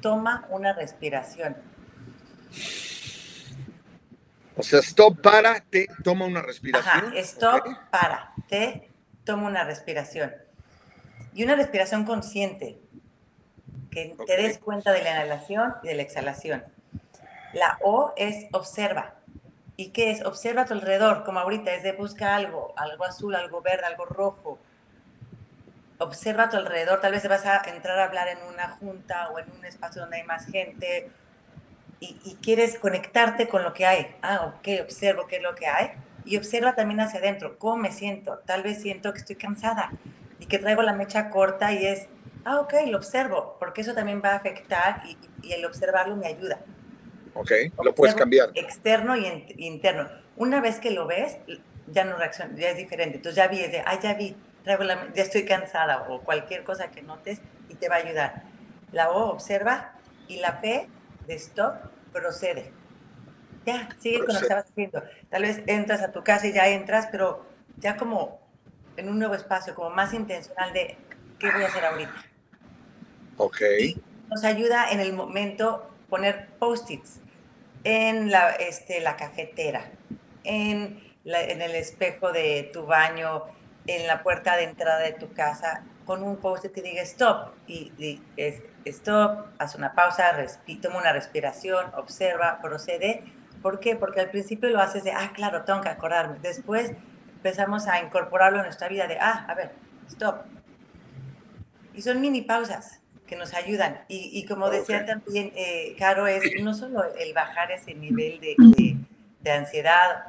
[0.02, 1.56] toma una respiración.
[4.56, 7.06] O sea, stop para, te toma una respiración.
[7.06, 8.90] Ajá, stop para, te
[9.24, 10.32] toma una respiración.
[11.34, 12.78] Y una respiración consciente
[13.90, 16.64] que te des cuenta de la inhalación y de la exhalación.
[17.52, 19.14] La O es observa.
[19.76, 20.24] ¿Y qué es?
[20.24, 24.06] Observa a tu alrededor, como ahorita es de busca algo, algo azul, algo verde, algo
[24.06, 24.58] rojo.
[25.98, 29.38] Observa a tu alrededor, tal vez vas a entrar a hablar en una junta o
[29.38, 31.10] en un espacio donde hay más gente.
[31.98, 34.14] y, quieres conectarte con lo que hay.
[34.22, 35.92] Ah, ok, observo qué es lo que hay
[36.26, 38.40] y observa también hacia adentro, cómo me siento.
[38.44, 39.92] Tal vez siento que estoy cansada
[40.40, 42.08] y que traigo la mecha corta y es,
[42.46, 46.60] ah, ok, lo observo, porque eso también va a afectar y, el observarlo me ayuda.
[47.34, 47.52] Ok,
[47.84, 48.50] lo puedes cambiar.
[48.54, 49.26] Externo y
[49.58, 50.08] interno.
[50.36, 51.36] Una vez que lo ves,
[51.86, 53.18] ya no reacciona, ya es diferente.
[53.18, 56.90] Entonces ya vi, de, ah, ya vi, traigo la, ya estoy cansada o cualquier cosa
[56.90, 58.42] que notes y te va a ayudar.
[58.92, 59.92] La O, observa,
[60.26, 60.88] y la P,
[61.26, 61.74] de stop,
[62.12, 62.72] procede.
[63.64, 65.02] Ya, sigue con lo que estabas haciendo.
[65.28, 67.44] Tal vez entras a tu casa y ya entras, pero
[67.76, 68.40] ya como
[68.96, 70.96] en un nuevo espacio, como más intencional de
[71.38, 72.24] qué voy a hacer ahorita.
[73.38, 73.60] Ok.
[74.28, 77.20] nos ayuda en el momento poner post-its
[77.84, 79.90] en la, este, la cafetera,
[80.42, 83.44] en, en el espejo de tu baño,
[83.86, 88.20] en la puerta de entrada de tu casa, con un post-it que diga stop y,
[88.36, 90.34] es, stop, haz una pausa,
[90.82, 93.24] toma una respiración, observa, procede.
[93.62, 93.96] ¿Por qué?
[93.96, 96.38] Porque al principio lo haces de, ah, claro, tengo que acordarme.
[96.40, 96.92] Después
[97.34, 99.72] empezamos a incorporarlo en nuestra vida de, ah, a ver,
[100.08, 100.42] stop.
[101.94, 104.00] Y son mini pausas que nos ayudan.
[104.08, 108.56] Y, como decía también eh, Caro, es no solo el bajar ese nivel de,
[109.40, 110.26] de, ansiedad,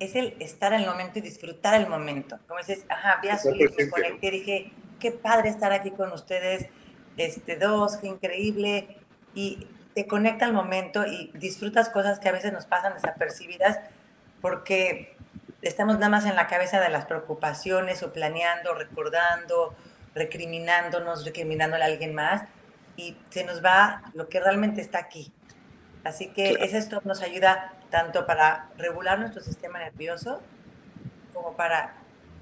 [0.00, 2.38] es el estar en el momento y disfrutar el momento.
[2.46, 3.38] Como dices, ajá, vi a
[3.76, 6.66] me conecté, dije, qué padre estar aquí con ustedes,
[7.16, 8.96] este, dos, qué increíble,
[9.34, 13.80] y te conecta al momento y disfrutas cosas que a veces nos pasan desapercibidas
[14.40, 15.16] porque
[15.62, 19.74] estamos nada más en la cabeza de las preocupaciones o planeando, recordando,
[20.18, 22.42] recriminándonos, recriminándole a alguien más
[22.96, 25.32] y se nos va lo que realmente está aquí.
[26.04, 30.42] Así que ese stop nos ayuda tanto para regular nuestro sistema nervioso
[31.32, 31.94] como para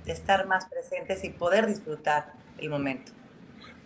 [0.06, 3.12] estar más presentes y poder disfrutar el momento.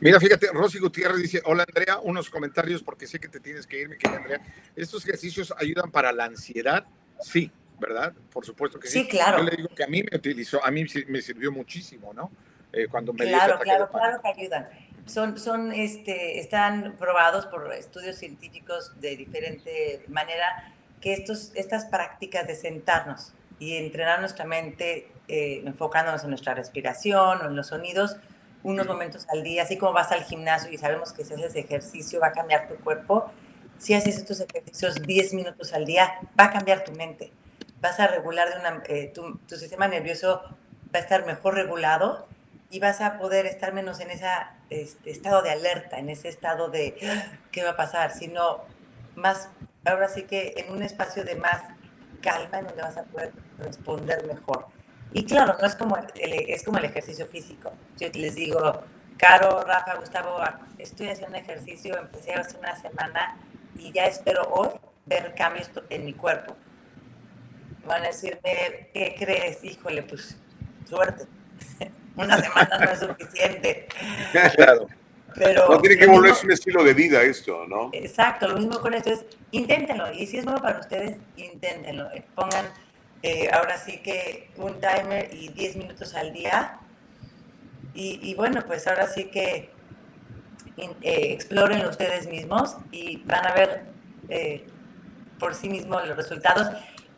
[0.01, 3.81] Mira, fíjate, Rosy Gutiérrez dice, hola Andrea, unos comentarios porque sé que te tienes que
[3.81, 4.41] ir, mi querida Andrea.
[4.75, 6.87] ¿Estos ejercicios ayudan para la ansiedad?
[7.21, 8.15] Sí, ¿verdad?
[8.33, 9.01] Por supuesto que sí.
[9.01, 9.39] Sí, claro.
[9.39, 12.31] Yo le digo que a mí me utilizó, a mí me sirvió muchísimo, ¿no?
[12.73, 14.69] Eh, cuando me claro, claro, claro que ayudan.
[15.07, 22.47] Son, son, este, están probados por estudios científicos de diferente manera que estos, estas prácticas
[22.47, 28.17] de sentarnos y entrenar nuestra mente eh, enfocándonos en nuestra respiración o en los sonidos,
[28.63, 32.21] unos momentos al día, así como vas al gimnasio y sabemos que si haces ejercicio
[32.21, 33.31] va a cambiar tu cuerpo,
[33.79, 37.33] si haces estos ejercicios 10 minutos al día, va a cambiar tu mente.
[37.81, 40.43] Vas a regular de una, eh, tu, tu, sistema nervioso
[40.95, 42.29] va a estar mejor regulado
[42.71, 44.27] y vas a poder estar menos en ese
[44.71, 46.95] este, estado de alerta, en ese estado de
[47.51, 48.65] qué va a pasar, sino
[49.17, 49.49] más,
[49.85, 51.63] ahora sí que en un espacio de más
[52.23, 54.67] calma en donde vas a poder responder mejor.
[55.13, 57.73] Y claro, no es como el, es como el ejercicio físico.
[57.99, 58.85] Yo les digo,
[59.17, 60.39] Caro, Rafa, Gustavo,
[60.79, 63.37] estoy haciendo ejercicio, empecé hace una semana
[63.77, 64.71] y ya espero hoy
[65.07, 66.57] ver cambios en mi cuerpo.
[67.85, 69.65] Van a decirme, ¿qué crees?
[69.65, 70.39] Híjole, pues
[70.89, 71.27] suerte.
[72.17, 73.89] una semana no es suficiente.
[74.57, 74.87] Claro.
[75.35, 77.91] Pero no tiene que volverse un estilo de vida esto, ¿no?
[77.93, 80.13] Exacto, lo mismo con esto es, inténtenlo.
[80.13, 82.09] Y si es nuevo para ustedes, inténtenlo.
[82.35, 82.67] Pongan
[83.23, 86.79] eh, ahora sí que un timer y 10 minutos al día.
[87.93, 89.71] Y, bueno, pues ahora sí que
[90.79, 93.83] eh, exploren ustedes mismos y van a ver
[94.29, 94.65] eh,
[95.39, 96.69] por sí mismos los resultados.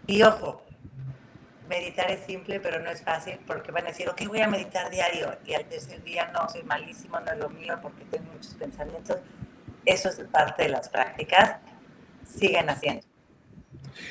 [0.06, 0.61] Y ojo,
[1.72, 4.90] meditar es simple, pero no es fácil porque van a decir, ok, voy a meditar
[4.90, 8.54] diario y al tercer día no, soy malísimo, no es lo mío porque tengo muchos
[8.54, 9.18] pensamientos.
[9.84, 11.56] Eso es parte de las prácticas.
[12.24, 13.02] Siguen haciendo.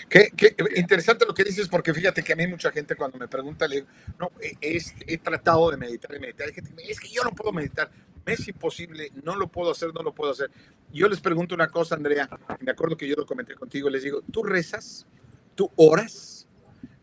[0.10, 0.30] Qué,
[0.76, 3.76] interesante lo que dices, porque fíjate que a mí mucha gente cuando me pregunta, le
[3.78, 3.88] digo,
[4.20, 6.50] no, he tratado de meditar y meditar.
[6.50, 7.90] es que yo no puedo meditar,
[8.26, 10.52] es imposible, no lo puedo hacer, no lo puedo hacer.
[10.92, 12.30] Yo les pregunto una cosa, Andrea,
[12.60, 15.08] me acuerdo que yo lo comenté contigo, les digo, ¿tú rezas?
[15.56, 16.41] ¿Tú oras?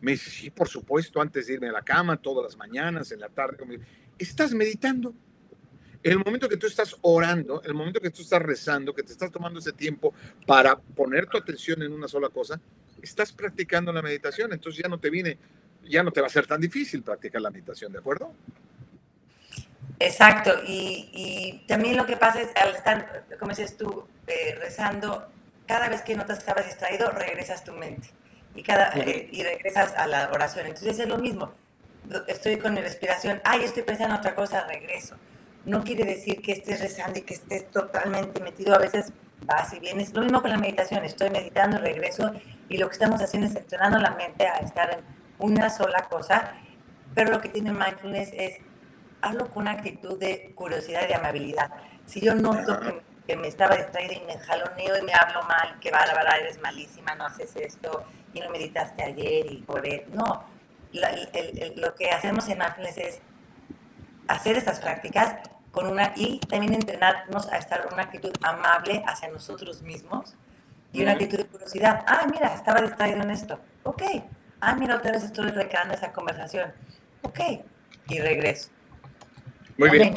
[0.01, 3.19] Me dice, sí, por supuesto, antes de irme a la cama, todas las mañanas, en
[3.19, 3.57] la tarde.
[4.17, 5.13] ¿Estás meditando?
[6.01, 9.31] El momento que tú estás orando, el momento que tú estás rezando, que te estás
[9.31, 10.13] tomando ese tiempo
[10.45, 12.59] para poner tu atención en una sola cosa,
[13.01, 14.53] estás practicando la meditación.
[14.53, 15.37] Entonces ya no te viene,
[15.83, 18.33] ya no te va a ser tan difícil practicar la meditación, ¿de acuerdo?
[19.99, 20.51] Exacto.
[20.65, 25.27] Y, también lo que pasa es, al estar, como dices tú, eh, rezando,
[25.67, 28.09] cada vez que notas que estabas distraído, regresas tu mente.
[28.59, 30.67] Y, cada, eh, y regresas a la oración.
[30.67, 31.53] Entonces es lo mismo.
[32.27, 35.15] Estoy con mi respiración, ay, estoy pensando en otra cosa, regreso
[35.65, 38.75] no quiere decir que estés rezando y que estés totalmente metido.
[38.75, 39.13] A veces
[39.45, 40.13] vas y vienes.
[40.13, 41.03] Lo mismo con la meditación.
[41.03, 42.31] Estoy meditando, regreso
[42.67, 44.99] y lo que estamos haciendo es entrenando la mente a estar en
[45.37, 46.53] una sola cosa.
[47.13, 48.57] Pero lo que tiene mindfulness es
[49.21, 51.71] hazlo con una actitud de curiosidad y de amabilidad.
[52.05, 55.79] Si yo noto que que me estaba distraída y me jaloneo y me hablo mal,
[55.79, 58.03] que bárbara, eres malísima, no haces esto
[58.33, 60.05] y no meditaste ayer y por él.
[60.13, 60.43] No,
[61.75, 63.21] lo que hacemos en mindfulness es
[64.27, 65.35] hacer estas prácticas
[65.71, 70.35] con una y también entrenarnos a estar en una actitud amable hacia nosotros mismos
[70.91, 72.03] y una actitud de curiosidad.
[72.07, 73.59] Ah, mira, estaba distraído en esto.
[73.83, 74.01] Ok.
[74.61, 76.73] Ah, mira, otra vez estoy recreando esa conversación.
[77.21, 77.39] Ok.
[78.09, 78.71] Y regreso.
[79.77, 80.15] Muy bien.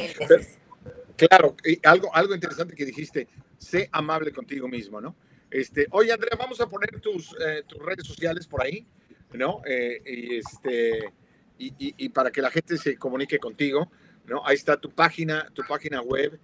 [1.15, 3.27] claro, y algo, algo interesante que dijiste,
[3.57, 5.15] sé amable contigo mismo, ¿no?
[5.53, 8.87] Este, oye, Andrea, vamos a poner tus, eh, tus redes sociales por ahí,
[9.33, 9.61] ¿no?
[9.67, 11.13] Eh, y, este,
[11.59, 13.91] y, y, para que la gente se comunique contigo,
[14.25, 14.43] ¿no?
[14.47, 16.39] Ahí está tu página, tu página web.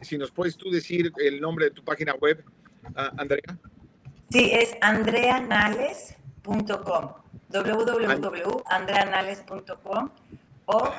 [0.00, 2.44] Si nos puedes tú decir el nombre de tu página web,
[2.82, 3.56] uh, Andrea.
[4.32, 7.12] Sí, es andreanales.com
[7.48, 10.10] www.andreanales.com
[10.66, 10.90] o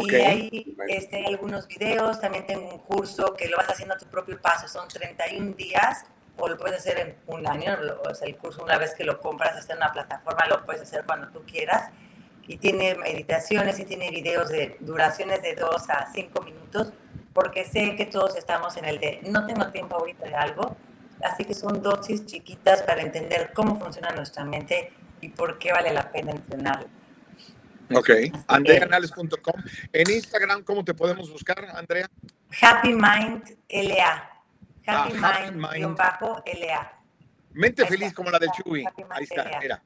[0.06, 3.98] y ahí este, hay algunos videos, también tengo un curso que lo vas haciendo a
[3.98, 6.06] tu propio paso, son 31 días
[6.36, 7.76] o lo puedes hacer en un año,
[8.08, 10.82] o sea, el curso una vez que lo compras está en una plataforma, lo puedes
[10.82, 11.90] hacer cuando tú quieras
[12.46, 16.92] y tiene meditaciones y tiene videos de duraciones de 2 a 5 minutos
[17.32, 20.76] porque sé que todos estamos en el de no tengo tiempo ahorita de algo,
[21.22, 25.92] así que son dosis chiquitas para entender cómo funciona nuestra mente y por qué vale
[25.92, 26.88] la pena entrenarlo.
[27.94, 28.10] Ok,
[28.46, 29.54] andreanales.com.
[29.92, 32.08] En Instagram, ¿cómo te podemos buscar, Andrea?
[32.60, 34.30] Happy Mind LA.
[34.86, 36.92] Happy, ah, Mind, bajo LA.
[37.52, 38.84] Mente feliz como la de Chuy.
[39.10, 39.82] Ahí está, mira.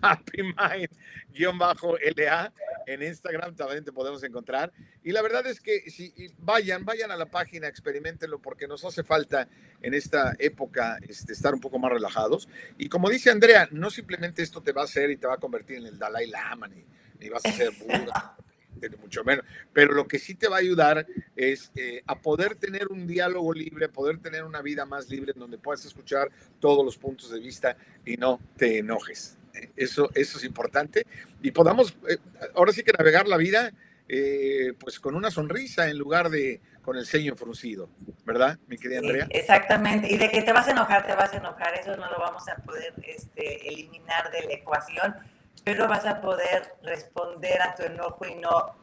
[0.02, 0.90] Happy Mind
[1.32, 2.52] guion bajo LA
[2.86, 4.72] en Instagram también te podemos encontrar.
[5.04, 9.04] Y la verdad es que si vayan, vayan a la página, experimentenlo porque nos hace
[9.04, 9.48] falta
[9.80, 12.48] en esta época este, estar un poco más relajados.
[12.78, 15.38] Y como dice Andrea, no simplemente esto te va a hacer y te va a
[15.38, 16.84] convertir en el Dalai Lama, ni,
[17.20, 18.36] ni vas a ser Buda,
[19.00, 19.44] mucho menos.
[19.72, 21.06] Pero lo que sí te va a ayudar
[21.36, 25.38] es eh, a poder tener un diálogo libre, poder tener una vida más libre en
[25.38, 29.39] donde puedas escuchar todos los puntos de vista y no te enojes.
[29.76, 31.06] Eso, eso es importante.
[31.42, 32.18] Y podamos, eh,
[32.54, 33.72] ahora sí que navegar la vida,
[34.08, 37.90] eh, pues con una sonrisa en lugar de con el ceño fruncido,
[38.24, 39.26] ¿verdad, mi querida Andrea?
[39.30, 40.12] exactamente.
[40.12, 41.74] Y de que te vas a enojar, te vas a enojar.
[41.74, 45.14] Eso no lo vamos a poder este, eliminar de la ecuación,
[45.62, 48.74] pero vas a poder responder a tu enojo y no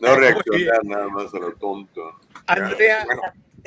[0.00, 2.20] no reaccionar nada más a lo tonto.
[2.46, 3.06] Andrea,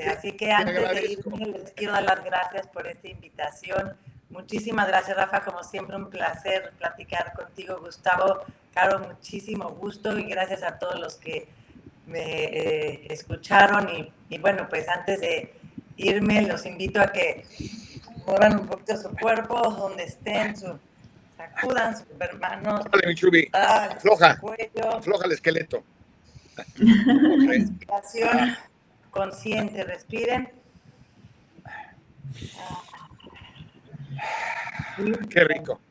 [0.08, 3.96] Así que antes de irme, les quiero dar las gracias por esta invitación.
[4.30, 5.42] Muchísimas gracias, Rafa.
[5.42, 8.42] Como siempre, un placer platicar contigo, Gustavo.
[8.74, 11.48] Caro, muchísimo gusto y gracias a todos los que
[12.06, 14.12] me eh, escucharon.
[14.30, 15.54] Y, bueno, pues antes de
[15.98, 17.46] irme, los invito a que
[18.28, 20.78] muevan un poquito su cuerpo, donde estén, su,
[21.36, 22.86] sacudan sus hermanos.
[23.06, 23.50] Mi chubi.
[23.52, 24.40] Afloja.
[24.94, 25.84] Afloja el esqueleto.
[29.20, 30.50] Consciente, respiren.
[35.30, 35.82] Qué rico,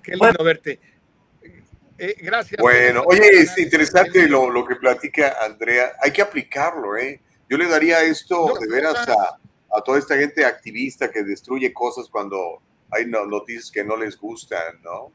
[0.00, 0.78] qué lindo verte.
[1.98, 2.60] Eh, gracias.
[2.60, 5.94] Bueno, oye, es interesante lo, lo, que platica Andrea.
[6.00, 7.20] Hay que aplicarlo, ¿eh?
[7.48, 9.40] Yo le daría esto de veras a,
[9.76, 14.80] a, toda esta gente activista que destruye cosas cuando hay noticias que no les gustan,
[14.84, 15.10] ¿no?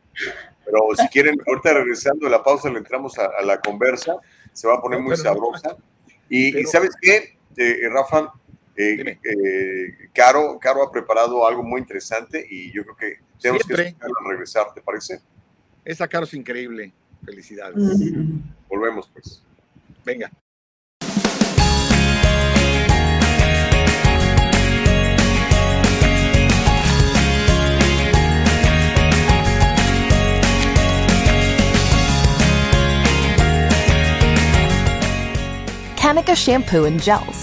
[0.65, 4.17] Pero si quieren, ahorita regresando de la pausa, le entramos a, la conversa,
[4.51, 5.77] se va a poner muy sabrosa.
[6.27, 7.37] Y, y, ¿sabes qué?
[7.55, 8.33] Eh, Rafa,
[8.75, 13.95] eh, eh, Caro, Caro ha preparado algo muy interesante y yo creo que tenemos que
[14.29, 15.19] regresar, ¿te parece?
[15.85, 16.93] Esa Caro es increíble.
[17.25, 17.75] Felicidades.
[18.67, 19.41] Volvemos pues.
[20.03, 20.31] Venga.
[35.95, 37.42] Kanika shampoo and gels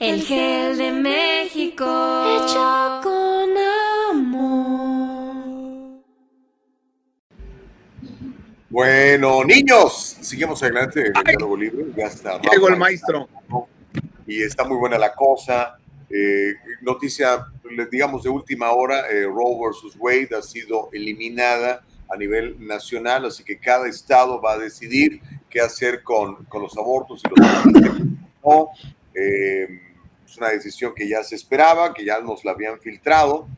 [0.00, 1.84] El gel de México.
[1.84, 3.50] Hecho con
[4.12, 6.02] amor.
[8.70, 11.10] Bueno, niños, sigamos adelante.
[11.24, 11.86] Diálogo libre.
[11.96, 12.40] Ya está.
[12.40, 13.28] Llegó el maestro.
[14.24, 15.76] Y está muy buena la cosa.
[16.08, 22.16] Eh, noticia, pues, digamos, de última hora, eh, Roe versus Wade ha sido eliminada a
[22.16, 25.20] nivel nacional, así que cada estado va a decidir
[25.50, 28.00] qué hacer con, con los abortos y los
[28.44, 28.68] no.
[29.12, 29.87] Eh,
[30.28, 33.48] es una decisión que ya se esperaba, que ya nos la habían filtrado.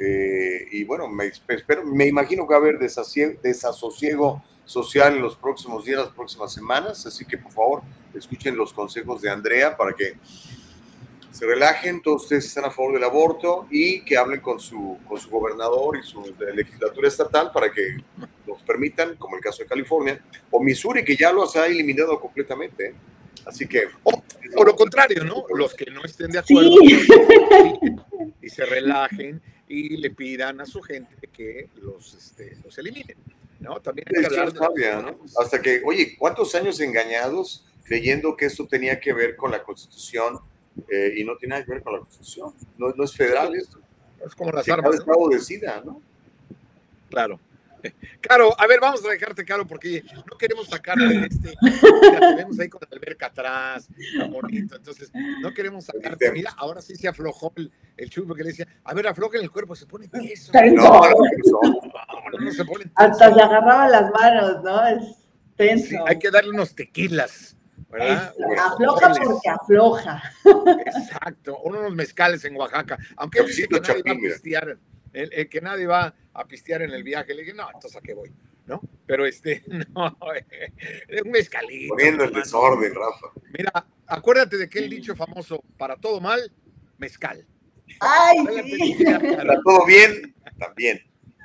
[0.00, 5.36] Eh, y bueno, me, espero, me imagino que va a haber desasosiego social en los
[5.36, 7.04] próximos días, las próximas semanas.
[7.06, 7.82] Así que por favor,
[8.14, 10.14] escuchen los consejos de Andrea para que
[11.30, 15.18] se relajen, todos ustedes están a favor del aborto y que hablen con su, con
[15.18, 16.22] su gobernador y su
[16.54, 17.96] legislatura estatal para que
[18.46, 22.86] nos permitan, como el caso de California, o Missouri, que ya los ha eliminado completamente.
[22.86, 22.94] ¿eh?
[23.46, 23.88] Así que...
[24.02, 25.44] O, lo contrario, ¿no?
[25.54, 26.76] Los que no estén de acuerdo
[28.40, 33.16] y, se relajen y le pidan a su gente que los, este, los eliminen.
[33.60, 33.80] ¿no?
[33.80, 38.98] También hay que hablar de Hasta que, oye, ¿cuántos años engañados creyendo que esto tenía
[38.98, 40.40] que ver con la Constitución
[40.90, 42.52] eh, y no tiene nada que ver con la Constitución.
[42.78, 43.78] No, no es federal esto.
[44.24, 44.94] Es como las armas.
[44.94, 46.00] Estado decida, ¿no?
[47.10, 47.38] Claro.
[48.20, 51.54] Caro, a ver, vamos a dejarte, Caro, porque no queremos sacarte de este.
[51.60, 53.88] Mira, tenemos ahí con el alberca atrás,
[54.18, 54.76] tan bonito.
[54.76, 56.30] Entonces, no queremos sacarte.
[56.32, 59.50] Mira, ahora sí se aflojó el, el chupo que le decía, a ver, aflojen el
[59.50, 60.52] cuerpo, se pone tieso.
[60.52, 64.86] No, no, no, se pone Hasta se agarraba las manos, ¿no?
[64.86, 65.16] Es
[65.56, 65.88] tenso.
[65.88, 67.56] Sí, hay que darle unos tequilas
[68.58, 70.22] afloja porque afloja.
[70.86, 72.98] Exacto, unos mezcales en Oaxaca.
[73.16, 74.78] Aunque él dice que nadie va a pistear,
[75.14, 78.14] el, que nadie va a pistear en el viaje, le dije, no, entonces a qué
[78.14, 78.32] voy,
[78.66, 78.80] ¿no?
[79.06, 79.62] Pero este,
[79.94, 80.18] no,
[81.24, 81.94] un mezcalito.
[81.94, 83.28] Poniendo el desorden, Rafa.
[83.56, 86.52] Mira, acuérdate de aquel dicho famoso, para todo mal,
[86.98, 87.46] mezcal.
[88.00, 89.04] Ay, sí.
[89.36, 91.00] Para todo bien, también.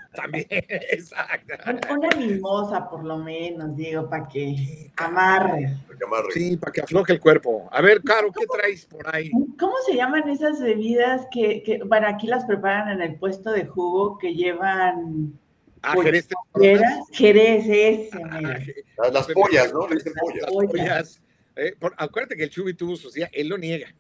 [0.15, 1.53] También, exacto.
[1.91, 5.77] Una mimosa, por lo menos, digo, para que amarre.
[6.34, 7.69] Sí, para que afloje el cuerpo.
[7.72, 9.30] A ver, Caro, ¿qué traes por ahí?
[9.60, 13.65] ¿Cómo se llaman esas bebidas que, que bueno, aquí las preparan en el puesto de
[13.65, 15.40] jugo que llevan...
[15.81, 16.27] Ah, Jerez.
[17.11, 18.10] Jerez, ese.
[18.98, 19.88] Ah, las pollas, ¿no?
[19.88, 21.22] Las pollas.
[21.56, 23.94] Eh, acuérdate que el Chubi tuvo sus días, él lo niega,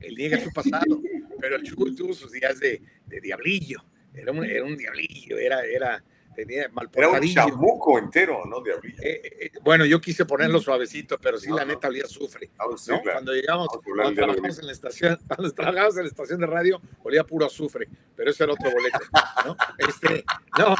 [0.00, 0.84] él niega su pasado,
[1.40, 3.84] pero el Chubi tuvo sus días de, de diablillo.
[4.14, 6.02] Era un, era un diablillo, era, era,
[6.34, 8.60] tenía mal Era un chamuco entero, ¿no?
[8.60, 9.02] Diablillo.
[9.02, 12.50] Eh, eh, bueno, yo quise ponerlo suavecito, pero sí, la neta olía sufre.
[12.58, 13.02] Ah, ¿no?
[13.02, 17.24] Cuando llegamos, cuando trabajamos en la estación, cuando trabajamos en la estación de radio, olía
[17.24, 18.98] puro azufre, pero ese era otro boleto,
[19.44, 19.56] ¿no?
[19.78, 20.24] Este,
[20.58, 20.74] no,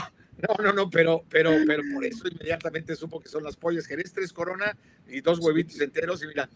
[0.49, 4.13] no, no, no, pero, pero, pero por eso inmediatamente supo que son las pollas Jerez,
[4.13, 4.77] tres corona
[5.09, 6.49] y dos huevitos enteros y mira,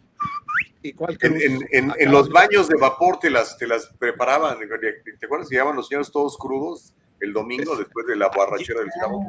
[0.82, 5.26] ¿y cuál En, en, en, los baños de vapor te las, te las preparaban, ¿te
[5.26, 9.20] acuerdas que llegaban los señores todos crudos el domingo después de la borrachera del sábado?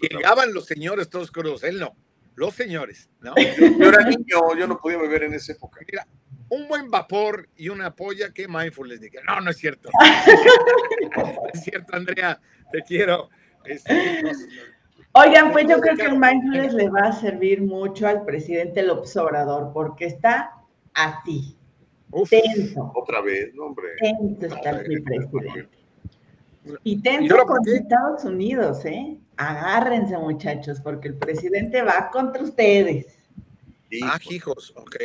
[0.00, 1.94] Llegaban los señores todos crudos, él no,
[2.34, 3.34] los señores, ¿no?
[3.78, 5.80] Yo, era niño, yo no podía beber en esa época.
[5.86, 6.06] Mira,
[6.48, 9.00] un buen vapor y una polla, qué mindfulness.
[9.26, 9.90] No, no es cierto.
[11.52, 12.40] es cierto, Andrea,
[12.70, 13.28] te quiero.
[13.64, 14.22] Este,
[15.14, 19.14] Oigan, pues yo creo que el mindfulness le va a servir mucho al presidente López
[19.18, 20.52] Obrador porque está
[20.94, 21.56] así.
[22.28, 22.92] tenso.
[22.94, 23.88] Otra vez, no, hombre.
[24.00, 25.68] Tenso está el presidente.
[26.84, 29.18] Y tenso con Estados Unidos, ¿eh?
[29.36, 33.18] Agárrense, muchachos, porque el presidente va contra ustedes.
[34.04, 34.96] Ah, hijos, ok.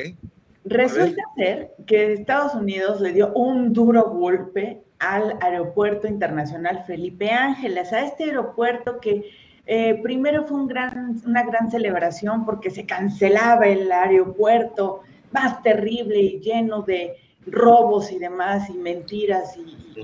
[0.65, 7.93] Resulta ser que Estados Unidos le dio un duro golpe al Aeropuerto Internacional Felipe Ángeles,
[7.93, 9.29] a este aeropuerto que
[9.65, 15.01] eh, primero fue un gran, una gran celebración porque se cancelaba el aeropuerto
[15.31, 19.99] más terrible y lleno de robos y demás, y mentiras y,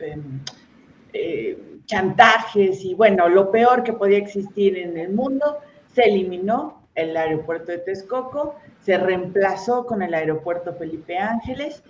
[0.00, 0.40] em,
[1.12, 5.58] eh, chantajes y bueno, lo peor que podía existir en el mundo,
[5.92, 11.82] se eliminó el aeropuerto de Texcoco, se reemplazó con el aeropuerto Felipe Ángeles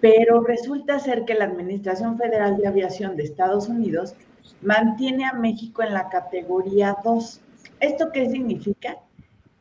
[0.00, 4.14] pero resulta ser que la Administración Federal de Aviación de Estados Unidos
[4.62, 7.40] mantiene a México en la categoría 2.
[7.80, 8.98] ¿Esto qué significa?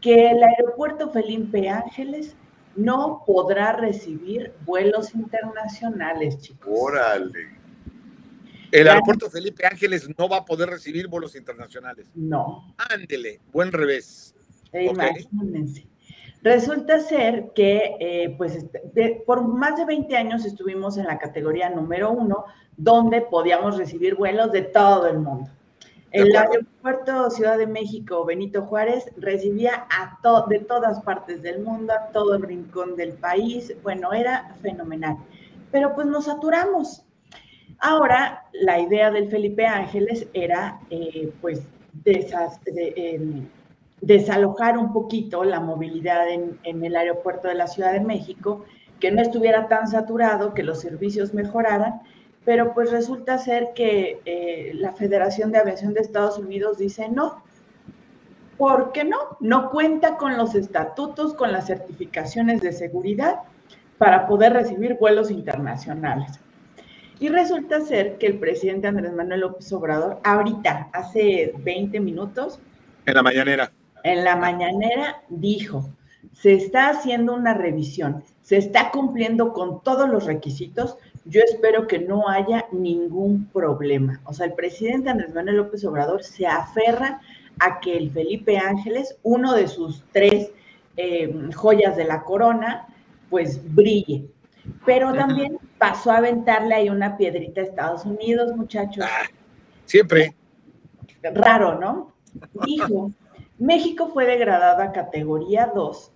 [0.01, 2.35] Que el aeropuerto Felipe Ángeles
[2.75, 6.69] no podrá recibir vuelos internacionales, chicos.
[6.71, 7.57] Órale.
[8.71, 12.07] El aeropuerto Felipe Ángeles no va a poder recibir vuelos internacionales.
[12.13, 12.73] No.
[12.77, 14.35] Ándele, buen revés.
[14.73, 15.87] Imagínense.
[16.43, 21.69] Resulta ser que, eh, pues, este, por más de 20 años estuvimos en la categoría
[21.69, 22.45] número uno,
[22.75, 25.49] donde podíamos recibir vuelos de todo el mundo.
[26.17, 32.11] El aeropuerto Ciudad de México Benito Juárez recibía a de todas partes del mundo, a
[32.11, 33.75] todo el rincón del país.
[33.83, 35.17] Bueno, era fenomenal.
[35.71, 37.03] Pero pues nos saturamos.
[37.79, 41.61] Ahora, la idea del Felipe Ángeles era, eh, pues,
[44.01, 48.65] desalojar un poquito la movilidad en, en el aeropuerto de la Ciudad de México,
[48.99, 52.01] que no estuviera tan saturado, que los servicios mejoraran,
[52.47, 57.43] pero pues resulta ser que eh, la Federación de Aviación de Estados Unidos dice no.
[58.57, 59.17] ¿Por qué no?
[59.41, 63.39] No cuenta con los estatutos, con las certificaciones de seguridad
[63.97, 66.39] para poder recibir vuelos internacionales.
[67.19, 72.61] Y resulta ser que el presidente Andrés Manuel López Obrador, ahorita, hace 20 minutos.
[73.05, 73.73] En la mañanera.
[74.05, 75.89] En la mañanera dijo,
[76.31, 80.97] se está haciendo una revisión, se está cumpliendo con todos los requisitos,
[81.29, 84.21] yo espero que no haya ningún problema.
[84.25, 87.21] O sea, el presidente Andrés Manuel López Obrador se aferra
[87.59, 90.51] a que el Felipe Ángeles, uno de sus tres
[90.95, 92.87] eh, joyas de la corona,
[93.29, 94.25] pues brille.
[94.85, 99.05] Pero también pasó a aventarle ahí una piedrita a Estados Unidos, muchachos.
[99.07, 99.27] Ah,
[99.85, 100.35] siempre.
[101.23, 102.13] Raro, ¿no?
[102.65, 103.11] Dijo,
[103.57, 106.11] México fue degradado a categoría 2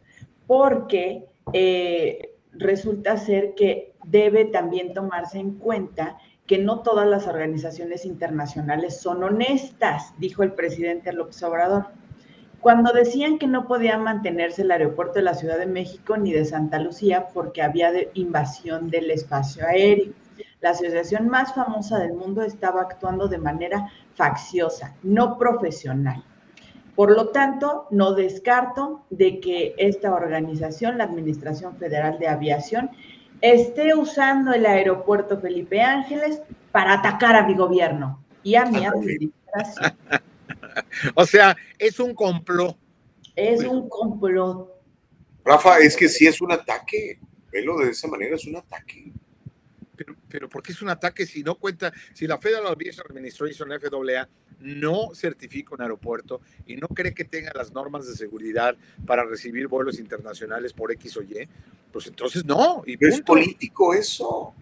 [0.48, 6.18] porque eh, resulta ser que debe también tomarse en cuenta
[6.48, 11.88] que no todas las organizaciones internacionales son honestas, dijo el presidente López Obrador.
[12.60, 16.46] Cuando decían que no podía mantenerse el aeropuerto de la Ciudad de México ni de
[16.46, 20.14] Santa Lucía porque había invasión del espacio aéreo.
[20.60, 26.24] La asociación más famosa del mundo estaba actuando de manera facciosa, no profesional.
[26.96, 32.92] Por lo tanto, no descarto de que esta organización, la Administración Federal de Aviación,
[33.42, 36.42] esté usando el aeropuerto Felipe Ángeles
[36.72, 39.96] para atacar a mi gobierno y a mi administración.
[41.16, 42.78] o sea, es un complot.
[43.36, 44.70] Es un complot.
[45.44, 47.20] Rafa, es que si es un ataque.
[47.52, 49.12] Velo de esa manera, es un ataque.
[50.32, 53.70] Pero, pero ¿por qué es un ataque si no cuenta, si la Federal Aviation Administration,
[53.70, 54.28] FAA,
[54.60, 58.76] no certifica un aeropuerto y no cree que tenga las normas de seguridad
[59.06, 61.48] para recibir vuelos internacionales por X o Y,
[61.92, 62.84] pues entonces no.
[62.86, 64.54] Y es político eso.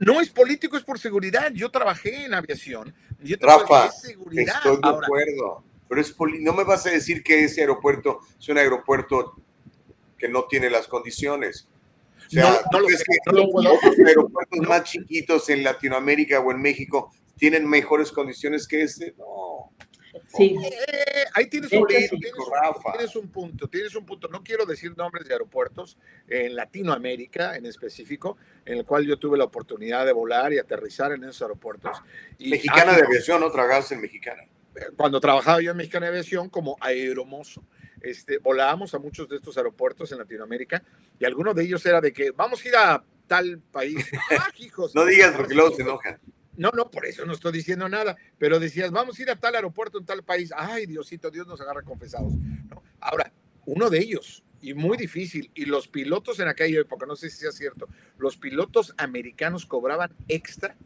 [0.00, 1.50] No es político, es por seguridad.
[1.52, 2.94] Yo trabajé en aviación.
[3.22, 4.56] Yo Rafa, seguridad.
[4.56, 5.64] estoy de acuerdo.
[5.88, 9.36] Pero es no me vas a decir que ese aeropuerto es un aeropuerto
[10.18, 11.68] que no tiene las condiciones.
[12.38, 17.68] O sea, no, lo que los aeropuertos más chiquitos en Latinoamérica o en México tienen
[17.68, 19.14] mejores condiciones que este.
[19.18, 19.72] No.
[20.28, 20.56] Sí.
[20.62, 24.28] Eh, ahí tienes un, tienes, tienes, un punto, tienes un punto.
[24.28, 25.98] No quiero decir nombres de aeropuertos
[26.28, 31.12] en Latinoamérica en específico, en el cual yo tuve la oportunidad de volar y aterrizar
[31.12, 32.00] en esos aeropuertos.
[32.38, 33.50] Y mexicana de aviación, ¿no?
[33.50, 34.44] Tragarse en mexicana.
[34.96, 37.64] Cuando trabajaba yo en Mexicana de Aviación como aeromozo,
[38.04, 40.82] este, volábamos a muchos de estos aeropuertos en Latinoamérica
[41.18, 44.06] y algunos de ellos era de que vamos a ir a tal país.
[44.38, 44.94] ¡Ah, hijos!
[44.94, 46.20] no digas porque luego se enojan.
[46.56, 49.56] No, no, por eso no estoy diciendo nada, pero decías, vamos a ir a tal
[49.56, 50.52] aeropuerto en tal país.
[50.56, 52.32] Ay, Diosito, Dios nos agarra confesados.
[53.00, 53.32] Ahora,
[53.66, 57.38] uno de ellos, y muy difícil, y los pilotos en aquella época, no sé si
[57.38, 60.76] sea cierto, los pilotos americanos cobraban extra,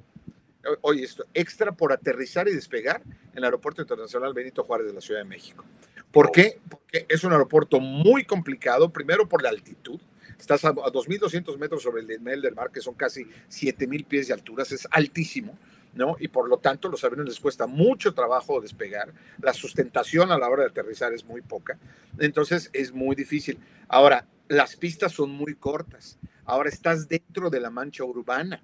[0.81, 5.01] oye esto, extra por aterrizar y despegar en el Aeropuerto Internacional Benito Juárez de la
[5.01, 5.65] Ciudad de México.
[6.13, 6.59] ¿Por qué?
[6.69, 10.01] Porque es un aeropuerto muy complicado, primero por la altitud,
[10.39, 14.35] Estás a, 2.200 metros sobre el nivel del mar, que son casi 7.000 pies de
[14.35, 15.59] altura, es altísimo.
[15.95, 16.17] ¿no?
[16.21, 19.13] Y por lo tanto, los aviones les cuesta mucho trabajo despegar.
[19.43, 21.77] La sustentación a la hora de aterrizar es muy poca.
[22.19, 23.59] Entonces, es muy difícil.
[23.89, 26.19] Ahora, las pistas son muy cortas.
[26.45, 28.63] Ahora estás dentro de la mancha urbana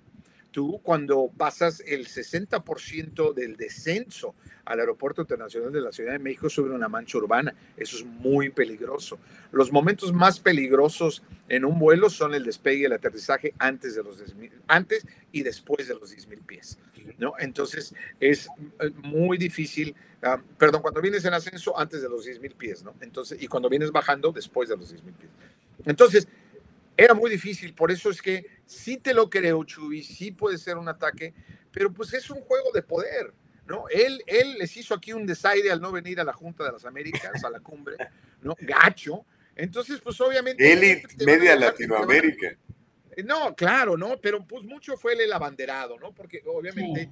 [0.54, 6.48] tú cuando pasas el 60% del descenso al Aeropuerto Internacional de la Ciudad de México
[6.48, 7.52] sobre una mancha urbana.
[7.76, 9.18] Eso es muy peligroso.
[9.50, 14.04] Los momentos más peligrosos en un vuelo son el despegue y el aterrizaje antes, de
[14.04, 14.22] los
[14.68, 16.78] antes y después de los 10.000 pies.
[17.18, 17.32] ¿no?
[17.40, 18.48] Entonces es
[18.78, 22.94] eh, muy difícil, ah, perdón, cuando vienes en ascenso antes de los 10.000 pies, ¿no?
[23.00, 25.30] Entonces, y cuando vienes bajando después de los 10.000 pies.
[25.84, 26.28] Entonces,
[26.96, 30.76] era muy difícil, por eso es que sí te lo creo, Chuy, sí puede ser
[30.76, 31.34] un ataque,
[31.70, 33.32] pero pues es un juego de poder,
[33.66, 33.86] ¿no?
[33.88, 36.84] Él, él les hizo aquí un desaire al no venir a la Junta de las
[36.84, 37.96] Américas, a la cumbre,
[38.42, 38.54] ¿no?
[38.60, 39.24] Gacho.
[39.56, 40.72] Entonces, pues obviamente...
[40.72, 42.56] Él y media Latinoamérica.
[43.24, 44.18] No, claro, ¿no?
[44.20, 46.12] Pero pues mucho fue el abanderado, ¿no?
[46.12, 47.10] Porque obviamente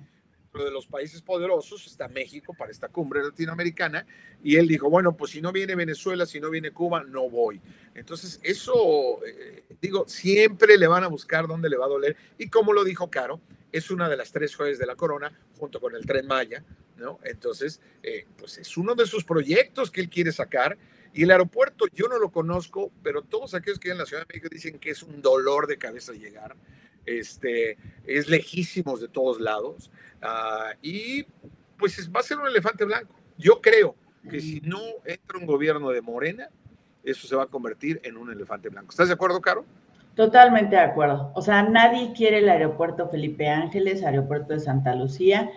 [0.60, 4.06] de los países poderosos está México para esta cumbre latinoamericana
[4.44, 7.58] y él dijo, bueno, pues si no viene Venezuela, si no viene Cuba, no voy.
[7.94, 12.48] Entonces, eso, eh, digo, siempre le van a buscar dónde le va a doler y
[12.48, 13.40] como lo dijo Caro,
[13.72, 16.62] es una de las tres joyas de la corona junto con el tren Maya,
[16.98, 17.18] ¿no?
[17.24, 20.76] Entonces, eh, pues es uno de sus proyectos que él quiere sacar.
[21.14, 24.34] Y el aeropuerto yo no lo conozco, pero todos aquellos que en la Ciudad de
[24.34, 26.56] México dicen que es un dolor de cabeza llegar
[27.06, 27.76] este,
[28.06, 29.90] es lejísimos de todos lados,
[30.22, 31.24] ah, y
[31.78, 33.14] pues va a ser un elefante blanco.
[33.36, 33.96] yo creo
[34.30, 36.48] que si no entra un gobierno de Morena,
[37.02, 38.90] eso se va a convertir en un elefante blanco.
[38.90, 39.64] ¿Estás de acuerdo, Caro?
[40.14, 41.32] Totalmente de acuerdo.
[41.34, 45.50] O sea, nadie quiere el aeropuerto Felipe Ángeles, aeropuerto de Santa Lucía,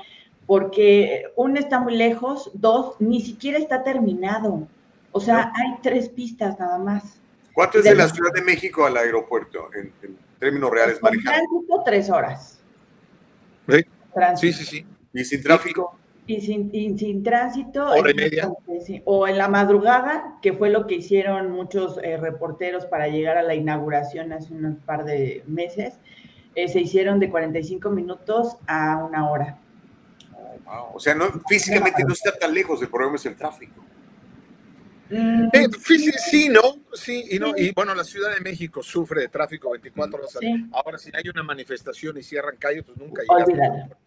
[0.45, 4.67] porque uno está muy lejos, dos, ni siquiera está terminado.
[5.11, 7.19] O sea, hay tres pistas nada más.
[7.53, 9.91] ¿Cuánto es de, la Ciudad de México al aeropuerto en,
[10.40, 12.60] términos reales Con tránsito, tres horas.
[14.36, 14.86] Sí, sí, sí.
[15.14, 15.98] ¿Y sin tráfico?
[16.28, 17.88] Y sin, y sin tránsito.
[17.88, 18.52] Hora y media.
[19.06, 23.44] O en la madrugada, que fue lo que hicieron muchos eh, reporteros para llegar a
[23.44, 25.94] la inauguración hace un par de meses,
[26.56, 29.60] eh, se hicieron de 45 minutos a una hora.
[30.94, 33.84] O sea, no, físicamente no está tan lejos, el problema es el tráfico.
[35.10, 39.22] Mm, Eh, sí, sí, no, sí, y no, y bueno, la Ciudad de México sufre
[39.22, 40.36] de tráfico 24 horas.
[40.36, 40.56] al día.
[40.56, 40.65] Sí.
[40.73, 43.48] Ahora, si hay una manifestación y cierran calles, pues nunca llegas.
[43.48, 43.98] Olvídalo.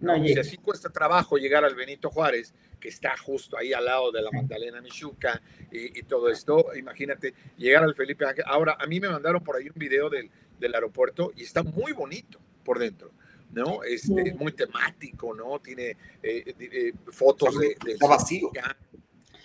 [0.00, 4.10] No Si así cuesta trabajo llegar al Benito Juárez, que está justo ahí al lado
[4.10, 5.40] de la Magdalena Michuca
[5.70, 8.42] y, y todo esto, imagínate llegar al Felipe Ángel.
[8.48, 10.28] Ahora, a mí me mandaron por ahí un video del,
[10.58, 13.12] del aeropuerto y está muy bonito por dentro.
[13.52, 13.84] ¿no?
[13.84, 14.32] Este, Sí.
[14.32, 15.60] muy temático, ¿no?
[15.60, 15.90] Tiene
[16.22, 18.50] eh, eh, fotos de, de- Está vacío.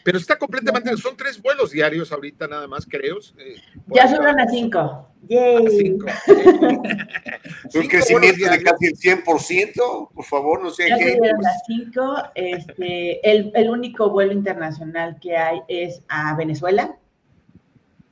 [0.07, 3.17] Pero está completamente, son tres vuelos diarios ahorita nada más, creo.
[3.39, 3.57] eh,
[3.88, 5.09] Ya subieron a cinco.
[5.27, 5.67] Yay.
[5.69, 6.05] cinco.
[7.73, 12.15] Un crecimiento de casi el 100%, por favor, no sean Ya subieron a cinco.
[12.35, 16.97] Este, el, el único vuelo internacional que hay es a Venezuela,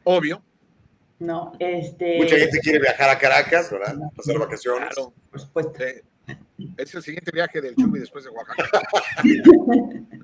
[0.04, 0.44] Obvio.
[1.20, 1.54] ¿no?
[1.60, 3.96] Este, Mucha gente quiere viajar a Caracas, ¿verdad?
[4.18, 4.90] Pasar vacaciones.
[4.94, 5.14] Claro.
[5.32, 5.82] por supuesto.
[5.82, 6.04] Eh,
[6.78, 8.82] es el siguiente viaje del Chumi después de Oaxaca.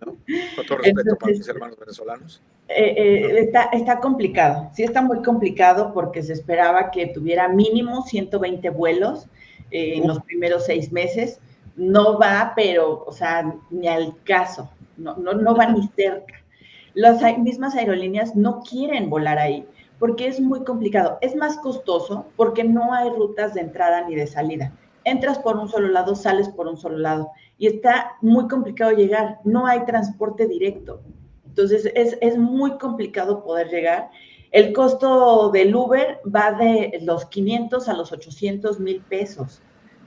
[0.55, 2.41] Con todo respeto para mis hermanos venezolanos.
[2.67, 8.03] Eh, eh, está, está complicado, sí está muy complicado porque se esperaba que tuviera mínimo
[8.03, 9.27] 120 vuelos
[9.71, 11.39] eh, en los primeros seis meses.
[11.75, 16.35] No va, pero, o sea, ni al caso, no, no, no va ni cerca.
[16.93, 19.65] Las mismas aerolíneas no quieren volar ahí
[20.01, 21.19] porque es muy complicado.
[21.21, 24.73] Es más costoso porque no hay rutas de entrada ni de salida.
[25.03, 27.31] Entras por un solo lado, sales por un solo lado
[27.61, 29.37] y está muy complicado llegar.
[29.43, 31.03] No hay transporte directo.
[31.45, 34.09] Entonces es, es muy complicado poder llegar.
[34.49, 39.61] El costo del Uber va de los 500 a los 800 mil pesos.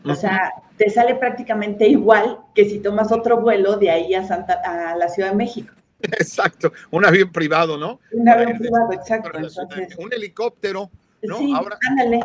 [0.04, 4.54] O sea, te sale prácticamente igual que si tomas otro vuelo de ahí a, Santa,
[4.54, 5.72] a la Ciudad de México.
[6.02, 8.00] Exacto, un avión privado, ¿no?
[8.12, 9.30] Un avión de- privado, exacto.
[9.32, 10.90] Entonces, un helicóptero,
[11.22, 11.38] ¿no?
[11.38, 12.20] sí, Ahora, ándale.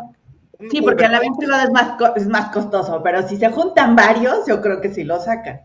[0.70, 3.48] Sí, porque el Uber- avión privado es más, co- es más costoso, pero si se
[3.50, 5.60] juntan varios, yo creo que sí lo sacan.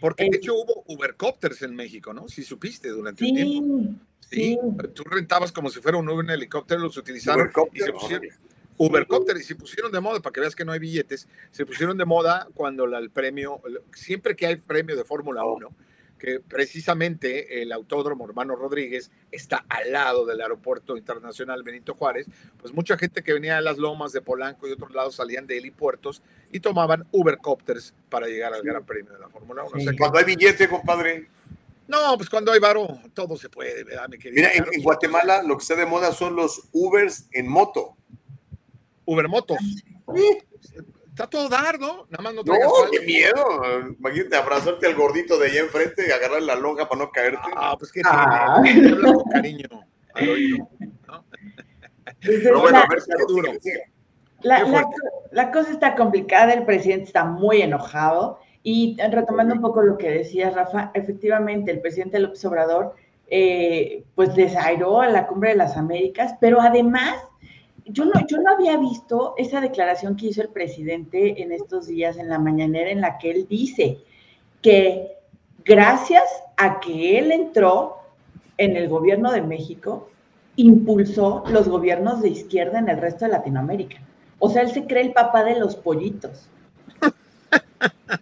[0.00, 2.26] Porque de Eh, hecho hubo Ubercópteros en México, ¿no?
[2.28, 3.52] Si supiste durante un tiempo.
[4.20, 4.88] Sí, Sí, sí.
[4.94, 8.34] tú rentabas como si fuera un, un helicóptero, los utilizaron y se pusieron, órale.
[8.78, 11.96] Ubercóptero y se pusieron de moda, para que veas que no hay billetes, se pusieron
[11.98, 13.60] de moda cuando la- el premio,
[13.94, 15.68] siempre que hay premio de Fórmula 1,
[16.22, 22.28] que precisamente el Autódromo Hermano Rodríguez está al lado del Aeropuerto Internacional Benito Juárez,
[22.60, 25.58] pues mucha gente que venía de las lomas de Polanco y otros lados salían de
[25.58, 26.22] helipuertos
[26.52, 29.72] y tomaban Ubercópteros para llegar al Gran Premio de la Fórmula 1.
[29.74, 31.28] O sea que- Cuando hay billete, compadre.
[31.88, 34.48] no, pues cuando hay varo, todo se puede, ¿verdad, mi querido?
[34.48, 37.96] Mira, en, Guatemala lo que está de moda son los Ubers en moto.
[39.06, 39.58] Ubermotos.
[41.12, 42.06] Está todo dar, ¿no?
[42.08, 43.06] Nada más no No, traigas qué falda.
[43.06, 43.94] miedo.
[43.98, 47.38] Imagínate abrazarte al gordito de allá enfrente y agarrar la lonja para no caerte.
[47.54, 48.60] Ah, pues qué Ah.
[48.62, 48.98] tiene.
[48.98, 49.68] Con cariño
[50.14, 50.68] al oído.
[51.06, 51.24] ¿no?
[52.20, 53.48] Pero bueno, la- a ver, Carlos, duro.
[53.48, 53.82] sigue, sigue.
[54.40, 54.96] La, Qué la- fuerte.
[55.32, 59.98] la cosa está complicada, el presidente está muy enojado y eh, retomando un poco lo
[59.98, 62.94] que decía Rafa, efectivamente el presidente López Obrador
[63.28, 67.14] eh, pues desairó a la cumbre de las Américas, pero además
[67.86, 72.16] yo no, yo no había visto esa declaración que hizo el presidente en estos días
[72.16, 73.98] en la mañanera en la que él dice
[74.60, 75.16] que
[75.64, 76.24] gracias
[76.56, 77.96] a que él entró
[78.58, 80.08] en el gobierno de México,
[80.56, 83.98] impulsó los gobiernos de izquierda en el resto de Latinoamérica.
[84.38, 86.48] O sea, él se cree el papá de los pollitos.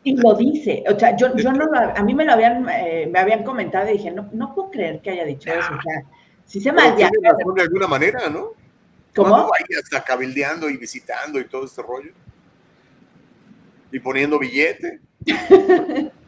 [0.05, 0.85] Y lo dice.
[0.89, 3.89] O sea, yo, yo no lo, a mí me lo habían, eh, me habían comentado
[3.89, 5.74] y dije, no, no puedo creer que haya dicho eso.
[5.77, 6.05] O sea,
[6.47, 8.53] si se mal de alguna manera, ¿no?
[9.15, 9.28] ¿Cómo?
[9.28, 12.12] No, ahí está cabildeando y visitando y todo este rollo.
[13.93, 15.01] Y poniendo billete.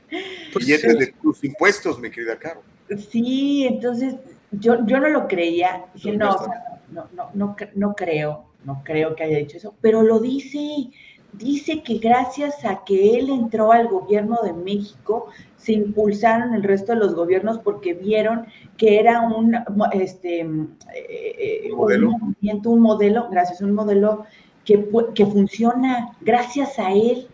[0.52, 0.98] Pues Billetes sí.
[0.98, 2.62] de tus impuestos, mi querida Caro.
[3.10, 4.16] Sí, entonces
[4.50, 5.86] yo, yo no lo creía.
[5.94, 9.56] Dije, no, ya o sea, no, no, no, no creo, no creo que haya dicho
[9.56, 10.90] eso, pero lo dice.
[11.32, 15.30] Dice que gracias a que él entró al gobierno de México,
[15.62, 19.56] se impulsaron el resto de los gobiernos porque vieron que era un,
[19.93, 22.09] este, eh, eh, ¿Modelo?
[22.09, 24.26] un movimiento, un modelo, gracias, un modelo
[24.64, 24.84] que,
[25.14, 27.28] que funciona gracias a él.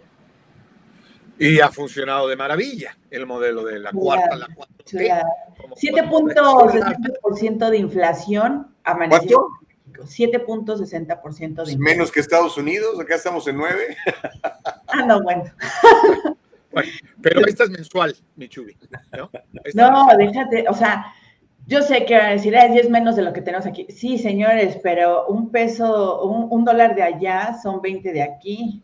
[1.39, 4.75] Y ha funcionado de maravilla el modelo de la cuarta, la cuarta.
[4.85, 9.49] 7.60% de inflación amaneció.
[9.95, 11.81] 7.60% de inflación.
[11.81, 13.97] Menos que Estados Unidos, acá estamos en 9.
[14.89, 15.45] ah, no, bueno.
[16.73, 16.91] bueno
[17.23, 18.77] pero esta es mensual, mi chubi,
[19.17, 19.31] ¿no?
[19.75, 21.07] no, déjate, o sea,
[21.67, 23.87] yo sé que van a decir, es menos de lo que tenemos aquí.
[23.91, 28.83] Sí, señores, pero un peso, un, un dólar de allá son 20 de aquí.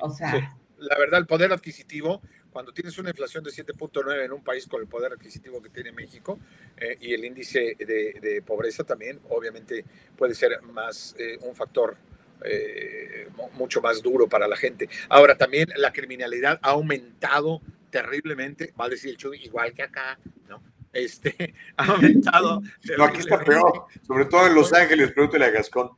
[0.00, 2.20] O sea la verdad, el poder adquisitivo,
[2.50, 5.92] cuando tienes una inflación de 7.9 en un país con el poder adquisitivo que tiene
[5.92, 6.38] México
[6.76, 9.84] eh, y el índice de, pobreza también, obviamente
[10.16, 11.96] puede ser más eh, un factor
[12.44, 14.88] eh, mucho más duro para la gente.
[15.08, 17.60] Ahora, también la criminalidad ha aumentado
[17.90, 20.18] terriblemente, va a decir el Chuy, igual que acá,
[20.48, 20.62] ¿no?
[20.92, 22.62] Este, ha aumentado.
[22.96, 25.90] no, aquí está peor, sobre todo en Los Ángeles, pregúntale a Gascón.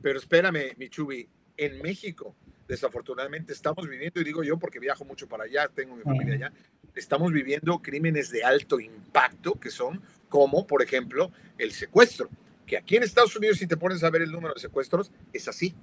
[0.00, 2.34] Pero espérame, mi Chubi, en México
[2.72, 6.52] desafortunadamente estamos viviendo, y digo yo porque viajo mucho para allá, tengo mi familia allá,
[6.94, 12.30] estamos viviendo crímenes de alto impacto que son como, por ejemplo, el secuestro,
[12.66, 15.48] que aquí en Estados Unidos, si te pones a ver el número de secuestros, es
[15.48, 15.74] así.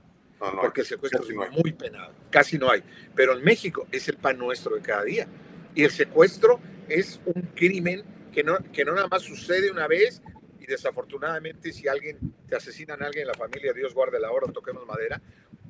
[0.62, 2.84] porque el secuestro es muy penado, casi no hay.
[3.14, 5.28] Pero en México es el pan nuestro de cada día.
[5.76, 10.22] Y el secuestro es un crimen que no, que no nada más sucede una vez
[10.60, 14.52] y desafortunadamente si alguien te asesinan a alguien en la familia, Dios guarde la hora,
[14.52, 15.22] toquemos madera,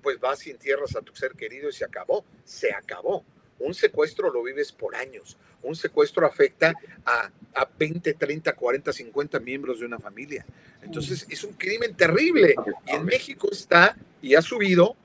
[0.02, 3.26] pues vas y entierras a tu ser querido y se acabó, se acabó.
[3.60, 5.38] Un secuestro lo vives por años.
[5.62, 6.74] Un secuestro afecta
[7.06, 10.46] a, a 20, 30, 40, 50 miembros de una familia.
[10.82, 12.56] Entonces es un crimen terrible.
[12.88, 14.96] Y en México está y ha subido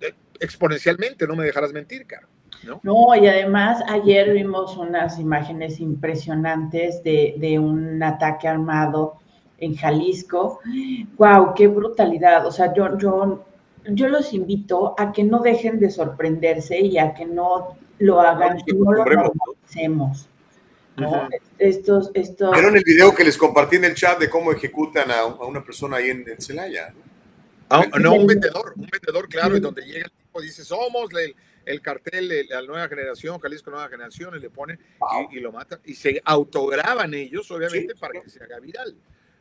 [0.00, 2.28] eh, exponencialmente, no me dejarás mentir, Caro.
[2.82, 3.14] ¿No?
[3.14, 9.14] y además ayer vimos unas imágenes impresionantes de, de un ataque armado
[9.58, 10.60] en Jalisco.
[11.16, 11.54] ¡Wow!
[11.54, 12.46] ¡Qué brutalidad!
[12.46, 13.44] O sea, yo, yo
[13.92, 18.58] yo los invito a que no dejen de sorprenderse y a que no lo hagan,
[18.66, 19.04] no lo
[19.64, 20.28] hacemos.
[20.96, 21.28] ¿no?
[21.58, 22.52] Estos, estos...
[22.52, 25.96] ¿Vieron el video que les compartí en el chat de cómo ejecutan a, una persona
[25.96, 26.92] ahí en, Celaya?
[27.68, 31.08] Ah, no, un vendedor, un vendedor, claro, y donde llega el tipo y dice, somos
[31.64, 34.78] el, cartel de la nueva generación, Jalisco Nueva Generación, y le ponen
[35.30, 35.78] y, lo matan.
[35.84, 38.96] Y se autograban ellos, obviamente, para que se haga viral,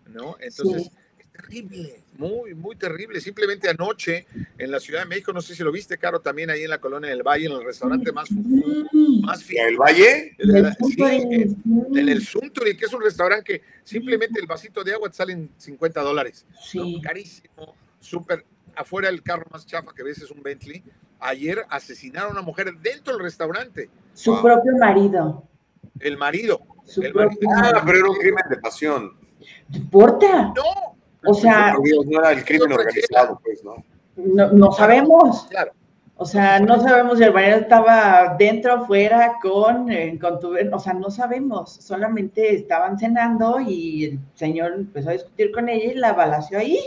[0.08, 0.38] ¿no?
[0.40, 0.92] Entonces
[1.42, 3.22] terrible, muy, muy terrible.
[3.22, 4.26] Simplemente anoche
[4.58, 6.80] en la Ciudad de México, no sé si lo viste, Caro, también ahí en la
[6.80, 10.36] colonia del Valle, en el restaurante más más ¿El Valle?
[10.40, 15.52] en el Suntory, que es un restaurante que simplemente el vasito de agua te salen
[15.58, 16.46] 50 dólares.
[17.02, 18.46] Carísimo, súper.
[18.76, 20.84] Afuera el carro más chafa que ves es un Bentley.
[21.20, 23.90] Ayer asesinaron a una mujer dentro del restaurante.
[24.14, 25.44] Su propio marido.
[26.00, 26.62] El marido.
[27.02, 27.40] El marido.
[27.58, 29.18] Ah, pero era un crimen de pasión.
[29.70, 30.54] ¿No importa?
[30.56, 33.84] No, o sea, no era el crimen organizado, pues, ¿no?
[34.16, 35.48] No, sabemos.
[35.50, 35.72] Claro.
[36.16, 40.80] O sea, no sabemos si el marido estaba dentro, afuera, con, eh, con tu, o
[40.80, 41.76] sea, no sabemos.
[41.76, 46.78] Solamente estaban cenando y el señor empezó a discutir con ella y la balació ahí.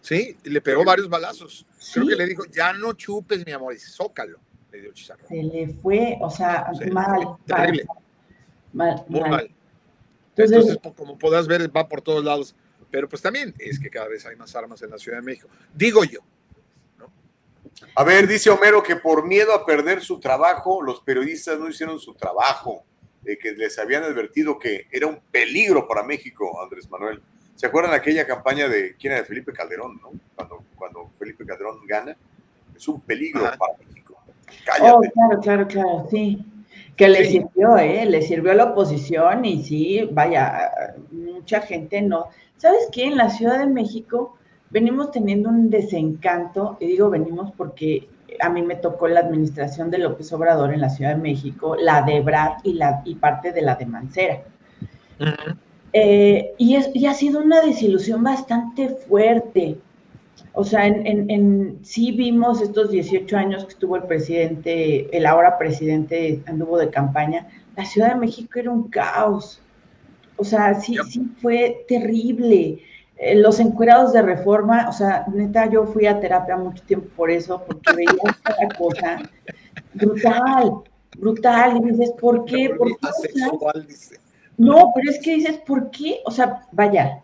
[0.00, 1.66] Sí, y le pegó varios balazos.
[1.92, 4.38] Creo que le dijo, ya no chupes, mi amor, y zócalo.
[4.70, 5.26] Le dio chizarro.
[5.26, 7.36] Se le fue, o sea, mal.
[7.46, 7.84] Terrible.
[8.72, 9.50] Mal, Muy mal.
[10.36, 12.54] Entonces, como podrás ver, va por todos lados.
[12.90, 15.48] Pero pues también es que cada vez hay más armas en la Ciudad de México.
[15.74, 16.20] Digo yo.
[17.94, 21.98] A ver, dice Homero que por miedo a perder su trabajo, los periodistas no hicieron
[21.98, 22.84] su trabajo,
[23.22, 27.22] de que les habían advertido que era un peligro para México, Andrés Manuel.
[27.54, 30.12] ¿Se acuerdan aquella campaña de quién era de Felipe Calderón, ¿no?
[30.34, 32.16] Cuando, cuando Felipe Calderón gana,
[32.74, 34.18] es un peligro para México.
[34.64, 34.90] Cállate.
[34.90, 36.38] Oh, claro, claro, claro, sí.
[36.96, 38.06] Que le sirvió, ¿eh?
[38.06, 40.70] Le sirvió a la oposición y sí, vaya,
[41.10, 42.28] mucha gente no.
[42.60, 43.04] ¿Sabes qué?
[43.06, 44.36] En la Ciudad de México
[44.68, 48.06] venimos teniendo un desencanto, y digo venimos porque
[48.38, 52.02] a mí me tocó la administración de López Obrador en la Ciudad de México, la
[52.02, 54.42] de Brad y, la, y parte de la de Mancera.
[55.94, 59.78] Eh, y, es, y ha sido una desilusión bastante fuerte.
[60.52, 65.56] O sea, en, en, sí vimos estos 18 años que estuvo el presidente, el ahora
[65.56, 69.62] presidente anduvo de campaña, la Ciudad de México era un caos.
[70.40, 72.80] O sea, sí, sí fue terrible.
[73.18, 77.30] Eh, los encuerados de reforma, o sea, neta, yo fui a terapia mucho tiempo por
[77.30, 79.18] eso, porque veía esta cosa
[79.92, 80.72] brutal,
[81.18, 81.76] brutal.
[81.76, 82.70] Y dices, ¿por qué?
[82.70, 83.08] ¿Por qué?
[84.56, 86.20] no, pero es que dices, ¿por qué?
[86.24, 87.22] O sea, vaya,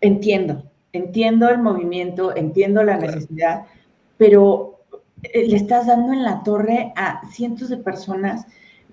[0.00, 0.62] entiendo,
[0.92, 3.66] entiendo el movimiento, entiendo la necesidad,
[4.18, 4.78] pero
[5.24, 8.46] eh, le estás dando en la torre a cientos de personas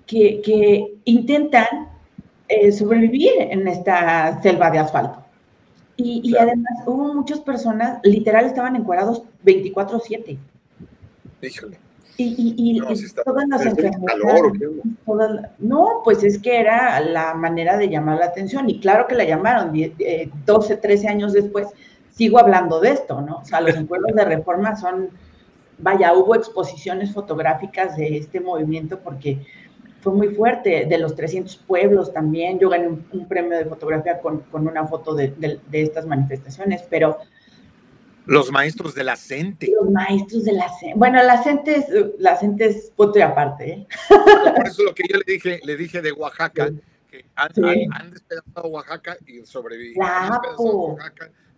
[0.06, 1.93] que, que intentan
[2.60, 5.24] eh, sobrevivir en esta selva de asfalto.
[5.96, 10.38] Y, además hubo muchas personas, literal, estaban encuadrados 24-7.
[11.42, 11.78] Híjole.
[12.16, 12.80] Y, y, y,
[13.24, 14.52] todas las enfermedades.
[15.58, 18.68] no, pues es que era la manera de llamar la atención.
[18.70, 19.72] Y claro que la llamaron
[20.46, 21.68] 12, 13 eh, años después.
[22.10, 23.38] Sigo hablando de esto, ¿no?
[23.38, 25.10] O sea, los encuentros de reforma son,
[25.78, 29.38] vaya, hubo exposiciones fotográficas de este movimiento porque
[30.04, 32.58] fue muy fuerte, de los 300 pueblos también.
[32.58, 36.82] Yo gané un, premio de fotografía con, con una foto de, de, de, estas manifestaciones,
[36.90, 37.16] pero
[38.26, 39.72] los maestros de la CENTE.
[39.80, 40.98] Los maestros de la CENTE.
[40.98, 41.86] Bueno, la CENTE es,
[42.18, 43.70] la CENTE es punto y aparte.
[43.70, 43.86] ¿eh?
[44.54, 46.70] Por eso lo que yo le dije, le dije de Oaxaca,
[47.10, 47.50] que han,
[47.92, 50.02] han, despedazado Oaxaca y sobrevivido.
[50.04, 50.98] APO.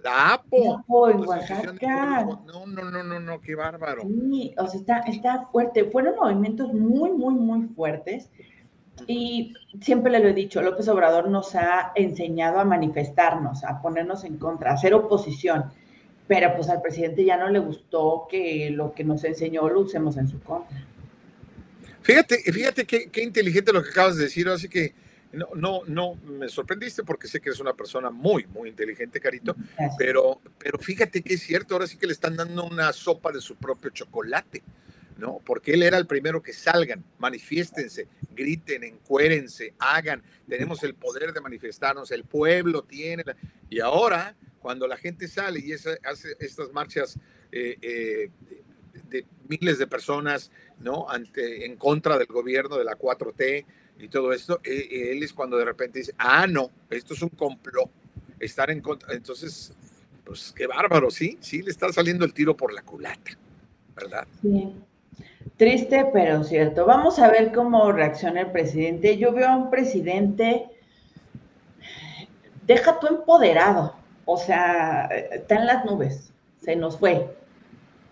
[0.07, 2.24] La APO en Oaxaca.
[2.24, 4.03] No, no, no, no, no, qué bárbaro.
[4.03, 5.85] Sí, o sea, está, está fuerte.
[5.87, 8.31] Fueron movimientos muy, muy, muy fuertes.
[9.07, 14.24] Y siempre le lo he dicho, López Obrador nos ha enseñado a manifestarnos, a ponernos
[14.24, 15.70] en contra, a hacer oposición
[16.28, 20.16] pero pues al presidente ya no le gustó que lo que nos enseñó lo usemos
[20.16, 20.85] en su contra.
[22.03, 24.95] Fíjate, fíjate qué, qué inteligente lo que acabas de decir, así que
[25.32, 29.55] no, no, no, me sorprendiste porque sé que eres una persona muy, muy inteligente, Carito,
[29.98, 33.40] pero, pero fíjate que es cierto, ahora sí que le están dando una sopa de
[33.40, 34.62] su propio chocolate,
[35.19, 35.40] ¿no?
[35.44, 41.40] Porque él era el primero que salgan, manifiéstense, griten, encuérense, hagan, tenemos el poder de
[41.40, 43.24] manifestarnos, el pueblo tiene,
[43.69, 45.97] y ahora cuando la gente sale y hace
[46.40, 47.19] estas marchas
[47.53, 48.31] eh, eh,
[49.09, 50.51] de, miles de personas,
[50.81, 51.09] ¿no?
[51.09, 53.65] Ante, en contra del gobierno de la 4T
[53.98, 57.31] y todo esto, eh, él es cuando de repente dice, ah, no, esto es un
[57.31, 57.90] complot,
[58.39, 59.14] estar en contra.
[59.14, 59.73] Entonces,
[60.24, 63.32] pues qué bárbaro, sí, sí, le está saliendo el tiro por la culata,
[63.94, 64.27] ¿verdad?
[64.43, 64.74] Sí.
[65.56, 66.85] Triste, pero cierto.
[66.85, 69.16] Vamos a ver cómo reacciona el presidente.
[69.16, 70.66] Yo veo a un presidente,
[72.66, 73.97] deja tu empoderado,
[74.27, 76.32] o sea, está en las nubes,
[76.62, 77.35] se nos fue,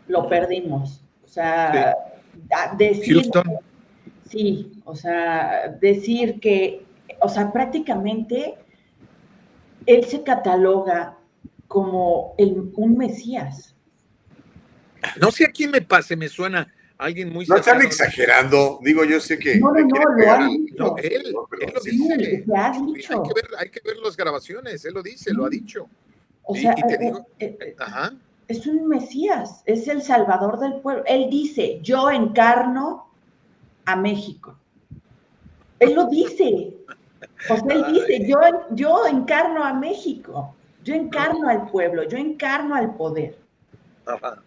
[0.08, 1.02] lo perdimos.
[1.22, 1.94] O sea,
[2.78, 3.58] decir, Houston.
[4.28, 6.84] Sí, o sea, decir que,
[7.20, 8.54] o sea, prácticamente
[9.86, 11.18] él se cataloga
[11.68, 13.74] como el, un Mesías.
[15.20, 17.46] No sé a quién me pase, me suena alguien muy...
[17.46, 19.58] No están exagerando, digo, yo sé que...
[19.58, 20.74] No, no, no, lo han dicho.
[20.78, 22.12] No, él, él lo dice.
[22.54, 25.88] Hay que, ver, hay que ver las grabaciones, él lo dice, lo ha dicho.
[26.44, 27.76] O sea, eh, eh, eh,
[28.48, 31.02] es un Mesías, es el Salvador del pueblo.
[31.06, 33.08] Él dice, yo encarno
[33.84, 34.58] a México.
[35.78, 36.74] Él lo dice.
[37.48, 38.38] O sea, él dice, yo,
[38.70, 43.36] yo encarno a México, yo encarno al pueblo, yo encarno al poder.
[44.06, 44.42] Ajá.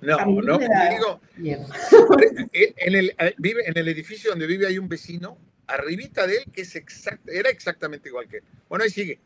[0.00, 1.20] No, no, digo,
[2.52, 5.36] en el, vive, en el edificio donde vive hay un vecino,
[5.66, 8.44] arribita de él, que es exact, era exactamente igual que él.
[8.68, 9.18] Bueno, ahí sigue.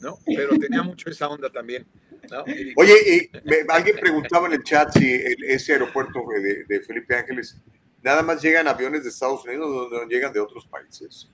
[0.00, 0.18] ¿no?
[0.24, 1.86] Pero tenía mucho esa onda también.
[2.76, 3.30] Oye,
[3.68, 5.12] alguien preguntaba en el chat si
[5.46, 6.24] ese aeropuerto
[6.68, 7.56] de, Felipe Ángeles,
[8.06, 11.28] nada más llegan aviones de Estados Unidos o no llegan de otros países.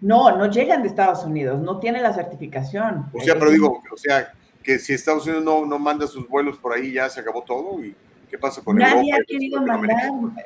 [0.00, 3.06] No, no llegan de Estados Unidos, no tiene la certificación.
[3.12, 4.32] O sea, pero digo, o sea,
[4.62, 7.84] que si Estados Unidos no, no manda sus vuelos por ahí, ya se acabó todo.
[7.84, 7.96] ¿Y
[8.30, 9.98] qué pasa con Nadie ha querido mandar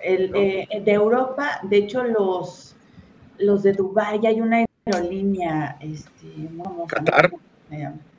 [0.03, 2.75] el, eh, de Europa, de hecho, los,
[3.37, 6.49] los de Dubái, hay una aerolínea, este,
[6.89, 7.31] Qatar,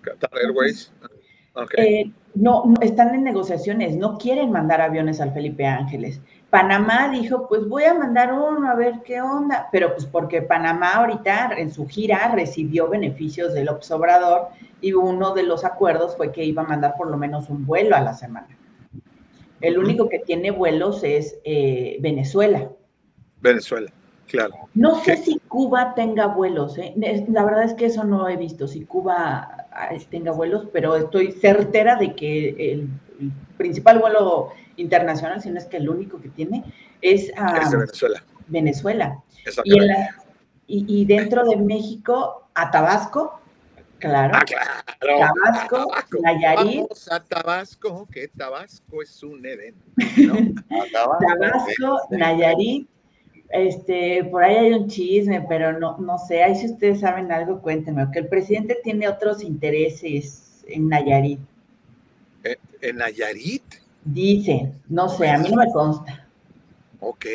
[0.01, 0.91] Qatar Airways.
[1.77, 6.21] Eh, no, están en negociaciones, no quieren mandar aviones al Felipe Ángeles.
[6.49, 10.93] Panamá dijo, pues voy a mandar uno a ver qué onda, pero pues porque Panamá
[10.95, 14.49] ahorita en su gira recibió beneficios del Obrador
[14.81, 17.95] y uno de los acuerdos fue que iba a mandar por lo menos un vuelo
[17.95, 18.47] a la semana.
[19.59, 22.69] El único que tiene vuelos es eh, Venezuela.
[23.41, 23.91] Venezuela.
[24.27, 24.55] Claro.
[24.73, 26.93] No sé si Cuba tenga vuelos, ¿eh?
[27.29, 31.31] la verdad es que eso no he visto, si Cuba ah, tenga vuelos, pero estoy
[31.31, 32.89] certera de que el,
[33.57, 36.63] principal vuelo internacional, si no es que el único que tiene,
[37.01, 38.23] es a Venezuela.
[38.47, 39.23] Venezuela.
[40.67, 43.39] Y, y, dentro de México, a Tabasco,
[43.97, 44.33] claro.
[44.35, 45.33] Ah, claro.
[45.33, 45.91] Tabasco,
[46.21, 46.81] Nayarit.
[46.81, 49.75] Vamos a Tabasco, que Tabasco es un Edén.
[50.91, 52.87] Tabasco, Nayarit,
[53.49, 57.61] este, por ahí hay un chisme, pero no, no sé, ahí si ustedes saben algo,
[57.61, 61.39] cuéntenme, que el presidente tiene otros intereses en Nayarit.
[62.43, 63.63] ¿Eh, ¿En Nayarit?
[64.03, 66.27] Dice, no sé, a mí no me consta.
[66.99, 67.25] Ok,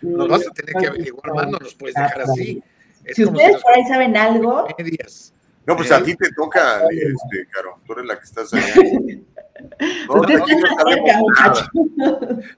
[0.00, 2.62] nos vas a tener que averiguar más, no nos puedes dejar así.
[3.12, 4.66] si ustedes por ahí saben algo.
[5.64, 6.02] No, pues a ¿Eh?
[6.02, 8.74] ti te toca, este, Caro, tú eres la que estás allá.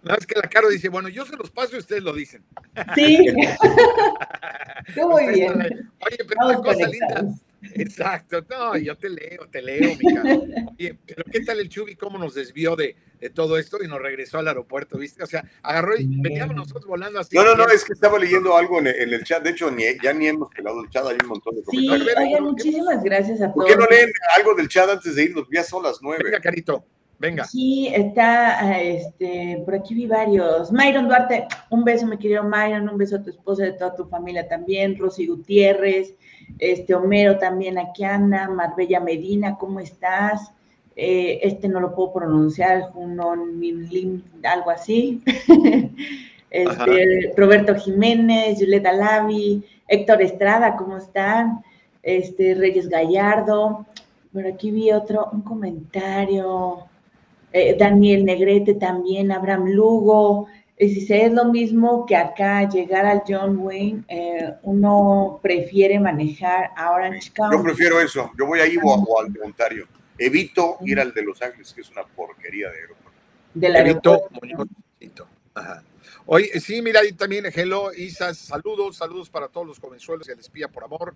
[0.03, 2.45] No, es que la Caro dice, bueno, yo se los paso y ustedes lo dicen.
[2.95, 3.27] Sí.
[4.97, 5.91] muy bien.
[6.01, 7.25] Oye, pero una cosa linda,
[7.75, 11.97] Exacto, no, yo te leo, te leo, mi Oye, pero ¿qué tal el Chubi?
[11.97, 15.23] ¿Cómo nos desvió de, de, todo esto y nos regresó al aeropuerto, viste?
[15.23, 17.37] O sea, agarró y veníamos nosotros volando así.
[17.37, 19.43] No, no, no, es que estaba leyendo algo en, en el chat.
[19.43, 22.09] De hecho, ni, ya ni hemos pelado el chat, hay un montón de comentarios.
[22.09, 23.55] Sí, oye, muchísimas gracias a todos.
[23.55, 25.47] ¿Por qué no leen algo del chat antes de irnos?
[25.53, 26.25] Ya son las nueve.
[26.25, 26.85] Venga, Carito.
[27.19, 27.45] Venga.
[27.45, 30.73] Sí, está, este, por aquí vi varios.
[30.73, 33.95] Myron Duarte, un beso, mi querido Myron, un beso a tu esposa, y a toda
[33.95, 34.99] tu familia también.
[34.99, 36.15] Rosy Gutiérrez,
[36.59, 40.53] este, Homero también aquí anda, Marbella Medina, ¿cómo estás?
[40.97, 45.23] Eh, este no lo puedo pronunciar, Junon Minlim, algo así.
[46.51, 51.63] este, Roberto Jiménez, Julieta Lavi, Héctor Estrada, ¿cómo están?
[52.03, 53.87] Este, Reyes Gallardo.
[54.33, 56.79] Por aquí vi otro, un comentario.
[57.53, 60.47] Eh, Daniel Negrete también, Abraham Lugo.
[60.77, 66.71] Y si es lo mismo que acá llegar al John Wayne, eh, uno prefiere manejar
[66.77, 67.57] a Orange County.
[67.57, 68.33] Yo prefiero eso.
[68.37, 69.87] Yo voy ahí o, al voluntario.
[70.19, 73.21] Evito ir al de Los Ángeles, que es una porquería de aeropuerto.
[73.55, 75.29] Del aeropuerto.
[75.55, 75.85] Ajá.
[76.27, 80.41] Oye, sí, mira, ahí también, hello, Isa, saludos, saludos para todos los jovenzuelos y el
[80.41, 81.15] espía por amor.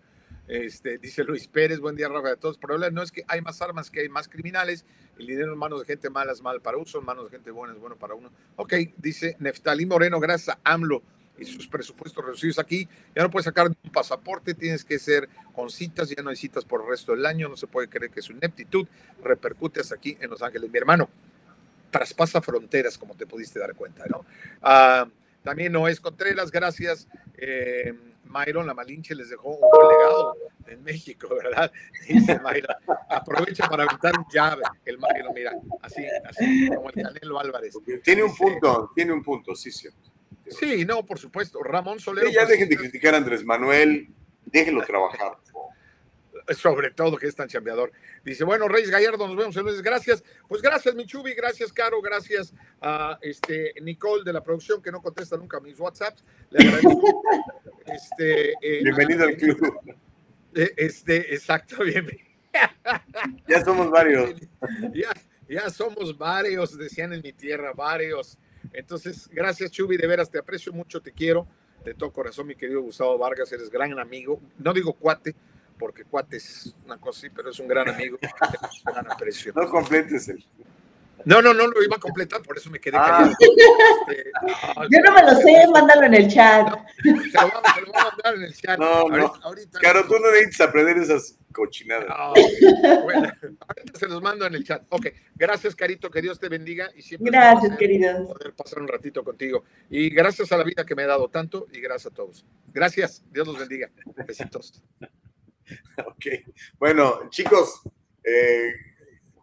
[0.48, 2.56] Este, dice Luis Pérez, buen día, Rafa, de todos.
[2.58, 4.86] Pero no es que hay más armas, que hay más criminales.
[5.18, 7.50] El dinero en manos de gente mala es mal para uso, en manos de gente
[7.50, 8.30] buena es bueno para uno.
[8.56, 11.02] Ok, dice Neftalí Moreno, gracias a AMLO
[11.38, 12.88] y sus presupuestos reducidos aquí.
[13.14, 16.64] Ya no puedes sacar un pasaporte, tienes que ser con citas, ya no hay citas
[16.64, 18.86] por el resto del año, no se puede creer que su ineptitud
[19.22, 20.70] repercute hasta aquí en Los Ángeles.
[20.70, 21.10] Mi hermano,
[21.90, 24.24] traspasa fronteras, como te pudiste dar cuenta, ¿no?
[24.62, 25.08] Ah,
[25.42, 27.08] también Noés Contreras, gracias.
[27.36, 27.94] Eh,
[28.28, 30.36] Myron, la Malinche les dejó un buen legado
[30.66, 31.70] en México, ¿verdad?
[32.06, 32.76] Dice Myron,
[33.08, 35.52] aprovecha para aventar un llave, el Myron, mira,
[35.82, 37.74] así, así como el Canelo Álvarez.
[38.02, 39.88] Tiene un punto, tiene un punto, sí, sí.
[40.50, 41.62] Sí, no, por supuesto.
[41.62, 42.28] Ramón Solero.
[42.28, 44.08] Sí, ya dejen de criticar a Andrés Manuel,
[44.46, 45.36] déjenlo trabajar.
[46.56, 47.92] sobre todo que es tan chambeador.
[48.24, 49.82] Dice, bueno, Reyes Gallardo, nos vemos el lunes.
[49.82, 50.24] Gracias.
[50.48, 55.36] Pues gracias, Michubi, gracias, Caro, gracias a este, Nicole de la producción, que no contesta
[55.36, 56.24] nunca mis WhatsApps.
[56.50, 57.22] Le agradezco.
[57.92, 59.80] Este, eh, bienvenido al club.
[60.54, 62.26] Eh, este, exacto, bienvenido.
[63.46, 64.34] ya somos varios.
[64.94, 65.12] ya,
[65.48, 68.38] ya somos varios, decían en mi tierra, varios.
[68.72, 71.46] Entonces, gracias, Chubi, de veras, te aprecio mucho, te quiero.
[71.84, 74.40] De todo corazón, mi querido Gustavo Vargas, eres gran amigo.
[74.58, 75.34] No digo cuate,
[75.78, 78.18] porque Cuate es una cosa así, pero es un gran amigo,
[78.84, 79.52] gran aprecio.
[79.54, 80.44] No completes el.
[81.24, 83.02] No, no, no lo iba a completar, por eso me quedé ah.
[83.06, 83.36] callado.
[83.38, 84.30] Este,
[84.90, 86.68] Yo no me lo sé, mándalo en el chat.
[87.02, 88.78] se, lo voy, a mandar en el chat.
[88.88, 89.32] No, no.
[89.42, 92.08] Ahorita, claro, tú no necesitas aprender esas cochinadas.
[93.02, 94.82] bueno, ahorita se los mando en el chat.
[94.90, 96.90] Ok, gracias, Carito, que Dios te bendiga.
[96.94, 98.26] Y siempre gracias, querido.
[98.28, 99.64] Poder pasar un ratito contigo.
[99.90, 102.46] Y gracias a la vida que me ha dado tanto y gracias a todos.
[102.72, 103.90] Gracias, Dios los bendiga.
[104.26, 104.82] Besitos.
[106.06, 106.26] ok,
[106.78, 107.82] bueno, chicos,
[108.24, 108.72] eh,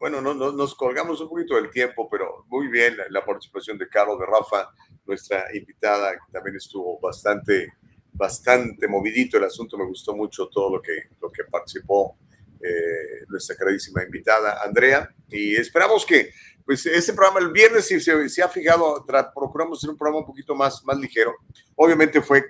[0.07, 4.19] bueno, no, nos colgamos un poquito del tiempo, pero muy bien la, participación de Carlos,
[4.19, 4.71] de Rafa,
[5.03, 7.73] nuestra invitada, que también estuvo bastante,
[8.13, 12.19] bastante movidito el asunto, me gustó mucho todo lo que, lo que participó
[12.61, 16.29] eh, nuestra queridísima invitada, Andrea, y esperamos que,
[16.63, 19.03] pues, este programa el viernes, si se, ha fijado,
[19.33, 21.33] procuramos hacer un programa un poquito más, más ligero,
[21.73, 22.45] obviamente fue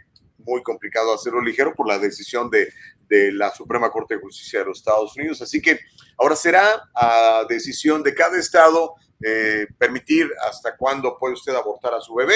[0.45, 2.69] muy complicado hacerlo ligero por la decisión de,
[3.09, 5.41] de la Suprema Corte de Justicia de los Estados Unidos.
[5.41, 5.79] Así que
[6.17, 12.01] ahora será a decisión de cada estado eh, permitir hasta cuándo puede usted abortar a
[12.01, 12.35] su bebé.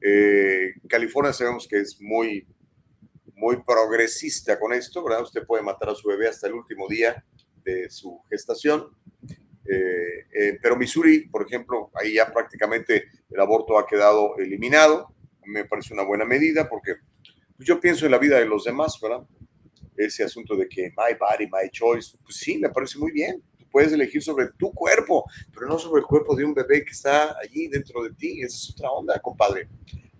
[0.00, 2.46] Eh, California sabemos que es muy,
[3.34, 5.22] muy progresista con esto, ¿verdad?
[5.22, 7.24] Usted puede matar a su bebé hasta el último día
[7.64, 8.88] de su gestación.
[9.66, 15.14] Eh, pero Missouri, por ejemplo, ahí ya prácticamente el aborto ha quedado eliminado.
[15.46, 16.96] Me parece una buena medida porque
[17.58, 19.26] yo pienso en la vida de los demás, ¿verdad?
[19.96, 23.42] ese asunto de que my body, my choice, pues sí, me parece muy bien.
[23.58, 26.92] Tú puedes elegir sobre tu cuerpo, pero no sobre el cuerpo de un bebé que
[26.92, 28.42] está allí dentro de ti.
[28.42, 29.68] Esa es otra onda, compadre.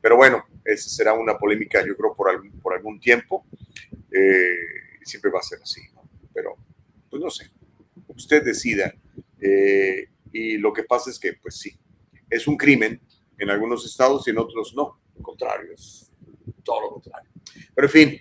[0.01, 3.47] Pero bueno, esa será una polémica, yo creo, por algún, por algún tiempo.
[4.11, 6.09] Eh, siempre va a ser así, ¿no?
[6.33, 6.57] Pero,
[7.11, 7.51] pues no sé.
[8.09, 8.95] Usted decida.
[9.41, 11.77] Eh, y lo que pasa es que, pues sí,
[12.31, 13.01] es un crimen
[13.39, 15.01] en algunos estados y en otros no.
[15.17, 16.11] Al contrario, es
[16.65, 17.31] todo lo contrario.
[17.75, 18.21] Pero en fin,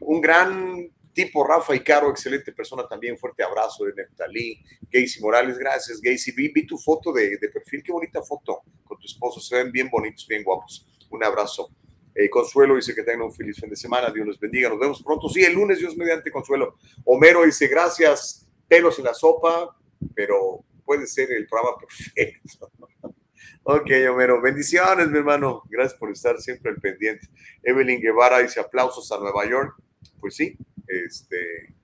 [0.00, 5.56] un gran tipo, Rafa y Caro, excelente persona también, fuerte abrazo de Neftalí, Gacy Morales,
[5.56, 9.72] gracias Gacy, vi, tu foto de, perfil, qué bonita foto con tu esposo, se ven
[9.72, 11.70] bien bonitos, bien guapos, un abrazo.
[12.14, 15.02] Eh, Consuelo dice que tengan un feliz fin de semana, Dios los bendiga, nos vemos
[15.02, 16.76] pronto, sí, el lunes, Dios mediante Consuelo.
[17.04, 19.74] Homero dice, gracias, pelos en la sopa,
[20.14, 22.70] pero puede ser el programa perfecto.
[23.62, 24.40] Ok, Homero.
[24.40, 25.62] Bendiciones, mi hermano.
[25.68, 27.28] Gracias por estar siempre al pendiente.
[27.62, 29.74] Evelyn Guevara dice aplausos a Nueva York.
[30.20, 30.56] Pues sí,
[30.86, 31.74] este,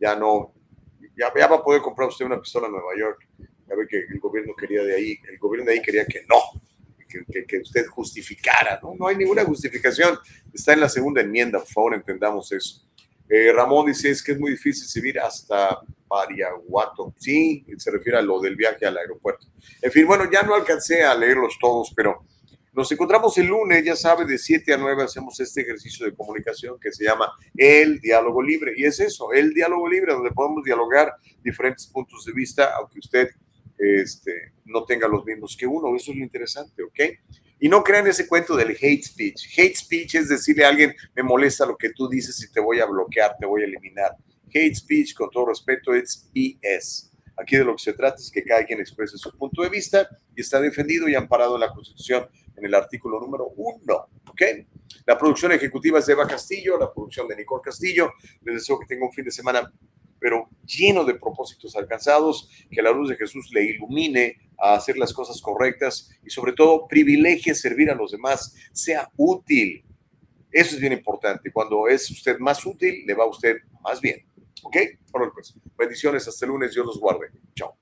[0.00, 0.54] ya no,
[1.16, 3.28] ya, ya va a poder comprar usted una pistola en Nueva York.
[3.68, 6.38] Ya ve que el gobierno quería de ahí, el gobierno de ahí quería que no,
[7.08, 8.94] que, que, usted justificara, ¿no?
[8.98, 10.18] No hay ninguna justificación.
[10.52, 12.86] Está en la segunda enmienda, por favor, entendamos eso.
[13.28, 17.14] Eh, Ramón dice, es que es muy difícil subir hasta Pariaguato.
[17.18, 19.46] Sí, se refiere a lo del viaje al aeropuerto.
[19.80, 22.26] En fin, bueno, ya no alcancé a leerlos todos, pero
[22.74, 26.78] nos encontramos el lunes, ya sabe, de 7 a 9 hacemos este ejercicio de comunicación
[26.80, 28.72] que se llama el diálogo libre.
[28.76, 31.12] Y es eso, el diálogo libre, donde podemos dialogar
[31.42, 33.28] diferentes puntos de vista, aunque usted
[33.76, 35.94] este, no tenga los mismos que uno.
[35.94, 37.00] Eso es lo interesante, ¿ok?
[37.62, 39.56] Y no crean ese cuento del hate speech.
[39.56, 42.80] Hate speech es decirle a alguien, me molesta lo que tú dices y te voy
[42.80, 44.16] a bloquear, te voy a eliminar.
[44.48, 47.12] Hate speech, con todo respeto, es BS.
[47.36, 50.08] Aquí de lo que se trata es que cada quien exprese su punto de vista
[50.34, 52.26] y está defendido y amparado en la Constitución
[52.56, 54.08] en el artículo número uno.
[54.28, 54.42] ¿Ok?
[55.06, 58.10] La producción ejecutiva es de Eva Castillo, la producción de Nicole Castillo.
[58.42, 59.72] Les deseo que tenga un fin de semana
[60.22, 65.12] pero lleno de propósitos alcanzados, que la luz de Jesús le ilumine a hacer las
[65.12, 69.84] cosas correctas y sobre todo privilegie servir a los demás, sea útil.
[70.52, 71.50] Eso es bien importante.
[71.50, 74.24] Cuando es usted más útil, le va a usted más bien.
[74.62, 74.76] ¿Ok?
[75.10, 76.28] Bueno, pues bendiciones.
[76.28, 76.72] Hasta el lunes.
[76.72, 77.30] Dios los guarde.
[77.56, 77.81] Chao.